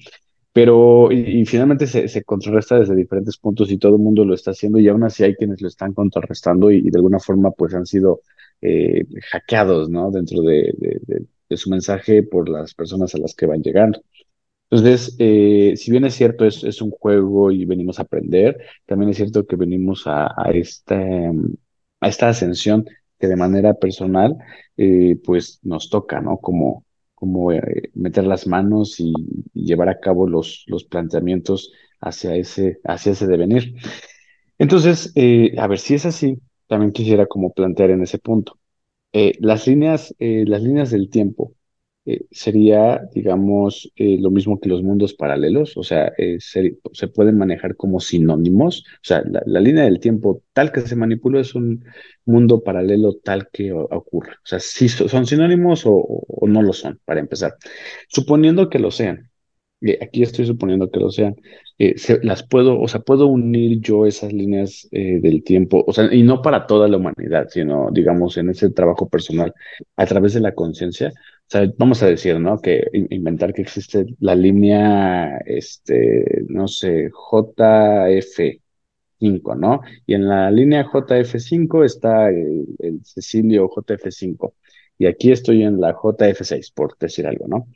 [0.56, 4.52] Pero, y, finalmente se, se contrarresta desde diferentes puntos y todo el mundo lo está
[4.52, 7.84] haciendo y aún así hay quienes lo están contrarrestando y, de alguna forma pues han
[7.86, 8.22] sido
[8.62, 10.10] eh, hackeados, ¿no?
[10.10, 11.26] Dentro de, de-
[11.58, 14.00] su mensaje por las personas a las que van llegando.
[14.70, 19.10] Entonces, eh, si bien es cierto, es, es un juego y venimos a aprender, también
[19.10, 20.96] es cierto que venimos a, a esta,
[22.00, 22.86] a esta ascensión
[23.18, 24.36] que de manera personal,
[24.76, 26.38] eh, pues nos toca, ¿no?
[26.38, 26.84] Como,
[27.16, 29.12] como eh, meter las manos y,
[29.54, 33.74] llevar a cabo los, los planteamientos hacia ese, hacia ese devenir.
[34.58, 36.38] Entonces, eh, a ver, si es así,
[36.68, 38.58] también quisiera como plantear en ese punto.
[39.12, 41.55] Eh, las líneas, las líneas del tiempo
[42.06, 47.08] eh, sería, digamos, eh, lo mismo que los mundos paralelos, o sea, eh, se, se
[47.08, 51.40] pueden manejar como sinónimos, o sea, la, la línea del tiempo tal que se manipula
[51.40, 51.84] es un
[52.24, 54.32] mundo paralelo tal que ocurre.
[54.34, 55.92] O sea, si so- son sinónimos o
[56.38, 57.54] o no lo son, para empezar.
[58.08, 59.30] Suponiendo que lo sean.
[59.82, 61.36] Eh, aquí estoy suponiendo que lo sean.
[61.78, 65.92] Eh, se- las puedo, o sea, puedo unir yo esas líneas eh, del tiempo, o
[65.92, 69.52] sea, y no para toda la humanidad, sino, digamos, en ese trabajo personal,
[69.96, 71.12] a través de la conciencia.
[71.78, 72.58] Vamos a decir, ¿no?
[72.60, 78.60] Que in- inventar que existe la línea, este, no sé, JF
[79.18, 79.80] cinco ¿no?
[80.06, 84.54] Y en la línea jf cinco está el, el Cecilio jf cinco
[84.98, 87.68] Y aquí estoy en la jf seis por decir algo, ¿no?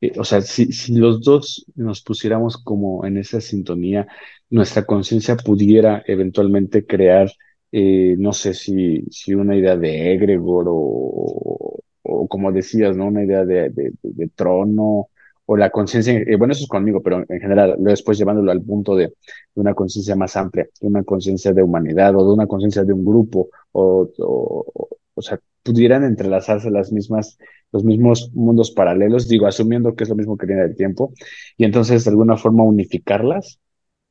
[0.00, 4.06] Eh, o sea, si, si los dos nos pusiéramos como en esa sintonía,
[4.50, 7.30] nuestra conciencia pudiera eventualmente crear,
[7.72, 11.80] eh, no sé si, si una idea de egregor o,
[12.10, 13.06] o como decías, ¿no?
[13.06, 15.08] Una idea de, de, de- trono
[15.46, 18.62] o la conciencia, eh, bueno, eso es conmigo, pero en general, luego después llevándolo al
[18.62, 19.14] punto de, de
[19.54, 23.04] una conciencia más amplia, de una conciencia de humanidad o de una conciencia de un
[23.04, 27.38] grupo o, o, o sea, pudieran entrelazarse las mismas
[27.72, 31.12] los mismos mundos paralelos, digo, asumiendo que es lo mismo que línea del tiempo,
[31.56, 33.60] y entonces de alguna forma unificarlas,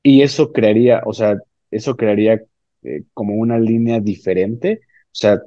[0.03, 1.37] y eso crearía, o sea,
[1.71, 2.41] eso crearía
[2.83, 5.41] eh, como una línea diferente, o sea,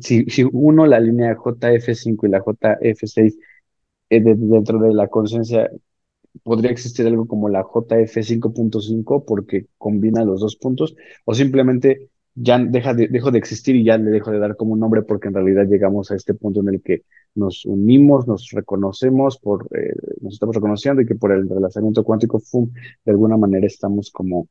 [0.00, 3.38] si, si uno la línea jf cinco y la jf seis
[4.10, 5.70] eh, de- dentro de la conciencia
[6.42, 12.58] podría existir algo como la JF cinco porque combina los dos puntos, o simplemente ya
[12.58, 15.28] deja de, dejo de existir y ya le dejo de dar como un nombre porque
[15.28, 17.02] en realidad llegamos a este punto en el que
[17.34, 22.40] nos unimos, nos reconocemos, por, eh, nos estamos reconociendo y que por el entrelazamiento cuántico,
[23.04, 24.48] de alguna manera estamos como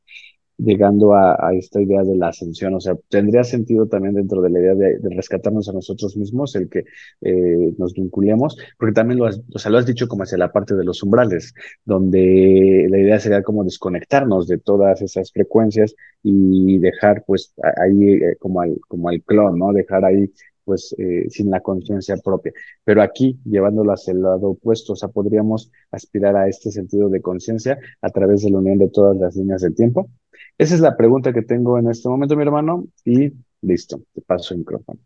[0.58, 2.74] llegando a, a esta idea de la ascensión.
[2.74, 6.68] O sea, tendría sentido también dentro de la idea de, rescatarnos a nosotros mismos, el
[6.68, 6.84] que
[7.20, 10.52] eh, nos vinculemos, porque también lo has, o sea, lo has dicho como hacia la
[10.52, 11.54] parte de los umbrales,
[11.84, 18.36] donde la idea sería como desconectarnos de todas esas frecuencias y dejar pues ahí eh,
[18.38, 19.72] como al, como al clon, ¿no?
[19.72, 20.30] Dejar ahí
[20.68, 22.52] pues eh, sin la conciencia propia.
[22.84, 27.22] Pero aquí, llevándolo hacia el lado opuesto, o sea, podríamos aspirar a este sentido de
[27.22, 30.10] conciencia a través de la unión de todas las líneas del tiempo
[30.58, 33.32] esa es la pregunta que tengo en este momento, mi hermano, y
[33.62, 35.00] listo, te paso el micrófono.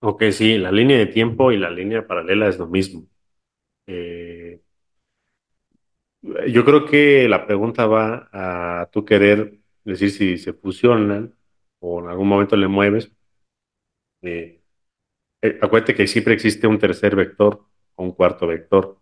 [0.00, 3.06] Ok, sí, la línea de tiempo y la línea paralela es lo mismo.
[3.86, 4.60] Eh,
[6.48, 11.34] yo creo que la pregunta va a tú querer decir si se fusionan
[11.80, 13.12] o en algún momento le mueves.
[14.22, 14.60] Eh,
[15.42, 17.66] eh, acuérdate que siempre existe un tercer vector
[17.96, 18.98] o un cuarto vector.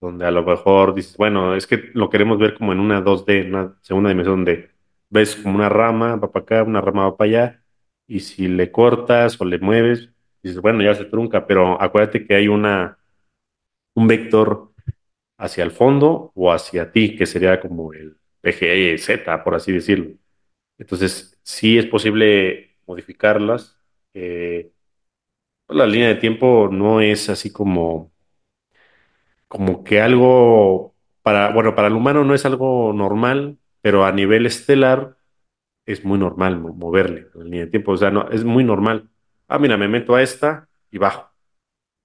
[0.00, 3.40] donde a lo mejor dices, bueno, es que lo queremos ver como en una 2D,
[3.42, 4.70] en una segunda dimensión, donde
[5.10, 7.64] ves como una rama, va para acá, una rama va para allá,
[8.06, 10.10] y si le cortas o le mueves,
[10.42, 12.98] dices, bueno, ya se trunca, pero acuérdate que hay una,
[13.94, 14.72] un vector
[15.38, 20.16] hacia el fondo o hacia ti, que sería como el eje Z, por así decirlo.
[20.78, 23.78] Entonces, sí es posible modificarlas.
[24.14, 24.72] Eh,
[25.68, 28.12] la línea de tiempo no es así como
[29.48, 34.46] como que algo para, bueno, para el humano no es algo normal, pero a nivel
[34.46, 35.16] estelar
[35.86, 37.92] es muy normal mo- moverle en línea de tiempo.
[37.92, 39.10] O sea, no, es muy normal.
[39.48, 41.30] Ah, mira, me meto a esta y bajo.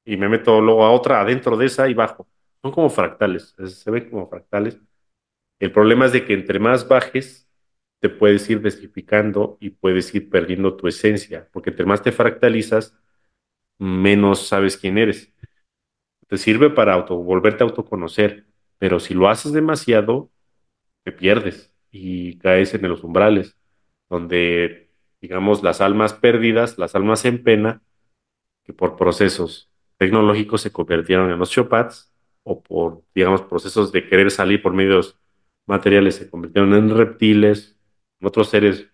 [0.05, 2.27] Y me meto luego a otra adentro de esa y bajo.
[2.61, 4.79] Son como fractales, es- se ven como fractales.
[5.59, 7.46] El problema es de que entre más bajes,
[7.99, 12.97] te puedes ir desificando y puedes ir perdiendo tu esencia, porque entre más te fractalizas,
[13.79, 15.33] menos sabes quién eres.
[16.27, 18.45] Te sirve para auto, volverte a autoconocer,
[18.77, 20.29] pero si lo haces demasiado,
[21.03, 23.57] te pierdes y caes en los umbrales,
[24.09, 24.91] donde,
[25.21, 27.81] digamos, las almas perdidas, las almas en pena,
[28.63, 32.13] que por procesos tecnológicos se convirtieron en osteopaths,
[32.43, 35.17] o por, digamos, procesos de querer salir por medios
[35.65, 37.76] materiales, se convirtieron en reptiles,
[38.21, 38.87] otros seres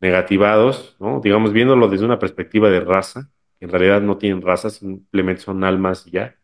[0.00, 1.20] negativados, ¿no?
[1.20, 5.64] Digamos, viéndolo desde una perspectiva de raza, que en realidad no tienen raza, simplemente son
[5.64, 6.36] almas y ya.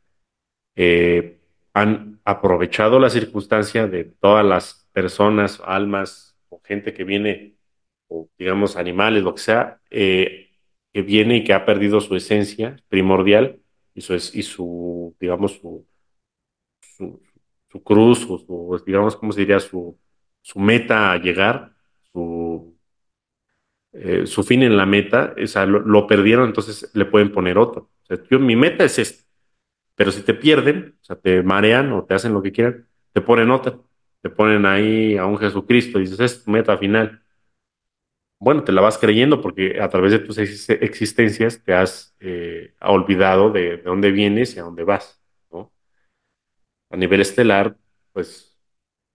[0.76, 1.40] Eh,
[1.74, 7.56] han aprovechado la circunstancia de todas las personas, almas o gente que viene,
[8.08, 10.50] o digamos animales, lo que sea, eh,
[10.92, 13.60] que viene y que ha perdido su esencia primordial
[13.94, 15.86] y su, digamos, su,
[16.80, 17.22] su,
[17.68, 19.60] su cruz, o su, digamos, ¿cómo se diría?
[19.60, 19.98] Su,
[20.42, 21.74] su meta a llegar,
[22.12, 22.76] su,
[23.92, 27.90] eh, su fin en la meta, o sea, lo, perdieron, entonces le pueden poner otro.
[28.30, 29.24] Yo, mi meta es esta,
[29.96, 33.20] pero si te pierden, o sea, te marean o te hacen lo que quieran, te
[33.20, 33.78] ponen otra,
[34.22, 37.22] te ponen ahí a un Jesucristo y dices, es tu meta final.
[38.38, 43.50] Bueno, te la vas creyendo porque a través de tus existencias te has eh, olvidado
[43.50, 45.20] de, de, dónde vienes y a dónde vas.
[45.52, 45.70] ¿no?
[46.90, 47.76] A nivel estelar,
[48.12, 48.49] pues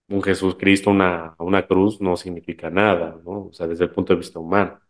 [0.08, 3.46] un Jesucristo, una, una cruz no significa nada, ¿no?
[3.46, 4.80] O sea, desde el punto de vista humano.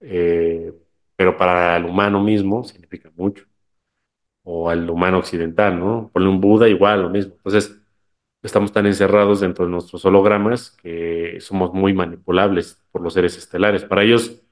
[0.00, 0.72] Eh,
[1.16, 3.46] pero para el humano mismo significa mucho.
[4.44, 6.10] O al humano occidental, ¿no?
[6.12, 7.34] Ponle un Buda igual, lo mismo.
[7.36, 7.80] Entonces,
[8.42, 13.84] estamos tan encerrados dentro de nuestros hologramas que somos muy manipulables por los seres estelares.
[13.84, 14.42] Para ellos,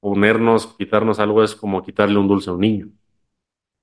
[0.00, 2.88] ponernos, quitarnos algo es como quitarle un dulce a un niño.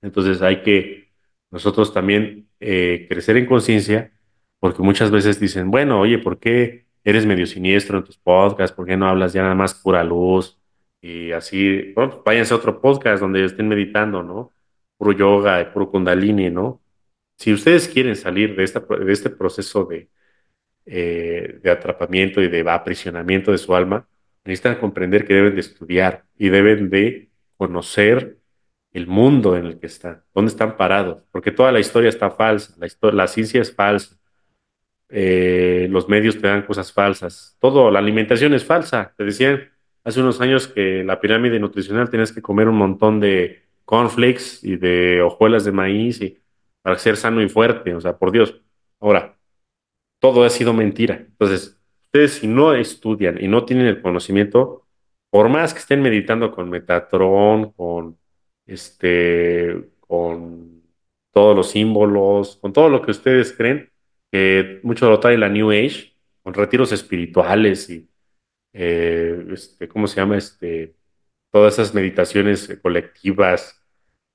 [0.02, 1.12] Entonces hay que
[1.50, 4.15] nosotros también eh, crecer en conciencia
[4.60, 8.74] porque muchas veces dicen, bueno, oye, ¿por qué eres medio siniestro en tus podcasts?
[8.76, 10.58] ¿Por qué no hablas ya nada más pura luz?
[11.00, 14.52] Y así, bueno, pues váyanse a otro podcast donde estén meditando, ¿no?
[14.98, 16.82] Puro yoga, puro kundalini, ¿no?
[17.36, 20.08] Si ustedes quieren salir de, esta, de este proceso de,
[20.86, 24.08] eh, de atrapamiento y de aprisionamiento de su alma,
[24.44, 28.38] necesitan comprender que deben de estudiar y deben de conocer
[28.92, 32.74] el mundo en el que están, dónde están parados, porque toda la historia está falsa,
[32.78, 34.16] la, historia, la ciencia es falsa,
[35.08, 39.14] eh, los medios te dan cosas falsas, todo, la alimentación es falsa.
[39.16, 39.70] Te decían
[40.04, 44.76] hace unos años que la pirámide nutricional tienes que comer un montón de cornflakes y
[44.76, 46.38] de hojuelas de maíz y,
[46.82, 48.60] para ser sano y fuerte, o sea, por Dios.
[49.00, 49.36] Ahora,
[50.20, 51.16] todo ha sido mentira.
[51.16, 54.86] Entonces, ustedes si no estudian y no tienen el conocimiento,
[55.30, 58.18] por más que estén meditando con Metatron, con
[58.66, 60.82] este, con
[61.32, 63.90] todos los símbolos, con todo lo que ustedes creen,
[64.30, 68.08] que mucho lo trae la New Age, con retiros espirituales y,
[68.72, 70.36] eh, este, ¿cómo se llama?
[70.36, 70.94] Este,
[71.50, 73.82] todas esas meditaciones colectivas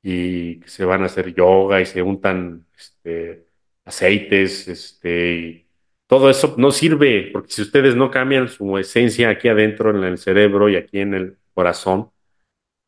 [0.04, 3.46] y que se van a hacer yoga y se untan este,
[3.86, 5.68] aceites, este, y
[6.08, 10.18] todo eso no sirve, porque si ustedes no cambian su esencia aquí adentro en el
[10.18, 12.12] cerebro y aquí en el corazón,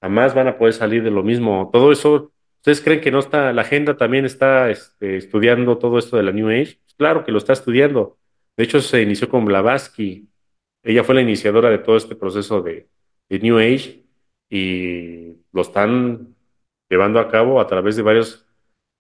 [0.02, 1.70] jamás van a poder salir de lo mismo.
[1.72, 2.34] Todo eso,
[2.64, 6.32] ¿ustedes creen que no está, la agenda también está este, estudiando todo esto de la
[6.32, 6.80] New Age?
[6.98, 8.18] Claro que lo está estudiando.
[8.56, 10.30] De hecho, se inició con Blavatsky.
[10.82, 12.88] Ella fue la iniciadora de todo este proceso de,
[13.30, 14.06] New Age
[14.50, 16.36] y lo están
[16.90, 18.46] llevando a cabo a través de varios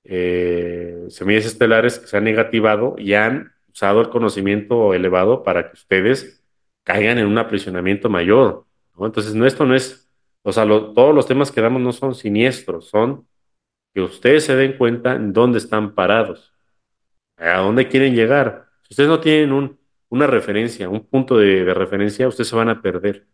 [0.03, 5.76] eh, semillas estelares que se han negativado y han usado el conocimiento elevado para que
[5.76, 6.44] ustedes
[6.84, 8.65] caigan en un aprisionamiento mayor.
[8.99, 10.11] Entonces, no, esto no es,
[10.41, 13.26] o sea, todos los temas que damos no son siniestros, son
[13.94, 16.53] que ustedes se den cuenta en dónde están parados
[17.38, 18.68] a dónde quieren llegar.
[18.84, 19.80] Si ustedes no tienen un,
[20.10, 23.28] una referencia, un punto de, referencia, ustedes se van a perder.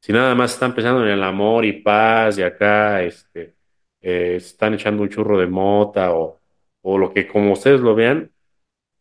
[0.00, 3.56] Si nada más están pensando en el amor y paz y acá este,
[4.00, 6.40] eh, están echando un churro de mota o,
[6.82, 8.30] o lo que como ustedes lo vean,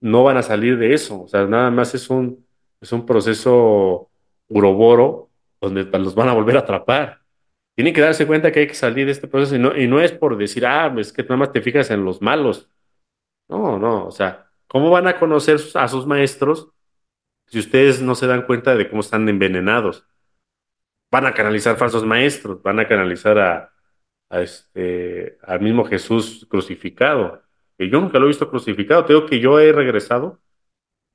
[0.01, 1.23] no van a salir de eso.
[1.23, 2.45] O sea, nada más es un,
[2.81, 4.09] es un proceso
[4.47, 5.29] uroboro
[5.61, 7.21] donde los van a volver a atrapar.
[7.75, 9.99] Tienen que darse cuenta que hay que salir de este proceso y no, y no
[9.99, 12.69] es por decir, ah, es que nada más te fijas en los malos.
[13.49, 16.69] No, no, o sea, ¿cómo van a conocer a sus maestros
[17.47, 20.05] si ustedes no se dan cuenta de cómo están envenenados?
[21.11, 23.73] Van a canalizar falsos maestros, van a canalizar a,
[24.41, 27.43] este, al mismo Jesús crucificado.
[27.77, 29.05] Que yo nunca lo he visto crucificado.
[29.05, 30.39] Tengo que yo he regresado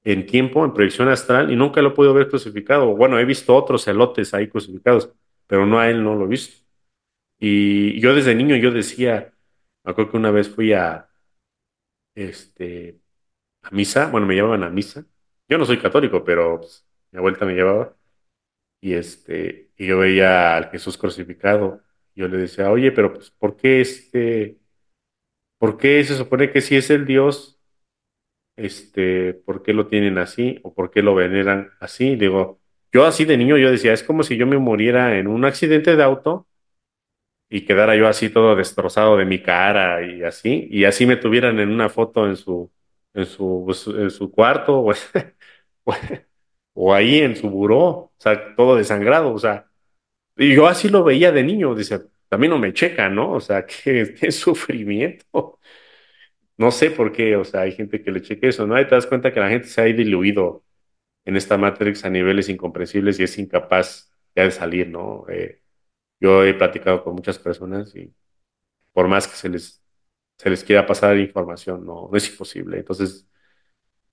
[0.05, 2.95] en tiempo, en proyección astral, y nunca lo he podido ver crucificado.
[2.97, 5.11] Bueno, he visto otros celotes ahí crucificados,
[5.51, 6.64] pero no a él no lo he visto.
[7.40, 9.35] Y yo desde niño yo decía,
[9.85, 11.10] me acuerdo que una vez fui a,
[12.14, 13.01] este,
[13.62, 15.05] a misa, bueno, me llevaban a misa.
[15.48, 17.97] Yo no soy católico, pero pues, mi abuelita me llevaba.
[18.81, 21.82] Y este, y yo veía al Jesús crucificado.
[22.14, 24.60] Yo le decía, oye, pero pues, ¿por qué este,
[25.59, 27.60] por qué se supone que si es el Dios,
[28.56, 32.14] este, por qué lo tienen así o por qué lo veneran así?
[32.16, 32.60] Digo,
[32.93, 35.97] yo así de niño yo decía, es como si yo me muriera en un accidente
[35.97, 36.47] de auto
[37.49, 41.59] y quedara yo así todo destrozado de mi cara y así, y así me tuvieran
[41.61, 42.71] en una foto en su,
[43.15, 44.93] en su, pues, en su cuarto o,
[46.75, 49.67] o ahí en su buró, o sea, todo desangrado, o sea,
[50.37, 53.33] y yo así lo veía de niño, decía, también no me checa, ¿no?
[53.33, 55.61] O sea, qué, qué sufrimiento.
[56.57, 58.79] No sé por qué, o sea, hay gente que le cheque eso, ¿no?
[58.81, 60.65] Y te das cuenta que la gente se ha diluido
[61.24, 65.26] en esta Matrix a niveles incomprensibles y es incapaz ya de salir, ¿no?
[65.28, 65.62] Eh,
[66.20, 68.14] yo he platicado con muchas personas y
[68.92, 69.82] por más que se les,
[70.38, 72.78] se les quiera pasar información, no, es imposible.
[72.78, 73.28] Entonces,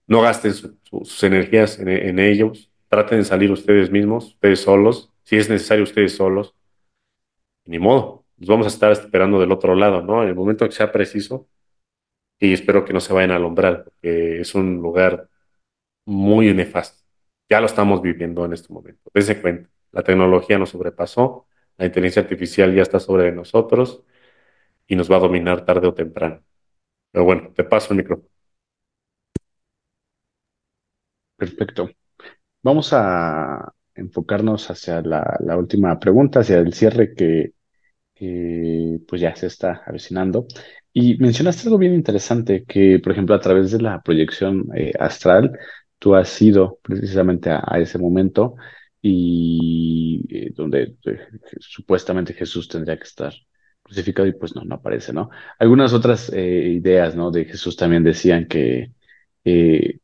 [0.07, 5.11] no gasten su- su- sus energías en, ellos, traten de salir ustedes mismos, ustedes solos,
[5.23, 6.55] si es necesario ustedes solos,
[7.65, 10.23] ni modo, nos vamos a estar esperando del otro lado, ¿no?
[10.23, 11.47] En el momento que sea preciso,
[12.39, 15.29] y espero que no se vayan a alumbrar, porque es un lugar
[16.07, 17.03] muy nefasto.
[17.49, 19.09] Ya lo estamos viviendo en este momento.
[19.13, 21.47] Dense cuenta, la tecnología nos sobrepasó,
[21.77, 24.03] la inteligencia artificial ya está sobre nosotros
[24.87, 26.43] y nos va a dominar tarde o temprano.
[27.11, 28.29] Pero bueno, te paso el micrófono.
[31.35, 31.89] Perfecto.
[32.63, 37.53] Vamos a enfocarnos hacia la, última pregunta, hacia el cierre que
[39.07, 40.47] pues ya se está avecinando.
[40.93, 45.57] Y mencionaste algo bien interesante, que por ejemplo a través de la proyección eh, astral,
[45.99, 48.55] tú has ido precisamente a, ese momento
[49.01, 51.19] y eh, donde eh,
[51.59, 53.33] supuestamente Jesús tendría que estar
[53.81, 55.29] crucificado y pues no, no aparece, ¿no?
[55.59, 57.31] Algunas otras eh, ideas, ¿no?
[57.31, 58.91] De Jesús también decían que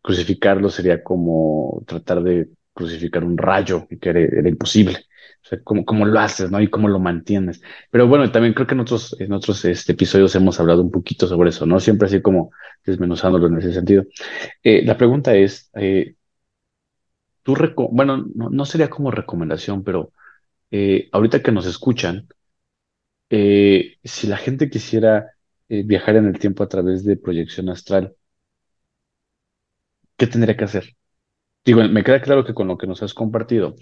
[0.02, 5.06] crucificarlo sería como tratar de crucificar un rayo que era imposible.
[5.54, 6.62] Sea, ¿cómo, lo haces, ¿no?
[6.62, 7.62] Y cómo lo mantienes.
[7.92, 11.28] Pero bueno, también creo que en otros, en otros este, episodios hemos hablado un poquito
[11.28, 11.80] sobre eso, ¿no?
[11.80, 12.52] Siempre así como
[12.86, 14.06] desmenuzándolo en ese sentido.
[14.64, 16.16] Eh, la pregunta es, eh,
[17.44, 17.56] tú,
[17.92, 20.12] bueno, no, no sería como recomendación, pero
[20.72, 22.28] eh, ahorita que nos escuchan,
[23.30, 25.32] eh, si la gente quisiera
[25.70, 28.16] viajar en el tiempo a través de proyección astral,
[30.18, 30.96] ¿qué tendría que hacer?
[31.66, 33.76] Digo, me queda claro que con lo que nos has compartido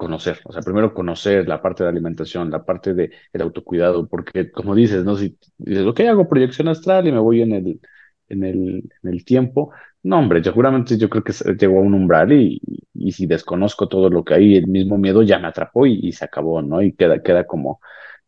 [0.00, 4.50] conocer, o sea, primero conocer la parte de alimentación, la parte de el autocuidado, porque
[4.50, 5.14] como dices, ¿no?
[5.16, 7.80] Si dices, ok, hago proyección astral y me voy en el,
[8.28, 9.72] en el, en el tiempo,
[10.02, 12.60] no, hombre, seguramente yo creo que llegó a un umbral y,
[12.94, 16.24] y si desconozco todo lo que hay, el mismo miedo ya me atrapó y, se
[16.24, 16.80] acabó, ¿no?
[16.82, 17.80] Y queda, queda como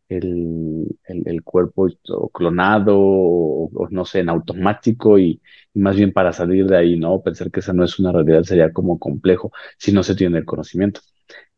[0.09, 1.87] el, el, el cuerpo
[2.33, 5.41] clonado o, no sé, en automático y
[5.73, 7.21] más bien para salir de ahí, ¿no?
[7.23, 10.45] Pensar que esa no es una realidad sería como complejo si no se tiene el
[10.45, 11.01] conocimiento.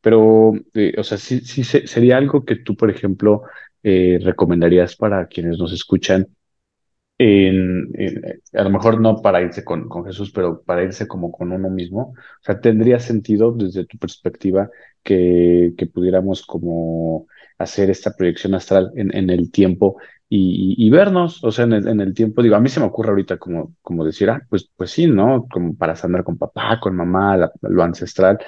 [0.06, 3.44] Pero, eh, o sea, sí, sí se- sería algo que tú, por ejemplo,
[3.84, 6.30] eh, recomendarías para quienes nos escuchan
[8.53, 11.69] a lo mejor no para irse con, con Jesús, pero para irse como con uno
[11.69, 12.14] mismo.
[12.15, 14.69] O sea, ¿tendría sentido desde tu perspectiva
[15.03, 17.27] que, que pudiéramos como
[17.57, 19.98] hacer esta proyección astral en, en el tiempo
[20.30, 21.44] y, vernos?
[21.44, 23.76] O sea, en el, en el tiempo, digo, a mí se me ocurre ahorita como,
[23.82, 25.48] como decir, ah, pues, pues sí, ¿no?
[25.52, 28.40] Como para andar con papá, con mamá, lo ancestral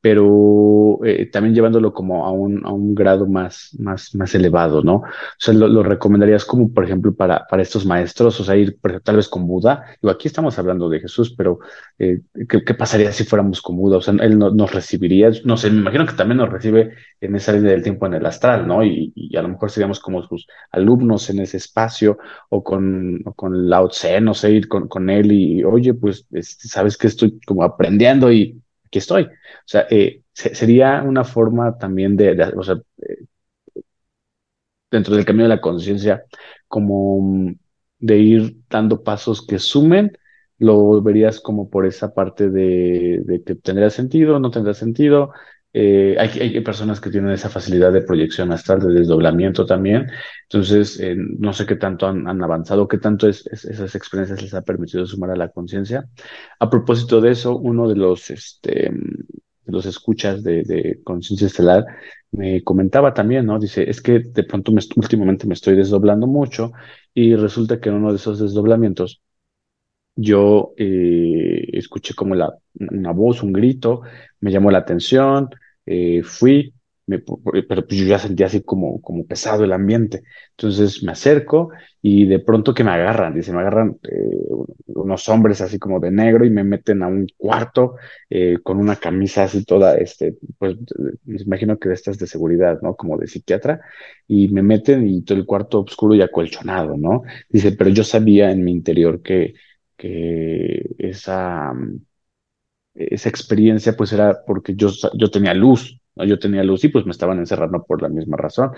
[0.00, 4.96] pero eh, también llevándolo como a un, a un grado más, más, más elevado, ¿no?
[4.96, 5.04] O
[5.38, 9.16] sea, lo, lo recomendarías como, por ejemplo, para, para estos maestros, o sea, ir tal
[9.16, 9.84] vez con Buda.
[10.00, 11.58] Digo, aquí estamos hablando de Jesús, pero
[11.98, 13.96] eh, ¿qué, qué pasaría si fuéramos con Buda?
[13.98, 17.34] O sea, él no- nos recibiría, no sé, me imagino que también nos recibe en
[17.36, 18.84] esa línea del tiempo en el astral, ¿no?
[18.84, 22.18] Y, y a lo mejor seríamos como sus alumnos en ese espacio,
[22.50, 26.26] o con, o con Lao Tse, no sé, ir con, con él y, oye, pues,
[26.32, 29.24] este, sabes que estoy como aprendiendo y aquí estoy.
[29.24, 29.28] O
[29.66, 32.76] sea, eh, se- sería una forma también de, o sea,
[34.90, 36.24] dentro del camino de la conciencia,
[36.68, 37.54] como mm,
[38.00, 40.12] de ir dando pasos que sumen,
[40.58, 45.32] lo verías como por esa parte de, de que tendría sentido, no tendrá sentido.
[45.80, 50.08] Eh, hay, personas que tienen esa facilidad de proyección astral, de desdoblamiento también.
[50.44, 54.54] Entonces, eh, no sé qué tanto han, avanzado, qué tanto es- es- esas experiencias les
[54.54, 56.08] ha permitido sumar a la conciencia.
[56.58, 58.90] A propósito de eso, uno de los, este,
[59.86, 61.84] escuchas de, Conciencia Estelar
[62.32, 63.58] me comentaba también, ¿no?
[63.60, 66.72] Dice, es que de pronto últimamente me estoy desdoblando mucho
[67.14, 69.22] y resulta que en uno de esos desdoblamientos
[70.16, 72.34] yo eh, escuché como
[72.74, 74.02] una voz, un grito,
[74.40, 75.48] me llamó la atención,
[75.88, 76.72] eh, fui,
[77.06, 77.20] me-
[77.68, 80.22] pero pues yo ya sentía así como, como pesado el ambiente.
[80.50, 81.70] Entonces me acerco
[82.02, 84.48] y de pronto que me agarran, dice, me agarran eh,
[84.88, 87.94] unos hombres así como de negro y me meten a un cuarto
[88.30, 90.76] eh, con una camisa así toda, este, pues
[91.24, 92.94] me imagino que de estas de seguridad, ¿no?
[92.96, 93.80] Como de psiquiatra,
[94.26, 97.22] y me meten y todo el cuarto oscuro y acolchonado, ¿no?
[97.48, 99.54] Dice, pero yo sabía en mi interior que
[99.96, 101.98] que esa, mm,
[102.98, 106.24] esa experiencia pues era porque yo, yo tenía luz, ¿no?
[106.24, 108.70] Yo tenía luz y pues me estaban encerrando por la misma razón.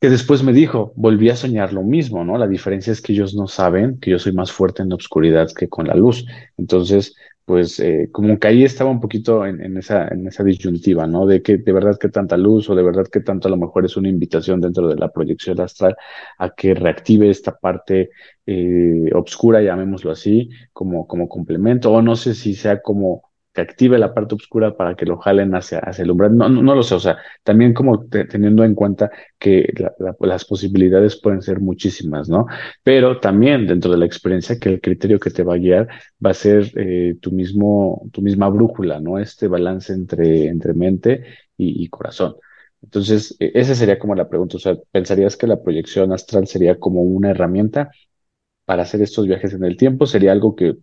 [0.00, 2.36] Que después me dijo, volví a soñar lo mismo, ¿no?
[2.36, 5.48] La diferencia es que ellos no saben que yo soy más fuerte en la oscuridad
[5.56, 6.26] que con la luz.
[6.58, 7.14] Entonces,
[7.44, 11.26] pues eh, como que ahí estaba un poquito en, en esa, en esa disyuntiva, ¿no?
[11.26, 13.84] De que de verdad que tanta luz o de verdad que tanto a lo mejor
[13.84, 15.94] es una invitación dentro de la proyección astral
[16.38, 18.10] a que reactive esta parte
[18.46, 23.98] eh, obscura, llamémoslo así, como, como complemento, o no sé si sea como que active
[23.98, 26.36] la parte oscura para que lo jalen hacia, hacia el umbral.
[26.36, 29.94] No, no, no lo sé, o sea, también como te- teniendo en cuenta que la-
[29.98, 32.46] la- las posibilidades pueden ser muchísimas, ¿no?
[32.82, 35.88] Pero también dentro de la experiencia que el criterio que te va a guiar
[36.24, 39.18] va a ser eh, tu mismo, tu misma brújula, ¿no?
[39.18, 41.24] Este balance entre, entre mente
[41.56, 42.36] y, y corazón.
[42.82, 46.78] Entonces, e- esa sería como la pregunta, o sea, ¿pensarías que la proyección astral sería
[46.78, 47.90] como una herramienta
[48.66, 50.06] para hacer estos viajes en el tiempo?
[50.06, 50.76] ¿Sería algo que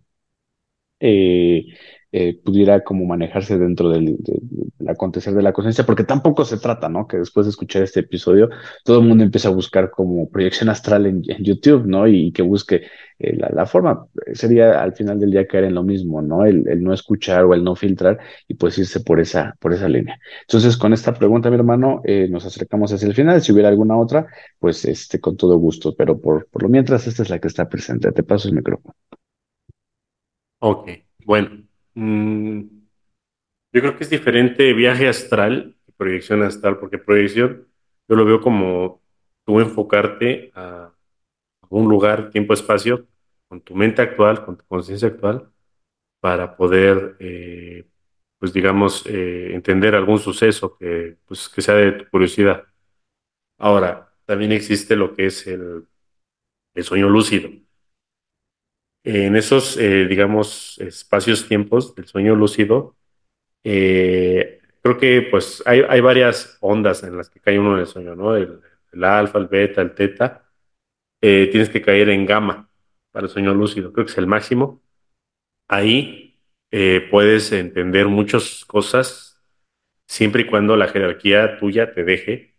[1.00, 1.64] eh,
[2.12, 4.38] eh, pudiera como manejarse dentro del, de-
[4.78, 7.06] del acontecer de la conciencia, porque tampoco se trata, ¿no?
[7.06, 8.50] Que después de escuchar este episodio,
[8.84, 12.06] todo el mundo empieza a buscar como proyección astral en, YouTube, ¿no?
[12.06, 12.82] Y, que busque
[13.18, 16.44] eh, la, forma, eh, sería al final del día caer en lo mismo, ¿no?
[16.44, 20.18] El, no escuchar o el no filtrar y pues irse por esa, por esa línea.
[20.42, 23.40] Entonces, con esta pregunta, mi hermano, nos acercamos hacia el final.
[23.40, 24.26] Si hubiera alguna otra,
[24.58, 27.68] pues este, con todo gusto, pero por, por lo mientras, esta es la que está
[27.68, 28.12] presente.
[28.12, 28.94] Te paso el micrófono.
[30.60, 30.88] Ok,
[31.26, 31.71] bueno.
[31.94, 32.60] Mm,
[33.72, 37.66] yo creo que es diferente viaje astral y proyección astral, porque proyección
[38.08, 39.00] yo lo veo como
[39.44, 40.92] tú enfocarte a
[41.70, 43.06] un lugar, tiempo, espacio,
[43.48, 45.50] con tu mente actual, con tu conciencia actual,
[46.20, 47.86] para poder, eh,
[48.38, 52.64] pues digamos, eh, entender algún suceso que, pues, que sea de tu curiosidad.
[53.58, 55.86] Ahora, también existe lo que es el,
[56.74, 57.50] el sueño lúcido.
[59.04, 62.96] En esos, eh, digamos, espacios-tiempos del sueño lúcido,
[63.64, 68.14] eh, creo que pues hay, varias ondas en las que cae uno en el sueño,
[68.14, 68.36] ¿no?
[68.36, 68.60] El,
[69.02, 70.50] alfa, el beta, el teta.
[71.20, 72.68] Eh, tienes que caer en gamma
[73.10, 74.82] para el sueño lúcido, creo que es el máximo.
[75.68, 76.38] Ahí
[77.10, 79.42] puedes entender muchas cosas
[80.06, 82.52] siempre y cuando la jerarquía tuya te deje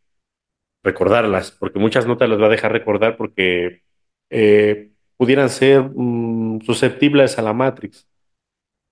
[0.84, 3.84] recordarlas, porque muchas no te las va a dejar recordar porque
[4.30, 4.93] eh,
[5.23, 8.05] pudieran ser mm, susceptibles a la Matrix.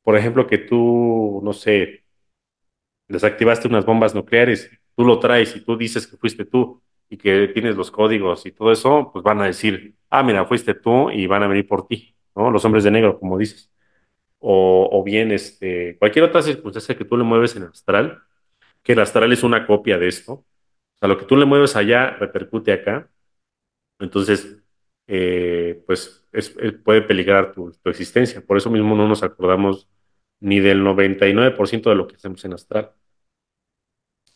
[0.01, 2.05] Por ejemplo, que tú, no sé,
[3.09, 7.49] desactivaste unas bombas nucleares, tú lo traes y tú dices que fuiste tú y que
[7.49, 11.27] tienes los códigos y todo eso, pues van a decir, ah, mira, fuiste tú y
[11.27, 12.49] van a venir por ti, ¿no?
[12.49, 13.69] Los hombres de negro, como dices.
[14.39, 18.23] O, o bien, este, cualquier otra circunstancia que tú le mueves en astral,
[18.83, 20.33] que el astral es una copia de esto.
[20.33, 20.45] O
[20.99, 23.09] sea, lo que tú le mueves allá repercute acá.
[23.99, 24.60] Entonces,
[25.11, 28.41] eh, pues es- es- puede peligrar tu, existencia.
[28.41, 29.89] Por eso mismo no nos acordamos
[30.39, 32.93] ni del 99% de lo que hacemos en astral.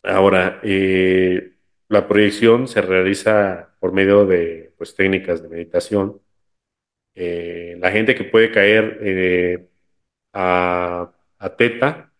[0.02, 1.56] Ahora, eh,
[1.88, 6.20] la proyección se realiza por medio de pues, técnicas de meditación.
[7.14, 9.68] Eh, la gente que puede caer eh,
[10.34, 12.12] a, a teta,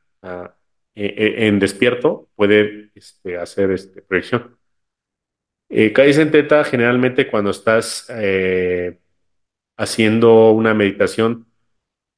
[0.95, 4.56] e- e- en despierto, puede este, hacer este, proyección.
[5.69, 8.99] Eh, en teta generalmente cuando estás eh,
[9.77, 11.47] haciendo una meditación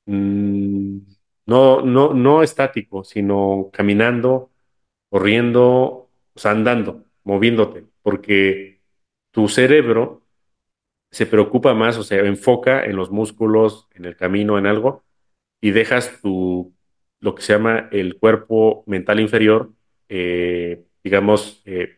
[0.07, 0.99] mm,
[1.47, 4.51] no, no, no estático, sino caminando,
[5.11, 5.65] corriendo,
[6.35, 8.83] o sea, andando, moviéndote, porque
[9.31, 10.23] tu cerebro
[11.11, 15.05] se preocupa más, o sea, enfoca en los músculos, en el camino, en algo,
[15.61, 16.75] y dejas tu,
[17.21, 19.73] lo que se llama el cuerpo mental inferior,
[20.09, 21.98] eh, digamos, eh,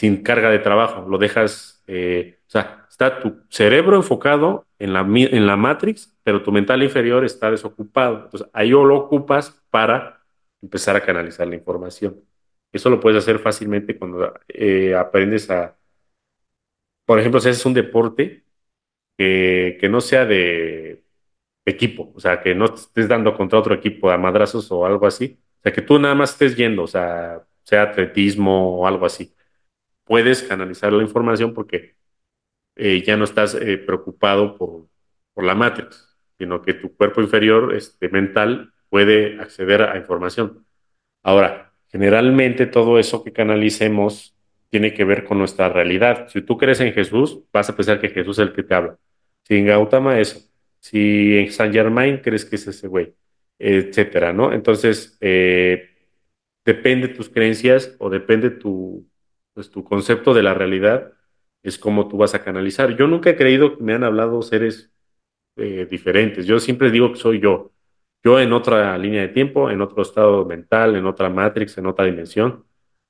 [0.00, 5.00] sin carga de trabajo, lo dejas, eh, o sea, está tu cerebro enfocado en la,
[5.00, 8.24] en la Matrix, pero tu mental inferior está desocupado.
[8.24, 10.22] Entonces, ahí lo ocupas para
[10.62, 12.18] empezar a canalizar la información.
[12.72, 15.76] Eso lo puedes hacer fácilmente cuando eh, aprendes a,
[17.04, 18.44] por ejemplo, si haces un deporte
[19.18, 21.04] que, que no sea de
[21.66, 25.38] equipo, o sea, que no estés dando contra otro equipo a madrazos o algo así,
[25.60, 29.34] o sea, que tú nada más estés yendo, o sea, sea atletismo o algo así.
[30.10, 31.94] Puedes canalizar la información porque
[32.74, 34.88] eh, ya no estás eh, preocupado por,
[35.32, 40.66] por la Matrix, sino que tu cuerpo inferior, este, mental, puede acceder a información.
[41.22, 44.34] Ahora, generalmente todo eso que canalicemos
[44.68, 46.26] tiene que ver con nuestra realidad.
[46.28, 48.98] Si tú crees en Jesús, vas a pensar que Jesús es el que te habla.
[49.44, 50.40] Si en Gautama, eso.
[50.80, 53.14] Si en Saint Germain, crees que es ese güey,
[53.60, 54.52] etcétera, ¿no?
[54.52, 55.88] Entonces, eh,
[56.64, 59.08] depende de tus creencias o depende tu,
[59.54, 61.12] pues, tu concepto de la realidad,
[61.62, 62.96] es como tú vas a canalizar.
[62.96, 64.92] Yo nunca he creído que me han hablado seres
[65.56, 66.46] eh, diferentes.
[66.46, 67.72] Yo siempre digo que soy yo.
[68.22, 72.04] Yo en otra línea de tiempo, en otro estado mental, en otra matrix, en otra
[72.04, 72.64] dimensión.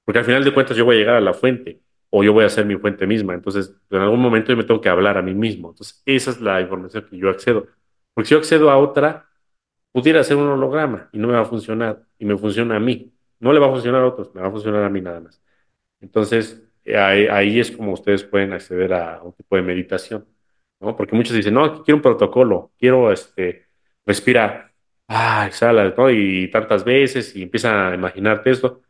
[0.04, 2.44] Porque al final de cuentas yo voy a llegar a la fuente o yo voy
[2.44, 3.34] a ser mi fuente misma.
[3.34, 5.70] Entonces, en algún momento yo me tengo que hablar a mí mismo.
[5.70, 7.66] Entonces, esa es la información que yo accedo.
[8.14, 9.28] Porque si yo accedo a otra,
[9.92, 13.12] pudiera ser un holograma y no me va a funcionar, y me funciona a mí.
[13.38, 15.40] No le va a funcionar a otros, me va a funcionar a mí nada más.
[16.00, 20.26] Entonces, eh, ahí, es como ustedes pueden acceder a un tipo de meditación,
[20.80, 20.96] ¿no?
[20.96, 23.66] Porque muchos dicen, no, quiero un protocolo, quiero este,
[24.06, 24.72] respirar,
[25.08, 26.10] ah, exhala, ¿no?
[26.10, 28.82] Y tantas veces, y empieza a imaginarte esto.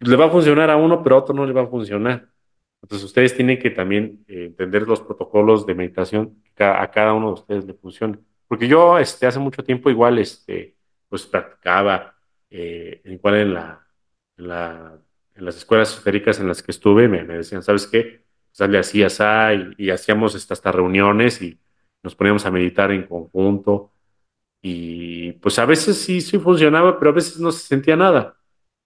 [0.00, 2.28] Le va a funcionar a uno, pero a otro no le va a funcionar.
[2.82, 7.28] Entonces, ustedes tienen que también eh, entender los protocolos de meditación que a cada uno
[7.28, 8.18] de ustedes le funcione.
[8.46, 10.76] Porque yo, este, hace mucho tiempo igual, este,
[11.08, 12.16] pues practicaba,
[12.50, 13.86] eh, igual la,
[14.36, 14.98] en la,
[15.34, 18.24] en las escuelas esotéricas en las que estuve, me, me decían, ¿sabes qué?
[18.52, 19.22] Sale así, así,
[19.78, 21.58] y, hacíamos hasta reuniones y
[22.02, 23.92] nos poníamos a meditar en conjunto.
[24.62, 28.36] Y pues a veces sí, sí funcionaba, pero a veces no se sentía nada.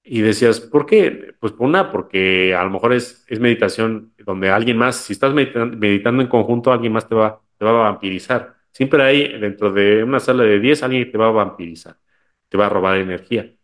[0.02, 1.34] Y decías, ¿por qué?
[1.40, 5.34] Pues por una, porque a lo mejor es, es meditación donde alguien más, si estás
[5.34, 8.56] meditando, meditando en conjunto, alguien más te va, te va a vampirizar.
[8.72, 11.98] Siempre hay dentro de una sala de 10 alguien te va a vampirizar,
[12.48, 13.57] te va a robar energía.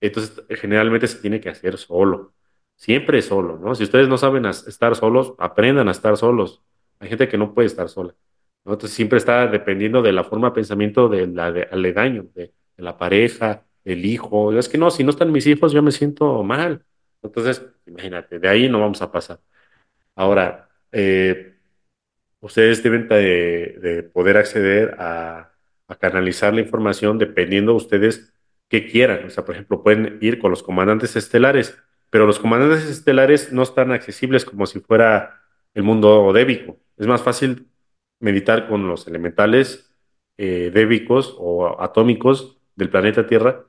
[0.00, 2.32] Entonces, generalmente se tiene que hacer solo,
[2.76, 3.74] siempre solo, ¿no?
[3.74, 6.62] Si ustedes no saben estar solos, aprendan a estar solos.
[6.98, 8.14] Hay gente que no puede estar sola.
[8.64, 14.04] Entonces, siempre está dependiendo de la forma de pensamiento del de, de la pareja, del
[14.04, 14.56] hijo.
[14.58, 16.84] Es que no, si no están mis hijos, yo me siento mal.
[17.22, 19.40] Entonces, imagínate, de ahí no vamos a pasar.
[20.16, 21.50] Ahora, eh,
[22.40, 25.52] Ustedes deben de, de poder acceder a,
[25.88, 28.32] a canalizar la información dependiendo de ustedes
[28.70, 29.26] qué quieran.
[29.26, 31.78] O sea, por ejemplo, pueden ir con los comandantes estelares,
[32.08, 35.42] pero los comandantes estelares no están accesibles como si fuera
[35.74, 36.78] el mundo débico.
[36.96, 37.68] Es más fácil
[38.20, 39.94] meditar con los elementales
[40.38, 43.66] eh, débicos o atómicos del planeta Tierra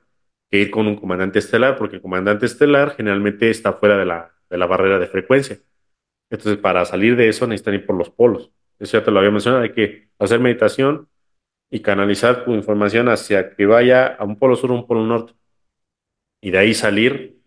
[0.50, 4.34] que ir con un comandante estelar, porque el comandante estelar generalmente está fuera de la,
[4.50, 5.58] de la barrera de frecuencia.
[6.30, 8.52] Entonces, para salir de eso necesitan ir por los polos.
[8.78, 11.08] Eso ya te lo había mencionado, hay que hacer meditación
[11.72, 15.32] y canalizar tu información hacia que vaya a un polo sur o un polo norte.
[16.42, 17.40] Y de ahí salir,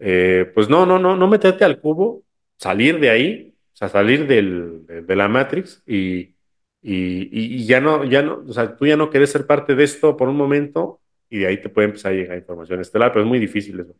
[0.00, 2.24] eh, pues no, no, no, no meterte al cubo,
[2.56, 6.34] salir de ahí, o sea, salir del, de, la Matrix y,
[6.82, 9.84] y, y ya no, ya no, o sea, tú ya no quieres ser parte de
[9.84, 13.22] esto por un momento y de ahí te puede empezar a llegar información estelar, pero
[13.22, 13.94] es muy difícil eso.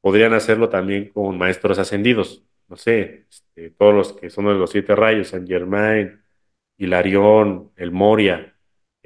[0.00, 4.70] Podrían hacerlo también con maestros ascendidos, no sé, este, todos los que son de los
[4.70, 6.18] siete rayos, Saint Germain,
[6.78, 8.55] Hilarión, el Moria,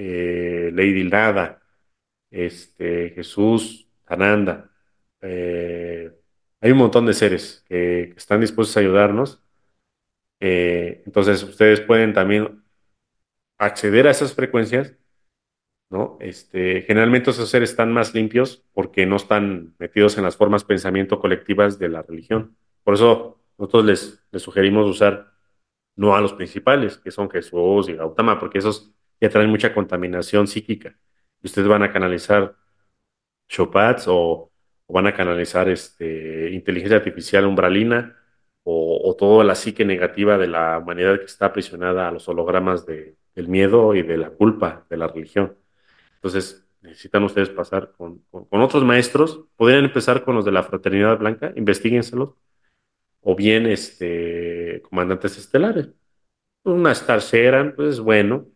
[0.01, 1.63] eh, Lady Nada,
[2.31, 4.71] este, Jesús, Sananda.
[5.21, 6.11] Eh,
[6.61, 9.43] hay un montón de seres que, que están dispuestos a ayudarnos.
[10.41, 12.63] Eh, entonces, ustedes pueden también
[13.59, 14.97] acceder a esas frecuencias
[15.91, 16.17] ¿no?
[16.21, 21.21] Este, generalmente esos seres están más limpios porque no están metidos en las formas pensamiento
[21.21, 22.57] colectivas de la religión.
[22.85, 25.33] Por eso nosotros les, les sugerimos usar
[25.97, 30.47] no a los principales, que son Jesús y Gautama, porque esos ya traen mucha contaminación
[30.47, 30.97] psíquica.
[31.43, 32.57] Y ustedes van a canalizar
[33.49, 34.51] Chopats o,
[34.89, 38.17] van a canalizar este, inteligencia artificial umbralina
[38.65, 43.17] o, toda la psique negativa de la humanidad que está aprisionada a los hologramas de,
[43.35, 45.57] del miedo y de la culpa de la religión.
[46.17, 49.45] Entonces, necesitan ustedes pasar con, otros maestros.
[49.57, 52.35] Podrían empezar con los de la Fraternidad Blanca, investiguenselos,
[53.23, 55.91] o bien este, comandantes estelares.
[56.65, 57.21] Una Star
[57.75, 58.47] pues es bueno,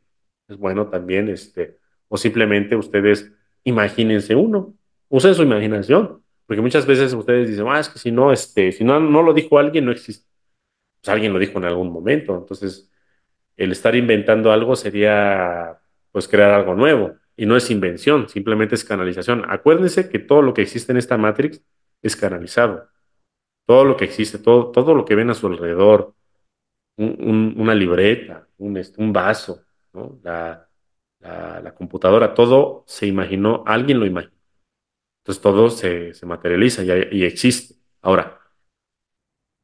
[0.54, 1.78] es bueno también, este,
[2.08, 3.32] o simplemente ustedes
[3.64, 4.74] imagínense uno,
[5.08, 8.84] usen su imaginación, porque muchas veces ustedes dicen, ah, es que si no, este, si
[8.84, 10.26] no, no lo dijo alguien, no existe.
[11.00, 12.90] Pues alguien lo dijo en algún momento, entonces
[13.56, 15.78] el estar inventando algo sería
[16.12, 19.44] pues crear algo nuevo y no es invención, simplemente es canalización.
[19.48, 21.62] Acuérdense que todo lo que existe en esta Matrix
[22.02, 22.88] es canalizado.
[23.66, 26.14] Todo lo que existe, todo, todo lo que ven a su alrededor,
[26.96, 29.63] un- un- una libreta, un, este, un vaso,
[30.22, 30.68] La,
[31.20, 34.34] la, computadora, todo se imaginó, alguien lo imaginó.
[35.22, 37.76] Entonces todo se, se materializa y, y existe.
[38.02, 38.40] Ahora,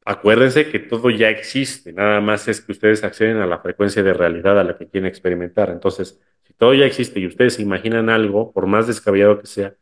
[0.03, 4.13] Acuérdense que todo ya existe, nada más es que ustedes acceden a la frecuencia de
[4.13, 5.69] realidad a la que quieren experimentar.
[5.69, 9.75] Entonces, si todo ya existe y ustedes se imaginan algo, por más descabellado que sea,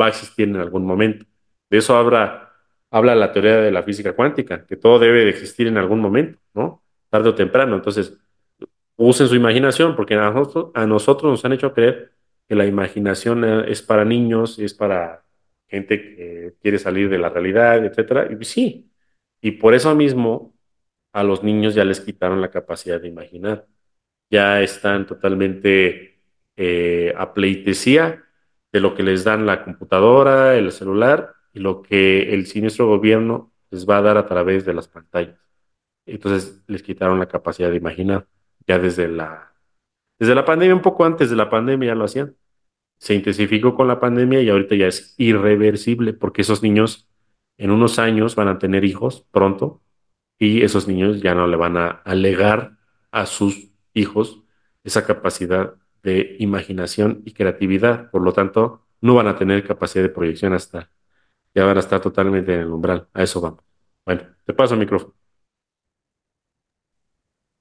[0.00, 1.26] va a existir en algún momento.
[1.70, 2.52] De eso habla,
[2.90, 6.38] habla la teoría de la física cuántica, que todo debe de existir en algún momento,
[6.54, 6.82] ¿no?
[7.10, 7.76] Tarde o temprano.
[7.76, 8.16] Entonces,
[8.98, 12.12] usen su imaginación, porque a nosotros, nos han hecho creer
[12.48, 15.24] que la imaginación eh, es para niños, es para
[15.68, 18.28] gente que quiere salir de la realidad, etcétera.
[18.30, 18.90] Y sí,
[19.40, 20.54] y por eso mismo
[21.12, 23.66] a los niños ya les quitaron la capacidad de imaginar.
[24.30, 26.20] Ya están totalmente
[26.56, 28.24] eh, a pleitesía
[28.72, 33.52] de lo que les dan la computadora, el celular y lo que el siniestro gobierno
[33.70, 35.38] les va a dar a través de las pantallas.
[36.06, 38.26] Entonces les quitaron la capacidad de imaginar.
[38.68, 39.54] Ya desde la,
[40.18, 42.36] desde la pandemia, un poco antes de la pandemia ya lo hacían.
[43.00, 47.08] se intensificó con la pandemia y ahorita ya es irreversible porque esos niños
[47.58, 49.82] en unos años van a tener hijos pronto
[50.38, 52.78] y esos niños ya no le van a alegar
[53.10, 54.42] a sus hijos
[54.84, 58.10] esa capacidad de imaginación y creatividad.
[58.10, 60.90] Por lo tanto, no van a tener capacidad de proyección hasta,
[61.54, 63.08] ya van a estar totalmente en el umbral.
[63.12, 63.64] A eso vamos.
[64.04, 65.14] Bueno, te paso el micrófono.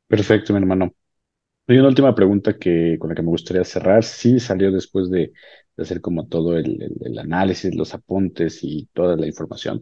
[0.08, 0.94] Perfecto, mi hermano.
[1.68, 4.04] Hay una última pregunta que, con la que me gustaría cerrar.
[4.04, 5.34] Sí salió después de,
[5.78, 9.82] de hacer como todo el, el- el análisis, los apuntes y toda la información.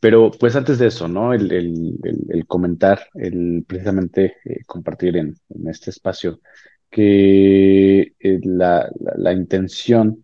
[0.00, 1.34] Pero pues antes de eso, ¿no?
[1.34, 6.40] El, el- comentar, el precisamente eh, compartir en, en este espacio
[6.90, 10.21] que eh, la, la intención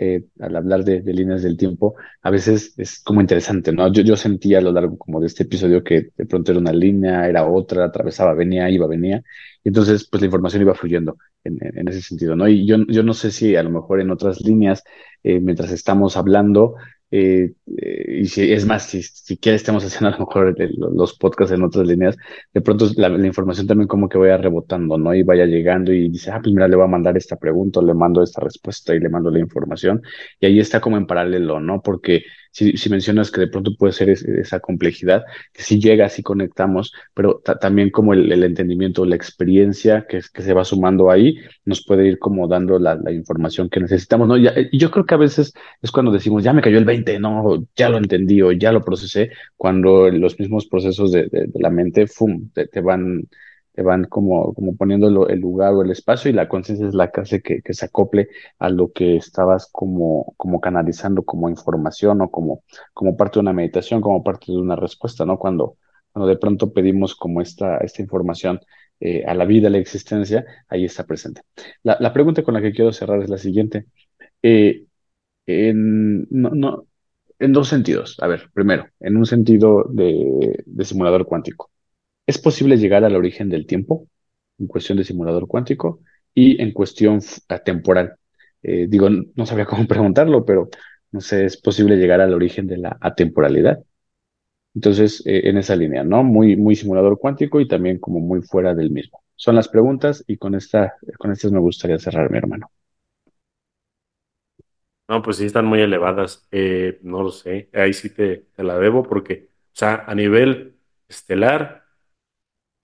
[0.00, 3.92] eh, al hablar de, líneas del tiempo, a veces es como interesante, ¿no?
[3.92, 7.28] Yo, sentía a lo largo como de este episodio que de pronto era una línea,
[7.28, 9.24] era otra, atravesaba, venía, iba, venía,
[9.64, 12.46] y entonces pues la información iba fluyendo en, ese sentido, ¿no?
[12.48, 14.84] Y yo, yo no sé si a lo mejor en otras líneas,
[15.24, 16.76] eh, mientras estamos hablando,
[17.10, 20.54] eh, y si es más, si siquiera estamos haciendo a lo mejor
[20.94, 22.16] los podcasts en otras líneas,
[22.52, 25.14] de pronto la, la información también como que vaya rebotando, ¿no?
[25.14, 27.94] Y vaya llegando y dice, ah, pues mira, le voy a mandar esta pregunta, le
[27.94, 30.02] mando esta respuesta y le mando la información.
[30.40, 31.80] Y ahí está como en paralelo, ¿no?
[31.82, 36.08] Porque si, si mencionas que de pronto puede ser es- esa complejidad, que sí llega,
[36.08, 41.36] sí conectamos, pero ta- también como el, entendimiento, la experiencia que, se va sumando ahí,
[41.64, 44.36] nos puede ir como dando la, la información que necesitamos, ¿no?
[44.36, 45.52] Ya- y yo creo que a veces
[45.82, 48.82] es cuando decimos, ya me cayó el 20, no, ya lo entendí o ya lo
[48.84, 53.28] procesé, cuando los mismos procesos de, la mente, ¡fum!, te van,
[53.78, 57.12] te van como, como poniendo el lugar o el espacio y la conciencia es la
[57.12, 58.28] que hace que, que se acople
[58.58, 63.52] a lo que estabas como, como canalizando como información o como, como parte de una
[63.52, 65.38] meditación, como parte de una respuesta, ¿no?
[65.38, 65.76] Cuando,
[66.12, 68.60] cuando de pronto pedimos como esta, esta información
[68.98, 71.42] eh, a la vida, a la existencia, ahí está presente.
[71.84, 73.86] La, la pregunta con la que quiero cerrar es la siguiente.
[74.42, 74.86] Eh,
[75.46, 76.86] en, no, no,
[77.38, 78.16] en dos sentidos.
[78.20, 81.70] A ver, primero, en un sentido de, de simulador cuántico.
[82.28, 84.08] ¿Es posible llegar al origen del tiempo
[84.60, 86.02] en cuestión de simulador cuántico
[86.34, 88.16] y en cuestión f- temporal?
[88.62, 90.70] Eh, digo, no sabría cómo preguntarlo, pero
[91.12, 93.80] no sé, ¿es posible llegar al origen de la atemporalidad?
[94.74, 96.24] Entonces, eh, en esa línea, ¿no?
[96.24, 99.22] Muy, muy simulador cuántico y también como muy fuera del mismo.
[99.36, 102.70] Son las preguntas y con esta, con estas me gustaría cerrar, mi hermano.
[105.08, 106.46] No, pues sí están muy elevadas.
[106.50, 107.70] Eh, no lo sé.
[107.72, 110.78] Ahí sí te, te la debo porque, o sea, a nivel
[111.08, 111.86] estelar,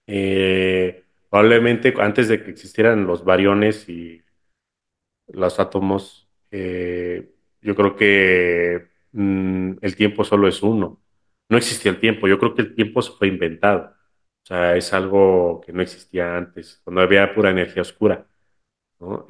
[0.07, 4.21] eh, probablemente antes de que existieran los bariones y
[5.27, 11.01] los átomos, eh, yo creo que mm, el tiempo solo es uno.
[11.49, 12.27] No existía el tiempo.
[12.27, 13.95] Yo creo que el tiempo se fue inventado.
[14.43, 18.27] O sea, es algo que no existía antes, cuando había pura energía oscura.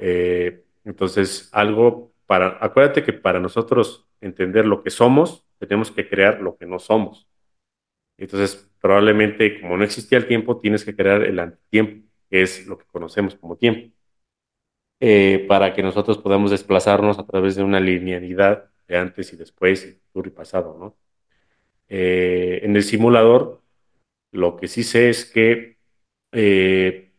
[0.00, 6.40] Eh, entonces, algo para, acuérdate que para nosotros entender lo que somos, tenemos que crear
[6.40, 7.28] lo que no somos.
[8.18, 12.78] Entonces, probablemente como no existía el tiempo, tienes que crear el antitiempo, que es lo
[12.78, 13.92] que conocemos como tiempo,
[15.00, 19.98] eh, para que nosotros podamos desplazarnos a través de una linealidad de antes y después,
[20.06, 20.96] futuro y pasado, ¿no?
[21.88, 23.60] Eh, en el simulador,
[24.30, 25.78] lo que sí sé es que
[26.30, 27.10] eh,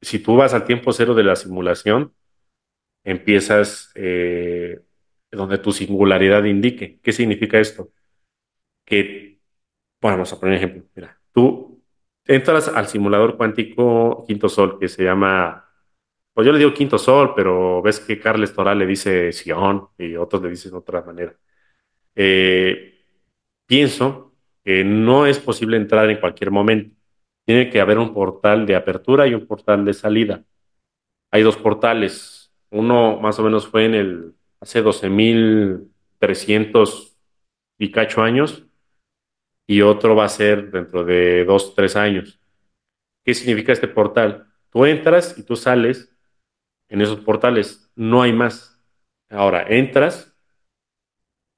[0.00, 2.14] si tú vas al tiempo cero de la simulación,
[3.02, 3.92] empiezas
[5.32, 7.00] donde tu singularidad indique.
[7.02, 7.90] ¿Qué significa esto?
[8.84, 9.35] Que,
[10.00, 10.84] bueno, vamos a poner un ejemplo.
[10.94, 11.82] Mira, tú
[12.24, 15.68] entras al simulador cuántico Quinto Sol, que se llama,
[16.34, 20.16] pues yo le digo Quinto Sol, pero ves que Carles Toral le dice Sion y
[20.16, 21.36] otros le dicen de otra manera.
[22.14, 23.04] Eh,
[23.66, 26.94] pienso que no es posible entrar en cualquier momento.
[27.44, 30.44] Tiene que haber un portal de apertura y un portal de salida.
[31.30, 32.52] Hay dos portales.
[32.70, 37.16] Uno más o menos fue en el hace 12.300
[37.78, 38.66] y cacho años
[39.66, 42.40] y otro va a ser dentro de dos, tres años.
[43.24, 44.46] ¿Qué significa este portal?
[44.70, 46.14] Tú entras y tú sales
[46.88, 47.90] en esos portales.
[47.96, 48.80] No hay más.
[49.28, 50.36] Ahora, entras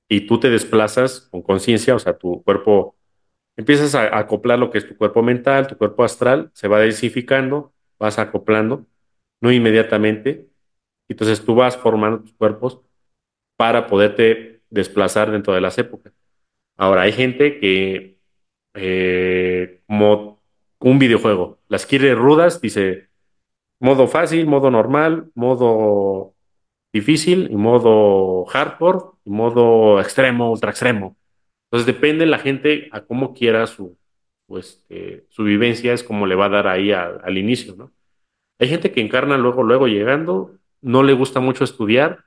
[0.09, 2.97] y tú te desplazas con conciencia, o sea, tu cuerpo,
[3.57, 7.75] empiezas a acoplar lo que es tu cuerpo mental, tu cuerpo astral, se va densificando,
[7.99, 8.87] vas acoplando,
[9.41, 10.49] no inmediatamente.
[11.09, 12.81] Entonces tú vas formando tus cuerpos
[13.57, 16.18] para poderte desplazar dentro de las épocas.
[16.79, 18.19] Ahora, hay gente que,
[18.75, 20.41] eh, como
[20.81, 23.09] un videojuego, las quiere rudas, dice
[23.81, 26.35] modo fácil, modo normal, modo
[26.93, 31.17] difícil y modo hardcore y modo extremo, ultra extremo.
[31.67, 33.99] Entonces depende la gente a cómo quiera su,
[34.51, 37.93] este, su vivencia, es como le va a dar ahí al inicio, ¿no?
[38.59, 42.25] Hay gente que encarna luego, luego llegando no le gusta mucho estudiar,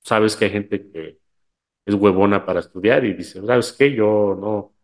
[0.00, 1.18] sabes que hay gente que
[1.86, 3.94] es huevona para estudiar y dice, ¿sabes qué?
[3.94, 4.74] Yo no,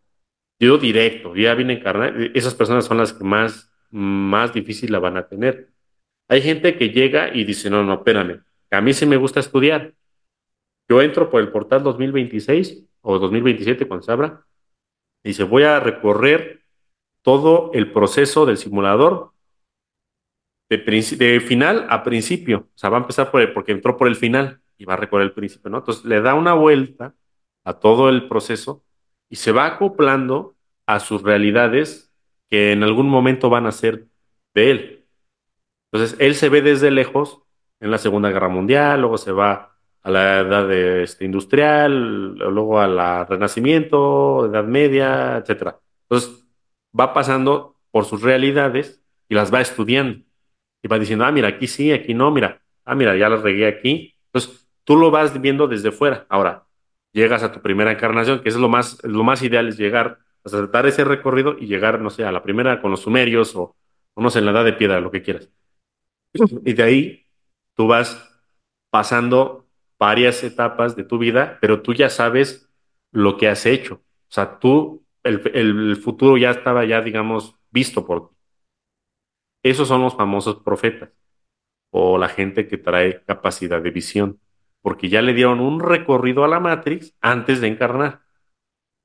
[0.61, 2.15] yo directo, ya viene encarnado.
[2.33, 5.71] Esas personas son las que más, más difícil la van a tener.
[6.29, 9.93] Hay gente que llega y dice, no, no, espérame, a mí sí me gusta estudiar.
[10.89, 14.47] Yo entro por el portal 2026 o 2027 cuando se abra,
[15.25, 16.63] y dice, voy a recorrer
[17.23, 19.33] todo el proceso del simulador
[20.71, 22.69] de, de final a principio.
[22.75, 24.97] O sea, va a empezar por el, porque entró por el final y va a
[24.97, 25.79] recorrer el principio, ¿no?
[25.79, 27.15] Entonces le da una vuelta
[27.65, 28.85] a todo el proceso
[29.31, 30.57] y se va acoplando
[30.87, 32.13] a sus realidades
[32.51, 34.09] que en algún momento van a ser
[34.55, 35.07] de él.
[35.91, 37.43] Entonces, él se ve desde lejos
[37.81, 42.81] en la Segunda Guerra Mundial, luego se va a la edad de, este, industrial, luego
[42.81, 45.77] a la Renacimiento, Edad Media, etc.
[46.09, 46.45] Entonces,
[46.99, 50.25] va pasando por sus realidades y las va estudiando.
[50.83, 53.67] Y va diciendo, ah, mira, aquí sí, aquí no, mira, ah, mira, ya las regué
[53.67, 54.15] aquí.
[54.27, 56.27] Entonces, tú lo vas viendo desde fuera.
[56.29, 56.67] Ahora,
[57.13, 60.57] llegas a tu primera encarnación, que es lo más, lo más ideal, es llegar, a
[60.67, 63.77] dar ese recorrido y llegar, no sé, a la primera con los sumerios o,
[64.15, 65.51] o no sé, en la edad de piedra, lo que quieras.
[66.65, 67.27] Y de ahí
[67.75, 68.29] tú vas
[68.91, 69.67] pasando
[69.99, 72.69] varias etapas de tu vida, pero tú ya sabes
[73.13, 73.95] lo que has hecho.
[73.95, 78.37] O sea, tú, el, el futuro ya estaba ya, digamos, visto por ti.
[79.63, 81.11] Esos son los famosos profetas
[81.91, 84.41] o la gente que trae capacidad de visión,
[84.83, 88.23] porque ya le dieron un recorrido a la Matrix antes de encarnar.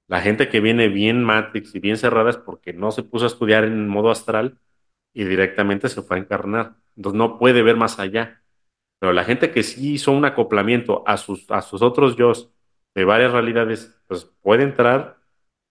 [0.07, 3.27] La gente que viene bien Matrix y bien cerrada es porque no se puso a
[3.27, 4.57] estudiar en modo astral
[5.13, 6.75] y directamente se fue a encarnar.
[6.95, 8.41] Entonces no puede ver más allá.
[8.99, 12.31] Pero la gente que sí hizo un acoplamiento a sus, a sus otros yo
[12.95, 15.17] de varias realidades, pues puede entrar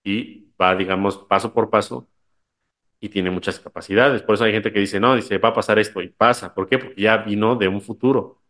[0.04, 2.08] y va, digamos, paso por paso
[3.00, 4.22] y tiene muchas capacidades.
[4.22, 6.54] Por eso hay gente que dice, no, dice, va a pasar esto y pasa.
[6.54, 6.78] ¿Por qué?
[6.78, 8.42] Porque ya vino de un futuro,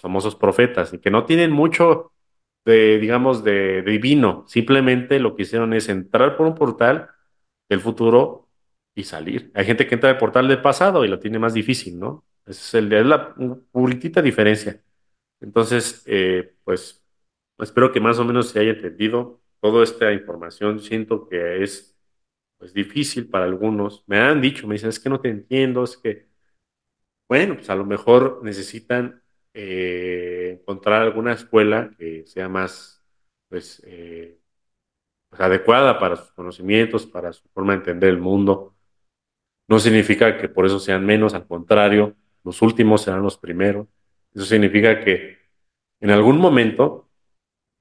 [0.00, 2.12] famosos profetas, y que no tienen mucho
[2.66, 4.44] de, digamos, de, divino.
[4.48, 7.10] Simplemente lo que hicieron es entrar por un portal
[7.68, 8.48] del futuro
[8.94, 9.50] y salir.
[9.54, 12.24] Hay gente que entra al portal del pasado y lo tiene más difícil, ¿no?
[12.46, 13.34] Es, es la
[13.72, 14.82] puritita diferencia.
[15.40, 17.04] Entonces, eh, pues,
[17.58, 20.80] espero que más o menos se haya entendido toda esta información.
[20.80, 21.96] Siento que es
[22.58, 24.04] pues, difícil para algunos.
[24.06, 26.28] Me han dicho, me dicen, es que no te entiendo, es que,
[27.28, 29.22] bueno, pues a lo mejor necesitan
[29.58, 33.02] eh, encontrar alguna escuela que sea más,
[33.48, 34.38] pues, eh,
[35.30, 38.74] pues, adecuada para sus conocimientos, para su forma de entender el mundo.
[39.66, 42.14] No significa que por eso sean menos, al contrario,
[42.44, 43.88] los últimos serán los primeros.
[44.34, 45.38] Eso significa que
[46.00, 47.08] en algún momento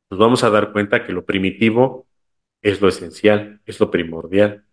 [0.10, 2.07] nos vamos a dar cuenta que lo primitivo
[2.61, 4.65] es lo esencial, es lo primordial.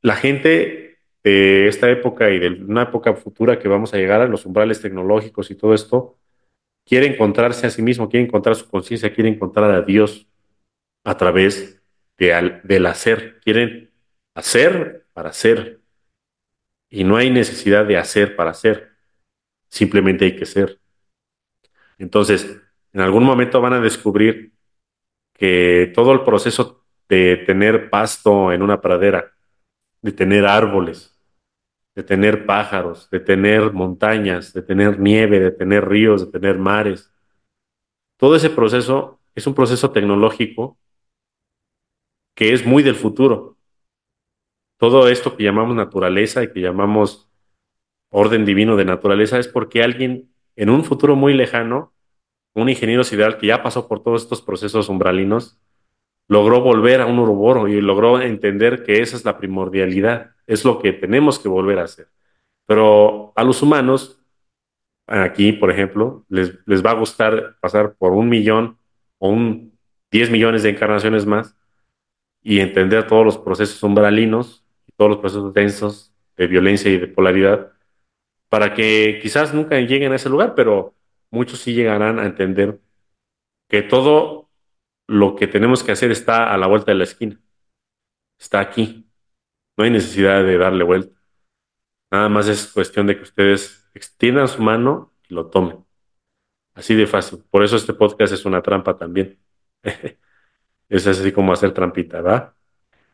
[0.00, 0.87] La gente
[1.28, 4.80] de esta época y de una época futura que vamos a llegar a los umbrales
[4.80, 6.18] tecnológicos y todo esto,
[6.86, 10.26] quiere encontrarse a sí mismo, quiere encontrar su conciencia, quiere encontrar a Dios
[11.04, 11.82] a través
[12.16, 13.40] de, del hacer.
[13.40, 13.90] Quieren
[14.34, 15.80] hacer para ser,
[16.90, 18.90] y no hay necesidad de hacer para hacer,
[19.68, 20.80] simplemente hay que ser.
[21.98, 22.58] Entonces,
[22.92, 24.52] en algún momento van a descubrir
[25.34, 29.34] que todo el proceso de tener pasto en una pradera,
[30.00, 31.17] de tener árboles,
[31.98, 37.12] de tener pájaros, de tener montañas, de tener nieve, de tener ríos, de tener mares,
[38.16, 40.78] todo ese proceso es un proceso tecnológico
[42.36, 43.56] que es muy del futuro.
[44.78, 47.28] Todo esto que llamamos naturaleza y que llamamos
[48.12, 51.92] orden divino de naturaleza es porque alguien en un futuro muy lejano,
[52.54, 55.58] un ingeniero sideral que ya pasó por todos estos procesos umbralinos,
[56.28, 60.78] logró volver a un uroboro y logró entender que esa es la primordialidad, es lo
[60.78, 62.08] que tenemos que volver a hacer.
[62.66, 64.20] Pero a los humanos,
[65.06, 68.78] aquí, por ejemplo, les, les va a gustar pasar por un millón
[69.18, 69.72] o un
[70.10, 71.56] 10 millones de encarnaciones más
[72.42, 74.64] y entender todos los procesos umbralinos
[74.98, 77.72] todos los procesos densos de violencia y de polaridad,
[78.48, 80.94] para que quizás nunca lleguen a ese lugar, pero
[81.30, 82.80] muchos sí llegarán a entender
[83.68, 84.47] que todo
[85.08, 87.40] lo que tenemos que hacer está a la vuelta de la esquina,
[88.38, 89.10] está aquí,
[89.76, 91.18] no hay necesidad de darle vuelta.
[92.10, 95.84] Nada más es cuestión de que ustedes extiendan su mano y lo tomen.
[96.74, 97.44] Así de fácil.
[97.50, 99.38] Por eso este podcast es una trampa también.
[100.88, 102.54] es así como hacer trampita, ¿verdad?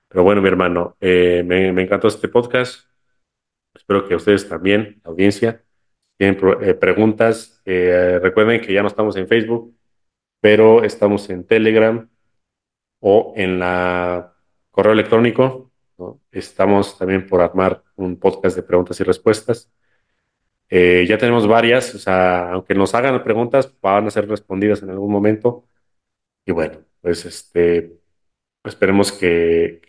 [0.09, 2.89] Pero bueno, mi hermano, eh, me, encantó este podcast.
[3.75, 5.65] Espero que ustedes también, la audiencia,
[6.17, 7.61] tienen eh, preguntas.
[7.65, 9.74] Eh, recuerden que ya no estamos en Facebook,
[10.45, 12.07] pero estamos en Telegram
[13.01, 14.35] o en la
[14.71, 15.73] correo electrónico.
[16.31, 19.73] Estamos también por armar un podcast de preguntas y respuestas.
[20.69, 24.91] Eh, ya tenemos varias, o sea, aunque nos hagan preguntas, van a ser respondidas en
[24.91, 25.67] algún momento.
[26.45, 27.99] Y bueno, pues este,
[28.65, 29.81] esperemos que,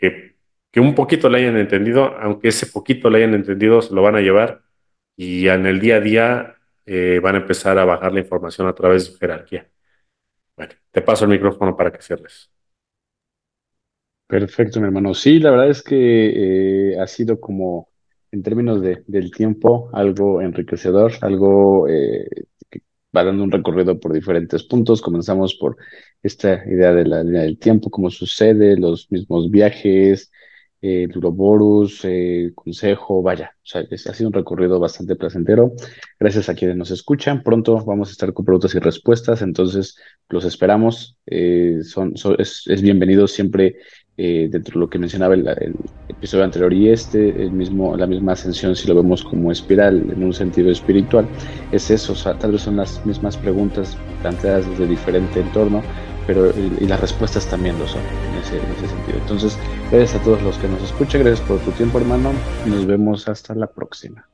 [0.77, 4.21] un poquito le hayan entendido, aunque ese poquito le hayan entendido, se lo van a
[4.21, 4.63] llevar
[5.17, 6.55] y en el día a día
[6.85, 9.69] eh, van a empezar a bajar la información a través de su jerarquía.
[10.57, 12.49] Bueno, te paso el micrófono para que cierres.
[14.27, 15.13] Perfecto, mi hermano.
[15.13, 17.89] Sí, la verdad es que eh, ha sido como,
[18.31, 22.27] en términos de, del tiempo, algo enriquecedor, algo eh,
[22.69, 22.81] que
[23.15, 25.01] va dando un recorrido por diferentes puntos.
[25.01, 25.77] Comenzamos por
[26.23, 30.31] esta idea de la línea del tiempo, cómo sucede, los mismos viajes,
[30.85, 35.73] eh, el Uroboros, eh, consejo, vaya, o sea, ha sido un recorrido bastante placentero.
[36.19, 37.43] Gracias a quienes nos escuchan.
[37.43, 39.97] Pronto vamos a estar con preguntas y respuestas, entonces
[40.29, 41.17] los esperamos.
[41.83, 43.77] son, es, es bienvenido siempre
[44.17, 45.75] eh, dentro de lo que mencionaba el,
[46.07, 50.23] episodio anterior y este, el mismo, la misma ascensión, si lo vemos como espiral en
[50.23, 51.27] un sentido espiritual,
[51.71, 55.83] es eso, o sea, tal vez son las mismas preguntas planteadas desde diferente entorno,
[56.25, 59.17] pero y, las respuestas también lo son en ese, en ese sentido.
[59.19, 59.57] Entonces,
[59.91, 62.31] gracias a todos los que nos escuchan, gracias por tu tiempo hermano,
[62.65, 64.25] nos vemos hasta la próxima.